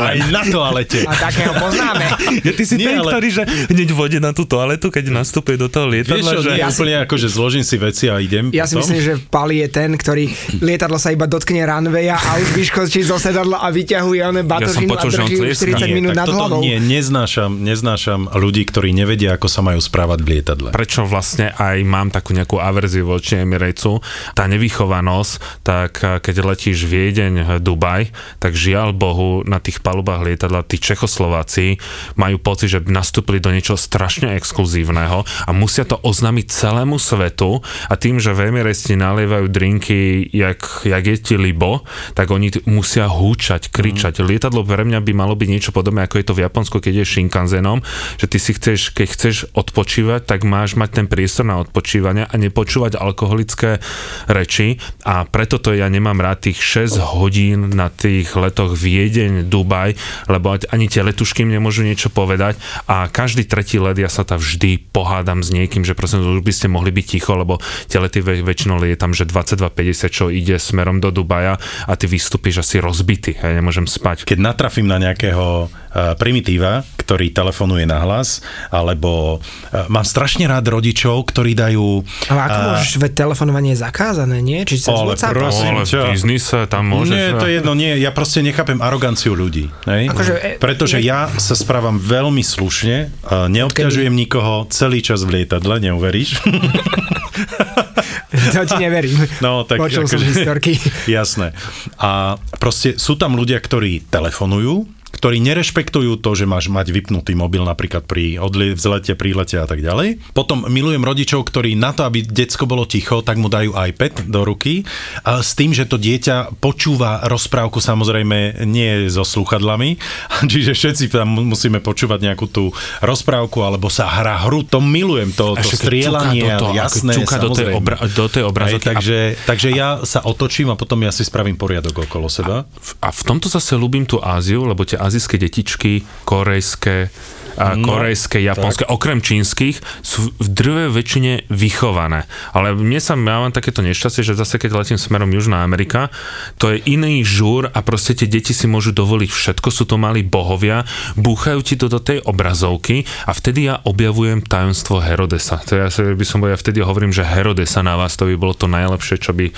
Aj 0.01 0.17
na 0.27 0.43
toalete. 0.45 1.05
A 1.05 1.13
takého 1.13 1.55
poznáme. 1.55 2.07
Ja, 2.41 2.51
ty 2.51 2.65
si 2.65 2.75
Nie, 2.77 2.87
ten, 2.89 2.99
ale- 2.99 3.13
ktorý, 3.13 3.29
že 3.31 3.43
hneď 3.69 3.89
vode 3.93 4.19
na 4.19 4.31
tú 4.31 4.43
toaletu, 4.43 4.89
keď 4.89 5.13
nastúpi 5.13 5.55
do 5.55 5.67
toho 5.67 5.87
Vieš 5.87 5.95
lietadla, 6.09 6.31
čo, 6.31 6.41
že... 6.41 6.51
Ja 6.57 6.69
si- 6.69 6.77
úplne 6.77 6.95
ako, 7.01 7.15
že 7.15 7.29
zložím 7.29 7.63
si 7.63 7.77
veci 7.77 8.05
a 8.07 8.19
idem 8.19 8.51
Ja 8.51 8.65
si 8.65 8.75
potom. 8.75 8.83
myslím, 8.83 9.01
že 9.01 9.13
Pali 9.29 9.61
je 9.61 9.69
ten, 9.69 9.93
ktorý 9.93 10.31
lietadlo 10.65 10.97
sa 10.97 11.13
iba 11.13 11.29
dotkne 11.29 11.67
runwaya 11.69 12.17
a 12.17 12.41
už 12.41 12.57
vyškočí 12.57 13.05
zo 13.05 13.21
sedadla 13.21 13.61
a 13.61 13.69
vyťahuje 13.69 14.21
one 14.25 14.43
batožinu 14.47 14.89
počul, 14.97 15.11
a 15.11 15.27
drží 15.27 15.35
ju 15.37 15.41
tlieskal. 15.45 15.77
40 15.77 15.85
Nie, 15.85 15.95
minút 15.95 16.13
nad 16.17 16.29
hlavou. 16.29 16.61
Nie, 16.65 16.79
neznášam, 16.81 17.61
neznášam 17.61 18.33
ľudí, 18.33 18.65
ktorí 18.65 18.95
nevedia, 18.97 19.37
ako 19.37 19.49
sa 19.51 19.61
majú 19.61 19.81
správať 19.83 20.19
v 20.25 20.29
lietadle. 20.39 20.69
prečo 20.73 21.05
vlastne 21.05 21.53
aj 21.53 21.77
mám 21.85 22.09
takú 22.09 22.33
nejakú 22.33 22.57
averziu 22.57 23.05
voči 23.05 23.43
Emiratesу, 23.43 24.01
tá 24.33 24.47
nevychovanosť, 24.49 25.33
tak 25.67 25.93
eh, 26.01 26.23
keď 26.23 26.35
letíš 26.55 26.87
Viedeň, 26.87 27.35
eh, 27.37 27.47
Dubaj, 27.61 28.13
tak 28.39 28.57
žiaľ 28.57 28.97
Bohu 28.97 29.43
na 29.45 29.59
tých 29.59 29.83
palubách 29.85 30.25
lietadla 30.25 30.65
tí 30.65 30.79
Čechoslováci 30.79 31.77
majú 32.17 32.39
pocit, 32.39 32.73
že 32.73 32.81
nastúpili 32.87 33.43
do 33.43 33.51
niečoho 33.51 33.77
strašne 33.77 34.37
exkluzívneho 34.39 35.25
a 35.25 35.51
musia 35.51 35.83
to 35.83 35.99
oznámiť 36.01 36.47
celému 36.51 36.97
svetu 37.01 37.61
a 37.91 37.95
tým, 37.97 38.23
že 38.23 38.37
v 38.37 38.53
Emirates 38.53 38.87
ti 38.87 38.95
nalievajú 39.11 39.47
drinky, 39.51 40.31
jak, 40.31 40.87
jak 40.87 41.03
je 41.03 41.17
ti 41.19 41.35
libo, 41.35 41.83
tak 42.15 42.31
oni 42.31 42.55
t- 42.55 42.63
musia 42.71 43.11
húčať, 43.11 43.75
kričať. 43.75 44.23
Lietadlo 44.23 44.63
pre 44.63 44.87
mňa 44.87 45.03
by 45.03 45.13
malo 45.13 45.35
byť 45.35 45.49
niečo 45.51 45.75
podobné, 45.75 46.07
ako 46.07 46.23
je 46.23 46.27
to 46.31 46.37
v 46.39 46.43
Japonsku, 46.47 46.77
keď 46.79 47.03
je 47.03 47.11
Shinkansenom, 47.19 47.83
že 48.23 48.27
ty 48.31 48.39
si 48.39 48.55
chceš, 48.55 48.95
keď 48.95 49.09
chceš 49.11 49.37
odpočívať, 49.59 50.23
tak 50.23 50.47
máš 50.47 50.79
mať 50.79 51.03
ten 51.03 51.07
priestor 51.11 51.51
na 51.51 51.59
odpočívanie 51.59 52.31
a 52.31 52.35
nepočúvať 52.39 52.95
alkoholické 52.95 53.83
reči. 54.31 54.79
A 55.03 55.27
preto 55.27 55.59
to 55.59 55.75
ja 55.75 55.91
nemám 55.91 56.23
rád 56.23 56.47
tých 56.47 56.63
6 56.87 57.19
hodín 57.19 57.75
na 57.75 57.91
tých 57.91 58.31
letoch 58.39 58.79
Viedeň, 58.79 59.51
Dubaj, 59.51 59.99
lebo 60.31 60.55
ani 60.71 60.87
tie 60.87 61.03
letušky 61.03 61.43
im 61.43 61.57
nemôžu 61.57 61.83
niečo 61.83 62.13
povedať. 62.13 62.61
A 62.87 63.11
každý 63.11 63.49
tretí 63.49 63.81
let 63.81 63.99
ja 63.99 64.13
sa 64.13 64.23
tam 64.23 64.39
vždy 64.39 64.93
pohádam 64.95 65.43
s 65.43 65.51
niekým, 65.51 65.83
že 65.83 65.97
prosím, 65.97 66.23
už 66.23 66.45
by 66.45 66.53
ste 66.53 66.69
mohli 66.69 66.93
byť 66.93 67.07
ticho, 67.07 67.33
lebo 67.35 67.59
tie 67.89 67.99
lety 67.99 68.21
väč- 68.21 68.45
väčšinou 68.45 68.77
je 68.85 69.00
tam, 69.01 69.17
že 69.17 69.25
22.50, 69.25 70.13
čo 70.13 70.29
ide 70.29 70.61
smerom 70.61 71.01
do 71.01 71.09
Dubaja 71.09 71.57
a 71.89 71.93
ty 71.97 72.05
vystúpiš 72.05 72.61
asi 72.61 72.77
rozbitý, 72.77 73.33
ja 73.33 73.57
nemôžem 73.57 73.89
spať. 73.89 74.29
Keď 74.29 74.37
natrafím 74.37 74.85
na 74.85 75.01
nejakého 75.01 75.67
uh, 75.67 76.13
primitíva, 76.21 76.85
ktorý 77.01 77.33
telefonuje 77.33 77.89
na 77.89 78.05
hlas, 78.05 78.45
alebo 78.69 79.41
uh, 79.41 79.89
mám 79.89 80.05
strašne 80.05 80.45
rád 80.45 80.69
rodičov, 80.69 81.25
ktorí 81.33 81.57
dajú... 81.57 82.05
Ale 82.29 82.41
ako 82.45 82.59
a- 82.61 82.67
môžeš, 82.77 82.91
veď 83.01 83.13
telefonovanie 83.17 83.73
je 83.73 83.81
zakázané, 83.81 84.45
nie? 84.45 84.61
Či 84.69 84.77
sa 84.85 84.93
Ale 84.93 85.17
WhatsApp? 85.17 85.33
prosím. 85.33 85.73
ale 85.81 85.89
ťa. 85.89 86.03
v 86.05 86.13
biznise 86.13 86.59
tam 86.69 86.85
môžeš... 86.93 87.15
Nie, 87.17 87.27
to 87.41 87.47
je 87.49 87.55
jedno, 87.57 87.73
nie, 87.73 87.97
ja 87.97 88.13
proste 88.13 88.45
nechápem 88.45 88.85
aroganciu 88.85 89.33
ľudí. 89.33 89.73
Hej? 89.89 90.13
Akože, 90.13 90.61
Pretože 90.61 91.01
ja 91.01 91.33
sa 91.41 91.57
správam 91.57 91.97
veľmi 91.97 92.45
slušne, 92.45 93.09
neobťažujem 93.49 94.13
nikoho 94.13 94.69
celý 94.69 95.01
čas 95.01 95.25
v 95.25 95.41
lietadle, 95.41 95.81
neuveríš? 95.81 96.37
To 98.55 98.63
ti 98.63 98.77
neverím. 98.79 99.19
No, 99.43 99.67
tak 99.67 99.83
Počul 99.83 100.07
som 100.07 100.19
akože- 100.19 100.29
historky. 100.31 100.73
Jasné. 101.11 101.51
A 101.99 102.39
proste 102.59 102.95
sú 102.95 103.19
tam 103.19 103.35
ľudia, 103.35 103.59
ktorí 103.59 104.07
telefonujú, 104.07 104.87
ktorí 105.21 105.37
nerešpektujú 105.45 106.17
to, 106.25 106.33
že 106.33 106.49
máš 106.49 106.73
mať 106.73 106.97
vypnutý 106.97 107.37
mobil 107.37 107.61
napríklad 107.61 108.09
pri 108.09 108.41
odli- 108.41 108.73
vzlete, 108.73 109.13
prílete 109.13 109.61
a 109.61 109.69
tak 109.69 109.85
ďalej. 109.85 110.33
Potom 110.33 110.65
milujem 110.65 111.05
rodičov, 111.05 111.45
ktorí 111.45 111.77
na 111.77 111.93
to, 111.93 112.09
aby 112.09 112.25
decko 112.25 112.65
bolo 112.65 112.89
ticho, 112.89 113.21
tak 113.21 113.37
mu 113.37 113.53
dajú 113.53 113.77
iPad 113.77 114.33
do 114.33 114.49
ruky 114.49 114.89
a 115.21 115.45
s 115.45 115.53
tým, 115.53 115.77
že 115.77 115.85
to 115.85 116.01
dieťa 116.01 116.57
počúva 116.57 117.29
rozprávku 117.29 117.85
samozrejme 117.85 118.65
nie 118.65 119.13
so 119.13 119.21
sluchadlami, 119.29 120.01
čiže 120.51 120.73
všetci 120.73 121.13
tam 121.13 121.37
mu- 121.37 121.45
musíme 121.45 121.85
počúvať 121.85 122.33
nejakú 122.33 122.49
tú 122.49 122.73
rozprávku 123.05 123.61
alebo 123.61 123.93
sa 123.93 124.09
hra 124.09 124.49
hru, 124.49 124.65
to 124.65 124.81
milujem, 124.81 125.37
to, 125.37 125.53
to 125.61 125.69
strieľanie, 125.69 126.57
do 126.57 126.65
toho, 126.65 126.73
jasné, 126.73 127.13
čuká 127.13 127.37
do 127.37 127.53
tej 127.53 127.77
obra- 127.77 128.01
do 128.09 128.25
tej 128.25 128.49
obrazovky 128.49 128.89
takže, 128.89 129.19
takže 129.45 129.69
ja 129.69 130.01
sa 130.01 130.25
otočím 130.25 130.73
a 130.73 130.81
potom 130.81 130.97
ja 131.05 131.13
si 131.13 131.29
spravím 131.29 131.61
poriadok 131.61 132.09
okolo 132.09 132.33
seba. 132.33 132.65
A 133.05 133.13
v 133.13 133.23
tomto 133.27 133.53
zase 133.53 133.77
ľúbim 133.77 134.09
tú 134.09 134.17
Áziu, 134.23 134.65
lebo 134.65 134.89
tie 134.89 134.97
azijské 135.11 135.37
detičky, 135.37 136.07
korejské, 136.25 137.11
a 137.59 137.75
No, 137.77 137.85
korejské, 137.85 138.41
japonské, 138.41 138.89
okrem 138.89 139.21
čínskych, 139.21 139.85
sú 140.01 140.33
v 140.39 140.49
drve 140.49 140.85
väčšine 140.89 141.51
vychované. 141.53 142.25
Ale 142.57 142.73
mne 142.73 142.97
sa, 143.03 143.19
ja 143.19 143.37
mám 143.43 143.53
takéto 143.53 143.85
nešťastie, 143.85 144.25
že 144.25 144.39
zase 144.39 144.57
keď 144.57 144.81
letím 144.81 144.99
smerom 145.01 145.29
Južná 145.29 145.61
Amerika, 145.61 146.09
to 146.57 146.73
je 146.73 146.81
iný 146.89 147.21
žúr 147.21 147.69
a 147.69 147.79
proste 147.85 148.17
tie 148.17 148.31
deti 148.31 148.57
si 148.57 148.65
môžu 148.65 148.97
dovoliť 148.97 149.31
všetko, 149.31 149.69
sú 149.69 149.85
to 149.85 150.01
malí 150.01 150.25
bohovia, 150.25 150.89
búchajú 151.21 151.61
ti 151.61 151.75
to 151.77 151.93
do 151.93 152.01
tej 152.01 152.25
obrazovky 152.25 153.05
a 153.29 153.37
vtedy 153.37 153.69
ja 153.69 153.83
objavujem 153.85 154.41
tajomstvo 154.41 155.05
Herodesa. 155.05 155.61
To 155.69 155.77
ja 155.77 155.89
by 155.91 156.25
som, 156.25 156.41
ja 156.47 156.57
vtedy 156.57 156.81
hovorím, 156.81 157.13
že 157.13 157.27
Herodesa 157.27 157.85
na 157.85 158.01
vás, 158.01 158.17
to 158.17 158.25
by 158.25 158.37
bolo 158.41 158.57
to 158.57 158.71
najlepšie, 158.71 159.21
čo 159.21 159.37
by 159.37 159.53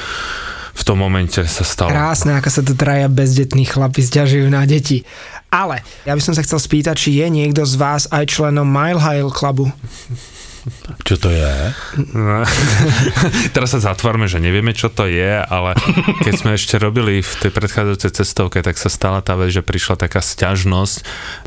v 0.72 0.82
tom 0.82 0.98
momente 1.00 1.40
sa 1.44 1.64
stalo. 1.64 1.92
Krásne, 1.92 2.36
ako 2.40 2.48
sa 2.48 2.62
tu 2.64 2.72
traja 2.72 3.06
bezdetní 3.12 3.68
chlapi 3.68 4.00
stiažujú 4.00 4.48
na 4.48 4.64
deti. 4.64 5.04
Ale 5.52 5.84
ja 6.08 6.16
by 6.16 6.22
som 6.24 6.32
sa 6.32 6.40
chcel 6.40 6.56
spýtať, 6.56 6.96
či 6.96 7.20
je 7.20 7.26
niekto 7.28 7.68
z 7.68 7.76
vás 7.76 8.08
aj 8.08 8.24
členom 8.32 8.64
Mile 8.64 9.00
High 9.00 9.28
Clubu. 9.28 9.68
Čo 11.02 11.18
to 11.18 11.28
je? 11.34 11.54
No. 12.14 12.46
Teraz 13.56 13.74
sa 13.74 13.82
zatvárme, 13.82 14.30
že 14.30 14.38
nevieme, 14.38 14.70
čo 14.70 14.86
to 14.86 15.10
je, 15.10 15.42
ale 15.42 15.74
keď 16.22 16.34
sme 16.38 16.50
ešte 16.54 16.78
robili 16.78 17.18
v 17.18 17.32
tej 17.42 17.50
predchádzajúcej 17.50 18.12
cestovke, 18.22 18.62
tak 18.62 18.78
sa 18.78 18.86
stala 18.86 19.18
tá 19.26 19.34
vec, 19.34 19.50
že 19.50 19.66
prišla 19.66 19.98
taká 19.98 20.22
sťažnosť 20.22 20.96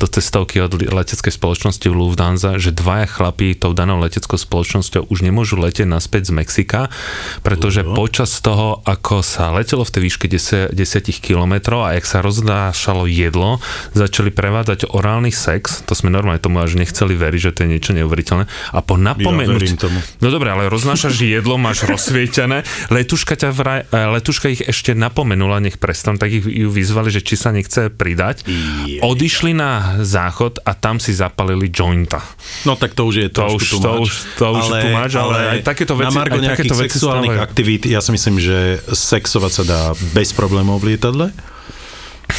do 0.03 0.07
cestovky 0.11 0.59
od 0.59 0.75
leteckej 0.75 1.31
spoločnosti 1.31 1.87
v 1.87 1.95
Lufthansa, 1.95 2.59
že 2.59 2.75
dvaja 2.75 3.07
chlapí 3.07 3.55
tou 3.55 3.71
danou 3.71 4.03
leteckou 4.03 4.35
spoločnosťou 4.35 5.07
už 5.07 5.23
nemôžu 5.23 5.55
letieť 5.55 5.87
naspäť 5.87 6.35
z 6.35 6.35
Mexika, 6.35 6.91
pretože 7.39 7.87
Ujo. 7.87 7.95
počas 7.95 8.35
toho, 8.43 8.83
ako 8.83 9.23
sa 9.23 9.55
letelo 9.55 9.87
v 9.87 9.93
tej 9.95 10.01
výške 10.11 10.27
10, 10.27 10.75
10 10.75 11.23
kilometrov 11.23 11.87
a 11.87 11.95
jak 11.95 12.03
sa 12.03 12.19
rozdášalo 12.19 13.07
jedlo, 13.07 13.63
začali 13.95 14.27
prevádzať 14.35 14.91
orálny 14.91 15.31
sex, 15.31 15.87
to 15.87 15.95
sme 15.95 16.11
normálne 16.11 16.43
tomu 16.43 16.59
až 16.59 16.75
nechceli 16.75 17.15
veriť, 17.15 17.39
že 17.39 17.53
to 17.55 17.59
je 17.63 17.71
niečo 17.71 17.95
neuveriteľné 17.95 18.51
a 18.75 18.79
po 18.83 19.04
napomenúť... 19.05 19.61
verím 19.61 19.77
tomu. 19.77 19.99
No 20.19 20.27
dobre, 20.27 20.49
ale 20.49 20.65
roznášaš 20.65 21.13
jedlo, 21.21 21.55
máš 21.55 21.85
rozsvietené, 21.91 22.65
letuška, 22.89 23.37
ťa 23.37 23.49
vraj, 23.51 23.85
e, 23.85 23.97
letuška 24.17 24.49
ich 24.49 24.61
ešte 24.61 24.91
napomenula, 24.91 25.61
nech 25.61 25.77
prestanú, 25.77 26.17
tak 26.17 26.31
ich 26.31 26.41
ju 26.41 26.67
vyzvali, 26.67 27.13
že 27.13 27.21
či 27.21 27.35
sa 27.35 27.53
nechce 27.53 27.93
pridať. 27.93 28.47
Je. 28.89 28.99
Odišli 28.99 29.53
na 29.53 30.01
záchod 30.01 30.61
a 30.61 30.73
tam 30.73 30.97
si 30.97 31.13
zapalili 31.13 31.69
jointa. 31.69 32.25
No 32.65 32.73
tak 32.73 32.97
to 32.97 33.05
už 33.05 33.15
je 33.15 33.27
To 33.29 33.45
už- 33.53 33.69
to 33.77 33.91
už- 34.01 34.21
to 34.35 34.45
už 34.51 34.63
je 34.65 34.81
too 34.81 34.91
much, 34.91 35.13
ale 35.13 35.35
aj 35.53 35.59
takéto 35.61 35.93
Na 35.93 36.07
veci- 36.07 36.17
margo 36.17 36.37
aj 36.37 36.49
takéto 36.51 36.75
veci 36.75 36.97
sexuálnych 36.97 37.37
aktivít, 37.37 37.85
ja 37.85 37.99
si 37.99 38.09
myslím, 38.09 38.39
že 38.39 38.57
sexovať 38.87 39.51
sa 39.51 39.63
dá 39.63 39.81
bez 40.11 40.31
problémov 40.31 40.81
v 40.81 40.95
lietadle. 40.95 41.29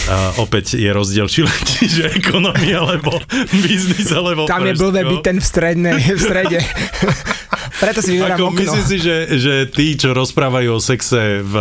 A 0.06 0.38
opäť 0.38 0.78
je 0.78 0.90
rozdiel, 0.90 1.26
či 1.26 1.42
letíš 1.42 2.14
ekonomia, 2.14 2.82
alebo 2.82 3.18
biznis, 3.50 4.10
alebo 4.14 4.46
Tam 4.46 4.62
je 4.62 4.74
blbé 4.78 5.02
byť 5.02 5.20
ten 5.22 5.38
v, 5.42 5.46
strednej, 5.46 5.98
v 5.98 6.20
strede. 6.20 6.58
Preto 7.82 8.00
si 8.00 8.16
vyberám 8.16 8.38
Ako, 8.40 8.44
okno. 8.54 8.60
myslím 8.62 8.84
si, 8.88 8.96
že, 9.02 9.16
že 9.36 9.54
tí, 9.68 10.00
čo 10.00 10.16
rozprávajú 10.16 10.70
o 10.72 10.80
sexe 10.80 11.44
v, 11.44 11.54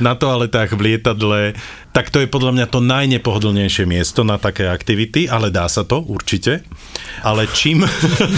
na 0.00 0.16
toaletách 0.16 0.72
v 0.72 0.80
lietadle, 0.80 1.52
tak 1.92 2.08
to 2.08 2.18
je 2.18 2.26
podľa 2.26 2.52
mňa 2.52 2.66
to 2.66 2.80
najnepohodlnejšie 2.80 3.84
miesto 3.84 4.24
na 4.24 4.36
také 4.36 4.64
aktivity, 4.64 5.28
ale 5.28 5.48
dá 5.48 5.68
sa 5.68 5.84
to 5.84 6.00
určite. 6.00 6.64
Ale 7.20 7.44
čím, 7.52 7.84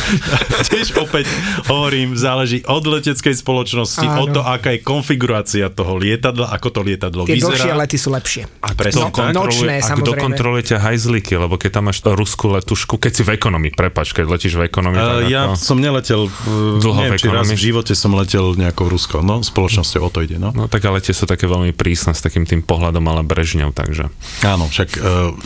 tiež 0.70 0.98
opäť 0.98 1.30
hovorím, 1.66 2.14
záleží 2.14 2.66
od 2.66 2.82
leteckej 2.82 3.34
spoločnosti, 3.34 4.02
Áno. 4.02 4.20
o 4.20 4.26
to, 4.28 4.40
aká 4.42 4.74
je 4.74 4.80
konfigurácia 4.80 5.70
toho 5.70 5.94
lietadla, 5.94 6.50
ako 6.50 6.68
to 6.70 6.80
lietadlo 6.82 7.22
Tie 7.24 7.38
dlhšie 7.38 7.70
vyzerá. 7.70 7.78
lety 7.78 7.96
sú 7.96 8.10
lepšie. 8.10 8.42
A 8.60 8.74
presne 8.74 9.02
No, 9.04 9.10
no, 9.10 9.46
nočné, 9.46 9.78
a 9.78 9.94
kto 9.94 10.16
samozrejme. 10.16 10.22
kontroluje 10.22 10.62
ťa 10.64 10.78
hajzlíky, 10.80 11.36
lebo 11.36 11.54
keď 11.54 11.70
tam 11.76 11.84
máš 11.88 12.00
ruskú 12.02 12.50
letušku, 12.50 12.96
keď 12.96 13.12
si 13.12 13.22
v 13.22 13.36
ekonomii, 13.36 13.72
prepač, 13.72 14.10
keď 14.10 14.24
letíš 14.28 14.56
v 14.56 14.66
ekonomii, 14.66 14.96
Uh, 15.04 15.26
ja 15.26 15.52
ako... 15.52 15.60
som 15.60 15.76
neletel, 15.76 16.26
uh, 16.26 16.80
Dlho 16.80 16.96
neviem, 17.04 17.14
v 17.14 17.20
či 17.20 17.28
raz 17.28 17.44
ekonomii? 17.44 17.54
v 17.54 17.60
živote 17.60 17.92
som 17.92 18.10
letel 18.14 18.56
nejakou 18.56 18.88
ruskou, 18.88 19.20
no, 19.20 19.44
spoločnosťou, 19.44 20.00
o 20.00 20.10
to 20.10 20.24
ide, 20.24 20.40
no. 20.40 20.48
No 20.50 20.64
tak 20.66 20.80
ale 20.86 21.04
tie 21.04 21.12
sú 21.12 21.28
také 21.28 21.44
veľmi 21.44 21.76
prísne 21.76 22.16
s 22.16 22.24
takým 22.24 22.42
tým 22.42 22.64
pohľadom 22.64 23.04
ale 23.04 23.20
brežňou, 23.44 23.76
takže... 23.76 24.08
Áno, 24.40 24.72
však 24.72 24.88
e, 24.96 25.00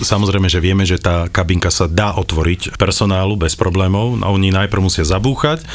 samozrejme, 0.07 0.47
že 0.47 0.63
vieme, 0.63 0.87
že 0.87 1.03
tá 1.03 1.27
kabinka 1.27 1.67
sa 1.67 1.91
dá 1.91 2.15
otvoriť 2.15 2.79
personálu 2.79 3.35
bez 3.35 3.59
problémov. 3.59 4.23
A 4.23 4.31
oni 4.31 4.55
najprv 4.55 4.87
musia 4.87 5.03
zabúchať. 5.03 5.67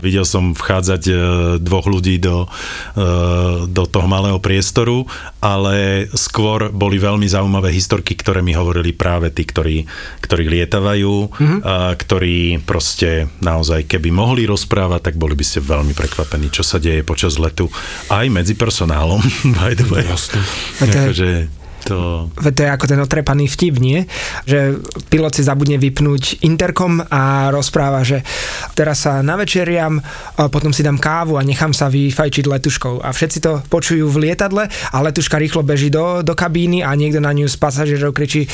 Videl 0.00 0.24
som 0.24 0.56
vchádzať 0.56 1.02
e, 1.04 1.12
dvoch 1.60 1.84
ľudí 1.84 2.16
do, 2.16 2.48
e, 2.96 3.68
do 3.68 3.84
toho 3.84 4.08
malého 4.08 4.40
priestoru, 4.40 5.04
ale 5.44 6.08
skôr 6.16 6.72
boli 6.72 6.96
veľmi 6.96 7.28
zaujímavé 7.28 7.76
historky, 7.76 8.16
ktoré 8.16 8.40
mi 8.40 8.56
hovorili 8.56 8.96
práve 8.96 9.28
tí, 9.36 9.44
ktorí, 9.44 9.84
ktorí 10.24 10.48
lietavajú, 10.48 11.14
mm-hmm. 11.28 11.60
a, 11.60 11.92
ktorí 11.92 12.64
proste 12.64 13.28
naozaj, 13.44 13.84
keby 13.84 14.08
mohli 14.08 14.48
rozprávať, 14.48 15.12
tak 15.12 15.20
boli 15.20 15.36
by 15.36 15.44
ste 15.44 15.60
veľmi 15.60 15.92
prekvapení, 15.92 16.48
čo 16.48 16.64
sa 16.64 16.80
deje 16.80 17.04
počas 17.04 17.36
letu 17.36 17.68
aj 18.08 18.32
medzi 18.32 18.56
personálom, 18.56 19.20
by 19.60 19.76
the 19.76 19.84
way. 19.92 20.08
Jasne. 20.08 20.40
A 20.80 21.65
to. 21.86 22.28
Veď 22.34 22.52
to 22.52 22.62
je 22.66 22.70
ako 22.74 22.86
ten 22.90 23.00
otrepaný 23.00 23.46
vtip, 23.46 23.78
nie? 23.78 24.04
Že 24.44 24.82
pilot 25.06 25.38
si 25.38 25.46
zabudne 25.46 25.78
vypnúť 25.78 26.42
interkom 26.42 26.98
a 27.06 27.48
rozpráva, 27.54 28.02
že 28.02 28.26
teraz 28.74 29.06
sa 29.06 29.22
navečeriam, 29.22 30.02
a 30.36 30.50
potom 30.50 30.74
si 30.74 30.82
dám 30.82 30.98
kávu 30.98 31.38
a 31.38 31.46
nechám 31.46 31.70
sa 31.70 31.86
vyfajčiť 31.86 32.44
letuškou. 32.44 33.06
A 33.06 33.14
všetci 33.14 33.38
to 33.38 33.62
počujú 33.70 34.10
v 34.10 34.28
lietadle 34.28 34.66
a 34.66 34.96
letuška 35.00 35.38
rýchlo 35.38 35.62
beží 35.62 35.88
do, 35.88 36.26
do 36.26 36.34
kabíny 36.34 36.82
a 36.82 36.90
niekto 36.98 37.22
na 37.22 37.30
ňu 37.30 37.46
z 37.46 37.56
pasažierov 37.56 38.12
kričí 38.12 38.50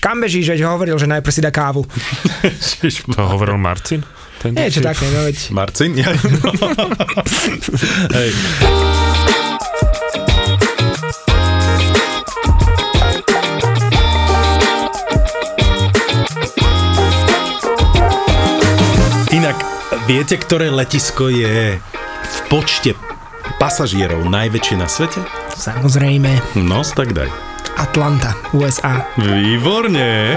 kam 0.00 0.20
bežíš, 0.20 0.52
veď 0.52 0.68
hovoril, 0.68 0.98
že 0.98 1.08
najprv 1.08 1.32
si 1.32 1.40
dá 1.40 1.50
kávu. 1.50 1.86
To 3.16 3.22
hovoril 3.24 3.56
Marcin? 3.56 4.04
Ten 4.42 4.52
Niečo 4.52 4.84
také, 4.84 5.08
no 5.08 5.24
veď. 5.24 5.36
Marcin? 5.56 5.96
Ja... 5.96 6.12
Hej. 8.16 8.30
Viete, 20.04 20.36
ktoré 20.36 20.68
letisko 20.68 21.32
je 21.32 21.80
v 22.24 22.38
počte 22.52 22.92
pasažierov 23.56 24.28
najväčšie 24.28 24.76
na 24.76 24.88
svete? 24.88 25.24
Samozrejme. 25.56 26.60
No, 26.60 26.84
tak 26.84 27.16
daj. 27.16 27.32
Atlanta, 27.74 28.36
USA. 28.54 29.08
Výborne. 29.16 30.36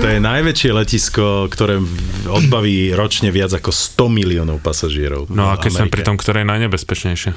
To 0.00 0.06
je 0.08 0.18
najväčšie 0.18 0.70
letisko, 0.74 1.46
ktoré 1.52 1.78
odbaví 2.26 2.96
ročne 2.96 3.28
viac 3.28 3.52
ako 3.52 3.70
100 3.70 4.08
miliónov 4.10 4.58
pasažierov. 4.64 5.28
No 5.30 5.52
a 5.52 5.60
keď 5.60 5.84
sme 5.84 5.92
pri 5.92 6.02
tom, 6.02 6.16
ktoré 6.16 6.42
je 6.42 6.48
najnebezpečnejšie? 6.50 7.32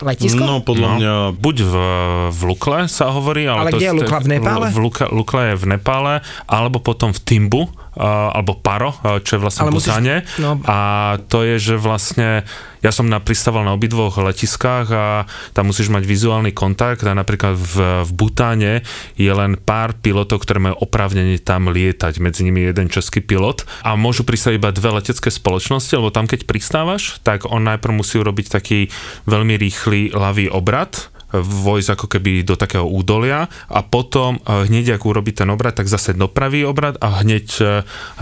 Letisko? 0.00 0.40
No, 0.40 0.64
podľa 0.64 0.88
no, 0.88 0.96
mňa... 0.96 1.14
Buď 1.36 1.56
v, 1.60 1.74
v 2.32 2.40
Lukle 2.48 2.88
sa 2.88 3.12
hovorí, 3.12 3.44
ale, 3.44 3.68
Ale 3.68 3.70
to 3.76 3.78
kde 3.78 3.86
je 3.92 3.94
Lukla? 4.00 4.18
V 4.18 4.28
Nepále? 4.32 4.66
V 4.72 4.78
Lukle, 4.80 5.06
Lukle 5.12 5.42
je 5.52 5.56
v 5.60 5.64
Nepále, 5.76 6.14
alebo 6.48 6.80
potom 6.80 7.12
v 7.12 7.20
Timbu, 7.20 7.68
alebo 8.00 8.56
Paro, 8.56 8.96
uh, 9.04 9.20
čo 9.20 9.36
je 9.36 9.40
vlastne 9.40 9.68
v 9.68 9.76
musíš- 9.76 9.92
no. 10.40 10.56
A 10.64 10.78
to 11.28 11.44
je, 11.44 11.60
že 11.60 11.74
vlastne, 11.76 12.48
ja 12.80 12.90
som 12.90 13.04
na, 13.04 13.20
pristával 13.20 13.62
na 13.62 13.76
obidvoch 13.76 14.16
letiskách 14.16 14.86
a 14.88 15.28
tam 15.52 15.68
musíš 15.68 15.92
mať 15.92 16.08
vizuálny 16.08 16.56
kontakt 16.56 17.04
a 17.04 17.12
napríklad 17.12 17.54
v, 17.54 17.76
v 18.08 18.10
Butáne 18.16 18.80
je 19.20 19.28
len 19.28 19.60
pár 19.60 19.94
pilotov, 20.00 20.42
ktoré 20.42 20.58
majú 20.58 20.80
oprávnenie 20.80 21.36
tam 21.38 21.68
lietať, 21.68 22.16
medzi 22.24 22.42
nimi 22.42 22.64
jeden 22.64 22.88
český 22.88 23.20
pilot 23.20 23.68
a 23.84 23.94
môžu 23.94 24.24
pristať 24.24 24.56
iba 24.56 24.72
dve 24.72 24.96
letecké 24.96 25.28
spoločnosti, 25.28 25.92
lebo 25.92 26.08
tam 26.08 26.24
keď 26.24 26.48
pristávaš, 26.48 27.20
tak 27.20 27.44
on 27.44 27.68
najprv 27.68 27.92
musí 28.00 28.16
urobiť 28.16 28.46
taký 28.48 28.88
veľmi 29.28 29.60
rýchly 29.60 30.16
ľavý 30.16 30.48
obrad, 30.48 31.12
vojsť 31.32 31.88
ako 31.90 32.06
keby 32.08 32.42
do 32.42 32.54
takého 32.54 32.82
údolia 32.82 33.42
a 33.66 33.80
potom 33.80 34.36
eh, 34.38 34.66
hneď 34.66 34.96
ako 34.96 35.10
urobí 35.10 35.30
ten 35.30 35.46
obrad, 35.46 35.72
tak 35.72 35.86
zase 35.86 36.12
dopravý 36.12 36.62
obrad 36.62 36.94
a 36.96 37.20
hneď 37.20 37.46
eh, 37.56 37.68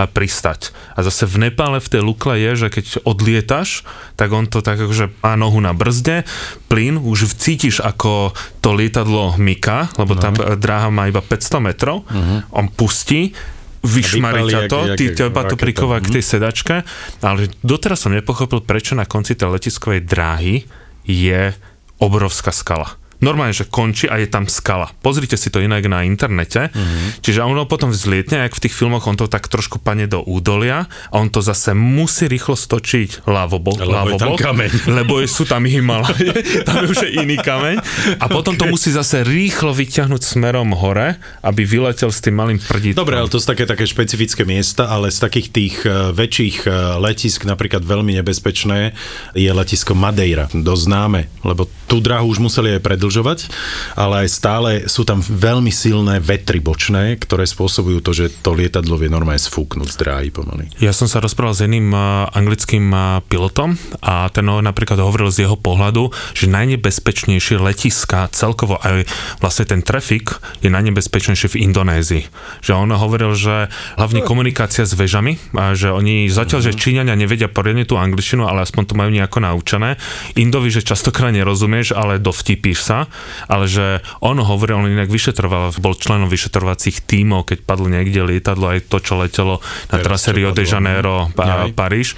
pristať. 0.06 0.68
A 0.92 1.00
zase 1.00 1.24
v 1.24 1.42
Nepále 1.42 1.78
v 1.78 1.88
tej 1.88 2.00
Lukle 2.00 2.36
je, 2.38 2.52
že 2.56 2.68
keď 2.70 2.84
odlietaš, 3.02 3.82
tak 4.14 4.28
on 4.28 4.44
to 4.44 4.60
tak 4.60 4.76
akože 4.76 5.08
má 5.18 5.34
nohu 5.34 5.58
na 5.58 5.72
brzde, 5.72 6.28
plyn, 6.66 6.96
už 6.96 7.34
cítiš 7.34 7.78
ako 7.78 8.30
to 8.58 8.70
lietadlo 8.70 9.34
myka, 9.36 9.88
lebo 9.94 10.12
tá 10.12 10.28
eh, 10.30 10.54
dráha 10.54 10.88
má 10.88 11.04
iba 11.04 11.20
500 11.20 11.60
metrov, 11.62 12.04
on 12.50 12.66
pustí, 12.68 13.32
vyšmarí 13.80 14.42
ťa 14.44 14.60
to, 14.66 14.78
jak- 14.84 14.96
ty 14.96 15.04
jak 15.06 15.16
teba 15.16 15.42
to 15.44 15.54
priková 15.54 15.96
k 15.98 16.06
Mhm. 16.06 16.12
tej 16.12 16.24
sedačke, 16.28 16.74
ale 17.20 17.40
doteraz 17.62 18.00
som 18.00 18.10
nepochopil, 18.10 18.60
prečo 18.60 18.92
na 18.92 19.04
konci 19.04 19.32
tej 19.32 19.48
letiskovej 19.50 20.02
dráhy 20.02 20.66
je 21.04 21.54
obrovská 21.98 22.50
skala. 22.52 22.96
Normálne, 23.18 23.50
že 23.50 23.66
končí 23.66 24.06
a 24.06 24.22
je 24.22 24.30
tam 24.30 24.46
skala. 24.46 24.94
Pozrite 25.02 25.34
si 25.34 25.50
to 25.50 25.58
inak 25.58 25.82
na 25.90 26.06
internete. 26.06 26.70
Mm-hmm. 26.70 27.18
Čiže 27.18 27.42
ono 27.42 27.66
potom 27.66 27.90
vzlietne, 27.90 28.46
jak 28.46 28.54
v 28.54 28.62
tých 28.62 28.74
filmoch, 28.74 29.10
on 29.10 29.18
to 29.18 29.26
tak 29.26 29.50
trošku 29.50 29.82
pane 29.82 30.06
do 30.06 30.22
údolia 30.22 30.86
a 31.10 31.14
on 31.18 31.26
to 31.26 31.42
zase 31.42 31.74
musí 31.74 32.30
rýchlo 32.30 32.54
stočiť 32.54 33.26
ľavobok, 33.26 33.82
Lebo 33.82 34.14
je 34.14 34.22
tam 34.22 34.38
kameň. 34.38 34.70
lebo 35.02 35.18
sú 35.26 35.42
tam 35.44 35.66
Himalaje, 35.66 36.30
tam 36.68 36.86
už 36.86 37.10
je 37.10 37.10
iný 37.18 37.36
kameň 37.42 37.76
a 38.22 38.24
potom 38.30 38.54
to 38.54 38.70
musí 38.70 38.94
zase 38.94 39.26
rýchlo 39.26 39.74
vyťahnuť 39.74 40.22
smerom 40.22 40.70
hore, 40.78 41.18
aby 41.42 41.62
vyletel 41.66 42.14
s 42.14 42.22
tým 42.22 42.38
malým 42.38 42.62
prdítkom. 42.62 43.02
Dobre, 43.02 43.18
ale 43.18 43.26
to 43.26 43.42
sú 43.42 43.50
také, 43.50 43.66
také 43.66 43.82
špecifické 43.82 44.46
miesta, 44.46 44.86
ale 44.86 45.10
z 45.10 45.18
takých 45.18 45.48
tých 45.50 45.74
uh, 45.84 46.14
väčších 46.14 46.56
uh, 46.70 47.02
letisk, 47.02 47.44
napríklad 47.50 47.82
veľmi 47.82 48.14
nebezpečné, 48.22 48.94
je 49.34 49.50
letisko 49.50 49.98
Madeira. 49.98 50.46
Dosť 50.54 50.82
známe, 50.86 51.20
lebo 51.42 51.66
tú 51.90 51.98
drahu 51.98 52.30
už 52.30 52.38
museli 52.38 52.76
aj 52.78 52.84
predlžovať, 53.08 53.48
ale 53.96 54.24
aj 54.24 54.28
stále 54.28 54.70
sú 54.84 55.08
tam 55.08 55.24
veľmi 55.24 55.72
silné 55.72 56.20
vetry 56.20 56.60
bočné, 56.60 57.16
ktoré 57.16 57.48
spôsobujú 57.48 58.04
to, 58.04 58.12
že 58.12 58.28
to 58.44 58.52
lietadlo 58.52 59.00
vie 59.00 59.08
normálne 59.08 59.40
sfúknuť 59.40 59.88
z 59.88 59.96
dráhy 59.96 60.28
pomaly. 60.28 60.68
Ja 60.76 60.92
som 60.92 61.08
sa 61.08 61.24
rozprával 61.24 61.56
s 61.56 61.64
jedným 61.64 61.88
uh, 61.88 62.28
anglickým 62.36 62.92
uh, 62.92 63.24
pilotom 63.24 63.80
a 64.04 64.28
ten 64.28 64.44
napríklad 64.44 65.00
hovoril 65.00 65.32
z 65.32 65.48
jeho 65.48 65.56
pohľadu, 65.56 66.12
že 66.36 66.52
najnebezpečnejšie 66.52 67.56
letiska, 67.56 68.28
celkovo 68.36 68.76
aj 68.84 69.08
vlastne 69.40 69.64
ten 69.64 69.80
trafik 69.80 70.36
je 70.60 70.68
najnebezpečnejšie 70.68 71.56
v 71.56 71.60
Indonézii. 71.64 72.24
Že 72.60 72.72
on 72.76 72.92
hovoril, 72.92 73.32
že 73.32 73.72
hlavne 73.96 74.20
komunikácia 74.20 74.84
s 74.84 74.92
vežami, 74.92 75.40
a 75.56 75.72
že 75.72 75.88
oni 75.88 76.28
zatiaľ, 76.28 76.60
že 76.60 76.76
Číňania 76.76 77.16
nevedia 77.16 77.48
poriadne 77.48 77.88
tú 77.88 77.96
angličtinu, 77.96 78.44
ale 78.44 78.68
aspoň 78.68 78.82
to 78.84 78.98
majú 78.98 79.10
nejako 79.12 79.38
naučené. 79.40 79.96
Indovi, 80.36 80.68
že 80.68 80.84
častokrát 80.84 81.32
nerozumieš, 81.32 81.94
ale 81.94 82.18
dovtipíš 82.18 82.78
sa, 82.82 82.97
ale 83.46 83.64
že 83.68 84.00
on 84.24 84.40
hovoril, 84.40 84.80
on 84.80 84.90
inak 84.90 85.12
vyšetroval, 85.12 85.76
bol 85.78 85.94
členom 85.94 86.26
vyšetrovacích 86.32 87.04
tímov, 87.04 87.46
keď 87.52 87.68
padlo 87.68 87.86
niekde 87.92 88.24
lietadlo, 88.24 88.72
aj 88.72 88.88
to, 88.88 88.98
čo 88.98 89.20
letelo 89.20 89.60
na 89.92 90.00
trase 90.00 90.32
Rio 90.32 90.50
de 90.50 90.64
padlo, 90.64 90.72
Janeiro 90.72 91.16
a 91.36 91.68
Aj. 91.68 91.70
Paríž, 91.76 92.16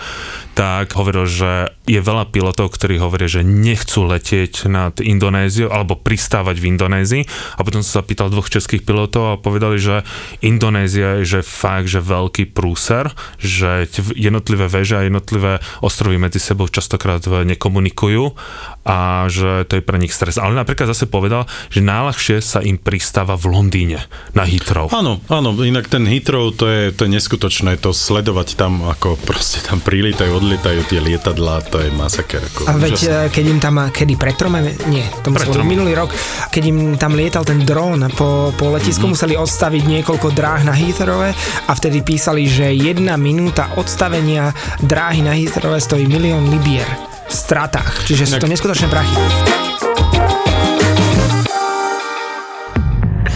tak 0.55 0.93
hovoril, 0.95 1.25
že 1.25 1.73
je 1.89 1.99
veľa 1.99 2.31
pilotov, 2.31 2.71
ktorí 2.71 3.01
hovoria, 3.03 3.27
že 3.27 3.43
nechcú 3.43 4.07
letieť 4.07 4.71
nad 4.71 4.95
Indonéziou 5.01 5.73
alebo 5.73 5.99
pristávať 5.99 6.63
v 6.63 6.77
Indonézii 6.77 7.23
a 7.57 7.61
potom 7.65 7.83
som 7.83 8.03
sa 8.03 8.07
pýtal 8.07 8.29
dvoch 8.31 8.47
českých 8.47 8.85
pilotov 8.87 9.25
a 9.35 9.41
povedali, 9.41 9.81
že 9.81 10.07
Indonézia 10.45 11.19
je 11.25 11.41
že 11.41 11.41
fakt, 11.41 11.89
že 11.89 12.05
veľký 12.05 12.53
prúser, 12.53 13.09
že 13.41 13.89
jednotlivé 14.13 14.69
veže 14.69 15.01
a 15.01 15.07
jednotlivé 15.07 15.65
ostrovy 15.81 16.21
medzi 16.21 16.43
sebou 16.43 16.69
častokrát 16.69 17.25
nekomunikujú 17.25 18.37
a 18.85 19.29
že 19.31 19.65
to 19.69 19.79
je 19.79 19.87
pre 19.87 20.01
nich 20.01 20.13
stres. 20.13 20.37
Ale 20.37 20.57
napríklad 20.71 20.95
zase 20.95 21.11
povedal, 21.11 21.51
že 21.67 21.83
najľahšie 21.83 22.39
sa 22.39 22.63
im 22.63 22.79
pristáva 22.79 23.35
v 23.35 23.51
Londýne 23.51 24.07
na 24.39 24.47
Heathrow. 24.47 24.87
Áno, 24.95 25.19
áno, 25.27 25.51
inak 25.61 25.91
ten 25.91 26.07
Heathrow, 26.07 26.55
to 26.55 26.71
je, 26.71 26.95
to 26.95 27.05
je 27.05 27.11
neskutočné, 27.11 27.75
to 27.75 27.91
sledovať 27.91 28.55
tam, 28.55 28.87
ako 28.87 29.19
proste 29.19 29.67
tam 29.67 29.83
prilítajú 29.83 30.31
odlietajú 30.31 30.87
tie 30.87 31.03
lietadlá, 31.03 31.67
to 31.67 31.83
je 31.83 31.91
masaker. 31.91 32.39
Ako, 32.39 32.71
A 32.71 32.79
veď, 32.79 32.95
úžasné. 32.95 33.11
e, 33.11 33.33
keď 33.35 33.45
im 33.51 33.59
tam, 33.59 33.75
kedy 33.91 34.15
pred 34.15 34.39
trome, 34.39 34.63
nie, 34.87 35.03
to 35.27 35.35
troma. 35.35 35.67
minulý 35.67 35.99
rok, 35.99 36.15
keď 36.55 36.63
im 36.65 36.79
tam 36.95 37.19
lietal 37.19 37.43
ten 37.43 37.67
dron 37.67 38.07
po, 38.15 38.55
po 38.55 38.71
letisku, 38.71 39.03
Mhm. 39.03 39.11
mm-hmm. 39.11 39.11
museli 39.11 39.35
odstaviť 39.35 39.83
niekoľko 39.83 40.29
dráh 40.31 40.63
na 40.63 40.71
Heathrove 40.71 41.35
a 41.67 41.73
vtedy 41.75 42.07
písali, 42.07 42.47
že 42.47 42.71
jedna 42.71 43.19
minúta 43.19 43.75
odstavenia 43.75 44.55
dráhy 44.79 45.27
na 45.27 45.35
Heathrove 45.35 45.83
stojí 45.83 46.07
milión 46.07 46.47
libier 46.47 46.87
v 47.27 47.35
stratách, 47.35 48.07
čiže 48.07 48.27
sú 48.27 48.37
to 48.39 48.47
neskutočné 48.47 48.87
prachy. 48.87 49.90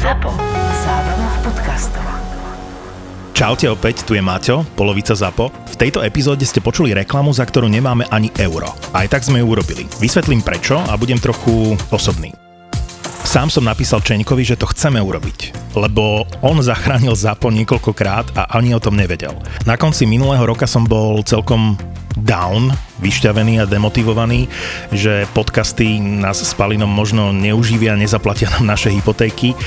ZAPO. 0.05 0.37
Zábrná 0.85 1.29
v 1.33 1.39
podcastov. 1.49 2.05
Čaute 3.33 3.73
opäť, 3.73 4.05
tu 4.05 4.13
je 4.13 4.21
Maťo, 4.21 4.61
polovica 4.77 5.17
ZAPO. 5.17 5.49
V 5.49 5.75
tejto 5.81 6.05
epizóde 6.05 6.45
ste 6.45 6.61
počuli 6.61 6.93
reklamu, 6.93 7.33
za 7.33 7.49
ktorú 7.49 7.73
nemáme 7.73 8.05
ani 8.13 8.29
euro. 8.37 8.69
Aj 8.93 9.09
tak 9.09 9.25
sme 9.25 9.41
ju 9.41 9.49
urobili. 9.49 9.89
Vysvetlím 9.97 10.45
prečo 10.45 10.77
a 10.77 10.93
budem 11.01 11.17
trochu 11.17 11.73
osobný. 11.89 12.37
Sám 13.35 13.51
som 13.51 13.67
napísal 13.67 13.99
Čeňkovi, 13.99 14.47
že 14.47 14.55
to 14.55 14.71
chceme 14.71 15.03
urobiť, 15.03 15.75
lebo 15.75 16.23
on 16.39 16.63
zachránil 16.63 17.19
ZAPO 17.19 17.51
niekoľkokrát 17.51 18.31
a 18.39 18.47
ani 18.55 18.71
o 18.71 18.79
tom 18.79 18.95
nevedel. 18.95 19.35
Na 19.67 19.75
konci 19.75 20.07
minulého 20.07 20.47
roka 20.47 20.71
som 20.71 20.87
bol 20.87 21.19
celkom 21.27 21.75
down, 22.15 22.71
vyšťavený 23.03 23.59
a 23.59 23.67
demotivovaný, 23.67 24.47
že 24.95 25.27
podcasty 25.35 25.99
nás 25.99 26.47
s 26.47 26.55
Palinom 26.55 26.87
možno 26.87 27.35
neuživia, 27.35 27.99
nezaplatia 27.99 28.55
nám 28.55 28.71
naše 28.71 28.95
hypotéky. 28.95 29.59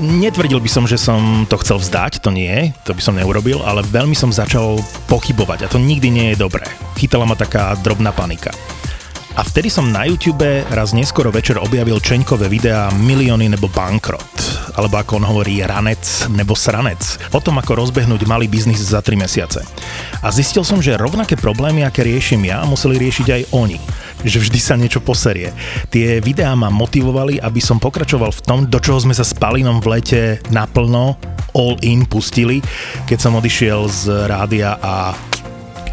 Netvrdil 0.00 0.56
by 0.56 0.70
som, 0.72 0.88
že 0.88 0.96
som 0.96 1.44
to 1.44 1.60
chcel 1.60 1.76
vzdať, 1.76 2.24
to 2.24 2.32
nie, 2.32 2.72
to 2.88 2.96
by 2.96 3.04
som 3.04 3.20
neurobil, 3.20 3.60
ale 3.68 3.84
veľmi 3.84 4.16
som 4.16 4.32
začal 4.32 4.80
pochybovať 5.12 5.68
a 5.68 5.70
to 5.70 5.76
nikdy 5.76 6.08
nie 6.08 6.32
je 6.32 6.40
dobré. 6.40 6.64
Chytala 6.96 7.28
ma 7.28 7.36
taká 7.36 7.76
drobná 7.84 8.16
panika. 8.16 8.48
A 9.40 9.42
vtedy 9.42 9.72
som 9.72 9.88
na 9.88 10.04
YouTube 10.04 10.44
raz 10.68 10.92
neskoro 10.92 11.32
večer 11.32 11.56
objavil 11.56 11.96
Čeňkové 11.96 12.44
videá 12.52 12.92
Milióny 12.92 13.48
nebo 13.48 13.72
bankrot, 13.72 14.36
alebo 14.76 15.00
ako 15.00 15.16
on 15.16 15.24
hovorí 15.24 15.64
ranec 15.64 16.28
nebo 16.28 16.52
sranec, 16.52 17.00
o 17.32 17.40
tom 17.40 17.56
ako 17.56 17.80
rozbehnúť 17.80 18.28
malý 18.28 18.52
biznis 18.52 18.84
za 18.84 19.00
3 19.00 19.16
mesiace. 19.16 19.64
A 20.20 20.28
zistil 20.28 20.60
som, 20.60 20.84
že 20.84 21.00
rovnaké 21.00 21.40
problémy, 21.40 21.88
aké 21.88 22.04
riešim 22.04 22.44
ja, 22.44 22.60
museli 22.68 23.00
riešiť 23.00 23.26
aj 23.32 23.42
oni. 23.56 23.80
Že 24.28 24.44
vždy 24.44 24.60
sa 24.60 24.76
niečo 24.76 25.00
poserie. 25.00 25.56
Tie 25.88 26.20
videá 26.20 26.52
ma 26.52 26.68
motivovali, 26.68 27.40
aby 27.40 27.64
som 27.64 27.80
pokračoval 27.80 28.36
v 28.36 28.44
tom, 28.44 28.58
do 28.68 28.76
čoho 28.76 29.00
sme 29.00 29.16
sa 29.16 29.24
s 29.24 29.32
Palinom 29.32 29.80
v 29.80 29.88
lete 29.96 30.20
naplno 30.52 31.16
all 31.56 31.80
in 31.80 32.04
pustili, 32.04 32.60
keď 33.08 33.16
som 33.16 33.40
odišiel 33.40 33.88
z 33.88 34.28
rádia 34.28 34.76
a 34.84 35.16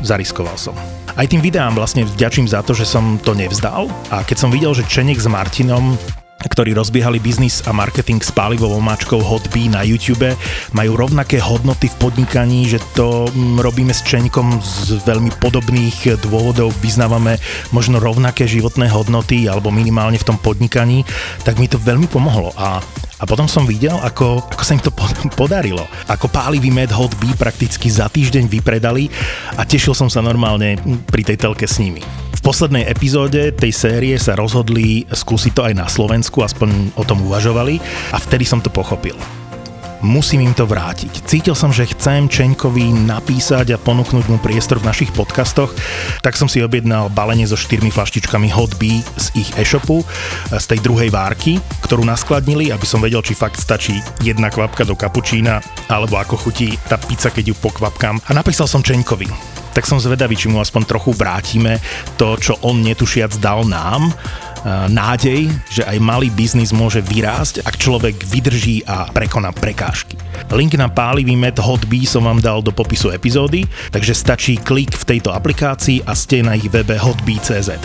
zariskoval 0.04 0.60
som. 0.60 0.97
Aj 1.18 1.26
tým 1.26 1.41
videám 1.41 1.74
vlastne 1.74 2.05
vďačím 2.05 2.45
za 2.45 2.61
to, 2.61 2.78
že 2.78 2.86
som 2.86 3.18
to 3.18 3.34
nevzdal. 3.34 3.89
A 4.13 4.22
keď 4.22 4.38
som 4.38 4.53
videl, 4.53 4.78
že 4.78 4.86
Čenek 4.86 5.18
s 5.18 5.26
Martinom 5.26 5.97
ktorí 6.45 6.77
rozbiehali 6.77 7.17
biznis 7.17 7.65
a 7.65 7.73
marketing 7.73 8.21
s 8.21 8.29
pálivou 8.29 8.69
omáčkou 8.77 9.17
Hotbee 9.17 9.73
na 9.73 9.81
YouTube, 9.81 10.29
majú 10.77 10.91
rovnaké 10.93 11.41
hodnoty 11.41 11.89
v 11.89 11.97
podnikaní, 11.97 12.69
že 12.69 12.77
to 12.93 13.25
mm, 13.33 13.57
robíme 13.65 13.89
s 13.89 14.05
Čeňkom 14.05 14.61
z 14.61 15.01
veľmi 15.01 15.33
podobných 15.41 16.21
dôvodov, 16.21 16.77
vyznávame 16.77 17.41
možno 17.73 17.97
rovnaké 17.97 18.45
životné 18.45 18.85
hodnoty 18.93 19.49
alebo 19.49 19.73
minimálne 19.73 20.21
v 20.21 20.27
tom 20.29 20.38
podnikaní, 20.38 21.01
tak 21.41 21.57
mi 21.57 21.65
to 21.65 21.81
veľmi 21.81 22.05
pomohlo 22.05 22.53
a 22.53 22.79
a 23.17 23.25
potom 23.25 23.49
som 23.49 23.65
videl, 23.65 23.97
ako, 23.97 24.45
ako 24.45 24.61
sa 24.61 24.77
im 24.77 24.83
to 24.85 24.93
pod- 24.93 25.17
podarilo. 25.41 25.89
Ako 26.05 26.29
pálivý 26.29 26.69
med 26.69 26.93
Hot 26.93 27.17
Bee 27.17 27.33
prakticky 27.33 27.89
za 27.89 28.05
týždeň 28.13 28.45
vypredali 28.45 29.09
a 29.57 29.65
tešil 29.65 29.97
som 29.97 30.05
sa 30.05 30.21
normálne 30.21 30.77
pri 31.09 31.25
tej 31.25 31.41
telke 31.41 31.65
s 31.65 31.81
nimi. 31.81 32.26
V 32.38 32.45
poslednej 32.45 32.85
epizóde 32.85 33.49
tej 33.49 33.73
série 33.73 34.13
sa 34.21 34.38
rozhodli 34.38 35.09
skúsiť 35.09 35.51
to 35.57 35.61
aj 35.65 35.73
na 35.73 35.89
Slovensku, 35.89 36.45
aspoň 36.45 36.93
o 36.93 37.03
tom 37.03 37.25
uvažovali 37.25 37.81
a 38.13 38.21
vtedy 38.21 38.45
som 38.45 38.61
to 38.61 38.69
pochopil. 38.69 39.17
Musím 40.05 40.45
im 40.45 40.53
to 40.53 40.69
vrátiť. 40.69 41.25
Cítil 41.25 41.57
som, 41.57 41.73
že 41.73 41.89
chcem 41.89 42.29
Čeňkovi 42.29 43.09
napísať 43.09 43.73
a 43.73 43.81
ponúknuť 43.81 44.29
mu 44.29 44.38
priestor 44.38 44.77
v 44.77 44.93
našich 44.93 45.09
podcastoch, 45.09 45.73
tak 46.21 46.38
som 46.38 46.45
si 46.45 46.61
objednal 46.61 47.09
balenie 47.09 47.49
so 47.49 47.57
štyrmi 47.57 47.89
flaštičkami 47.89 48.53
Hot 48.53 48.77
Bee 48.77 49.01
z 49.17 49.33
ich 49.33 49.49
e-shopu, 49.57 50.05
z 50.53 50.65
tej 50.69 50.85
druhej 50.85 51.09
várky, 51.09 51.57
ktorú 51.81 52.05
naskladnili, 52.05 52.69
aby 52.69 52.85
som 52.85 53.01
vedel, 53.01 53.25
či 53.25 53.33
fakt 53.33 53.57
stačí 53.57 53.97
jedna 54.21 54.53
kvapka 54.53 54.85
do 54.85 54.93
kapučína, 54.93 55.65
alebo 55.89 56.21
ako 56.21 56.38
chutí 56.38 56.77
tá 56.85 57.01
pizza, 57.01 57.33
keď 57.33 57.51
ju 57.51 57.55
pokvapkám. 57.57 58.21
A 58.29 58.31
napísal 58.38 58.69
som 58.69 58.85
Čeňkovi. 58.85 59.57
Tak 59.78 59.86
som 59.86 60.01
zvedavý, 60.01 60.34
či 60.34 60.49
mu 60.49 60.57
aspoň 60.57 60.89
trochu 60.89 61.13
vrátime 61.13 61.78
to, 62.17 62.34
čo 62.41 62.57
on 62.65 62.82
netušiac 62.82 63.38
dal 63.38 63.61
nám, 63.61 64.09
nádej, 64.89 65.53
že 65.69 65.86
aj 65.86 66.01
malý 66.01 66.34
biznis 66.34 66.73
môže 66.73 66.97
vyrásť, 67.05 67.61
ak 67.61 67.78
človek 67.78 68.17
vydrží 68.25 68.82
a 68.89 69.05
prekoná 69.13 69.53
prekážky. 69.53 70.17
Link 70.49 70.73
na 70.82 70.89
pálivý 70.89 71.38
med 71.38 71.61
Hotbee 71.61 72.09
som 72.09 72.25
vám 72.25 72.41
dal 72.41 72.65
do 72.65 72.73
popisu 72.73 73.13
epizódy, 73.13 73.69
takže 73.93 74.17
stačí 74.17 74.57
klik 74.57 74.97
v 74.97 75.07
tejto 75.13 75.30
aplikácii 75.30 76.09
a 76.09 76.17
ste 76.17 76.41
na 76.41 76.57
ich 76.57 76.73
webe 76.73 76.97
hotbee.cz. 76.97 77.78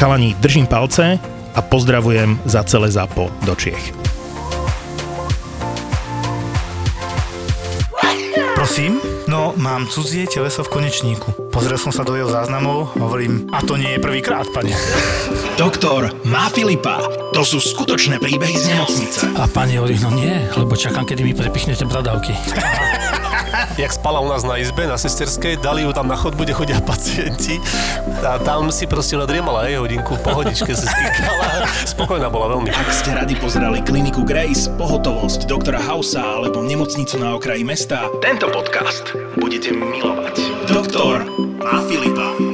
Chalani, 0.00 0.32
držím 0.40 0.64
palce 0.64 1.20
a 1.52 1.60
pozdravujem 1.60 2.40
za 2.48 2.64
celé 2.64 2.88
zápo 2.88 3.28
do 3.44 3.52
Čiech. 3.52 4.23
Prosím? 8.64 8.96
No, 9.28 9.52
mám 9.60 9.84
cudzie 9.84 10.24
teleso 10.24 10.64
v 10.64 10.72
konečníku. 10.72 11.52
Pozrel 11.52 11.76
som 11.76 11.92
sa 11.92 12.00
do 12.00 12.16
jeho 12.16 12.32
záznamov, 12.32 12.96
hovorím, 12.96 13.44
a 13.52 13.60
to 13.60 13.76
nie 13.76 13.92
je 13.92 14.00
prvýkrát, 14.00 14.48
pane. 14.56 14.72
Doktor 15.60 16.08
má 16.24 16.48
Filipa. 16.48 17.04
To 17.36 17.44
sú 17.44 17.60
skutočné 17.60 18.16
príbehy 18.16 18.56
z 18.56 18.72
nemocnice. 18.72 19.36
A 19.36 19.44
pani 19.52 19.76
hovorí, 19.76 20.00
no 20.00 20.08
nie, 20.16 20.48
lebo 20.56 20.80
čakám, 20.80 21.04
kedy 21.04 21.28
mi 21.28 21.36
prepichnete 21.36 21.84
bradavky. 21.84 22.32
jak 23.78 23.92
spala 23.92 24.20
u 24.20 24.28
nás 24.28 24.44
na 24.44 24.58
izbe, 24.58 24.86
na 24.86 24.98
sesterskej, 24.98 25.56
dali 25.62 25.82
ju 25.82 25.92
tam 25.92 26.08
na 26.08 26.16
chodbu, 26.16 26.44
kde 26.44 26.54
chodia 26.54 26.78
pacienti 26.90 27.60
a 28.24 28.38
tam 28.40 28.72
si 28.72 28.86
proste 28.86 29.16
nadriemala 29.16 29.68
aj 29.68 29.84
hodinku, 29.84 30.16
pohodičke 30.24 30.72
sa 30.72 30.86
stýkala. 30.88 31.68
Spokojná 31.84 32.28
bola 32.32 32.56
veľmi. 32.56 32.70
Ak 32.72 32.90
ste 32.90 33.12
radi 33.12 33.36
pozerali 33.36 33.84
kliniku 33.84 34.24
Grace, 34.24 34.70
pohotovosť 34.74 35.44
doktora 35.50 35.80
Hausa 35.82 36.22
alebo 36.22 36.64
nemocnicu 36.64 37.20
na 37.20 37.36
okraji 37.36 37.62
mesta, 37.66 38.08
tento 38.24 38.48
podcast 38.48 39.12
budete 39.36 39.74
milovať. 39.74 40.36
Doktor 40.70 41.28
má 41.60 41.84
Filipa. 41.84 42.53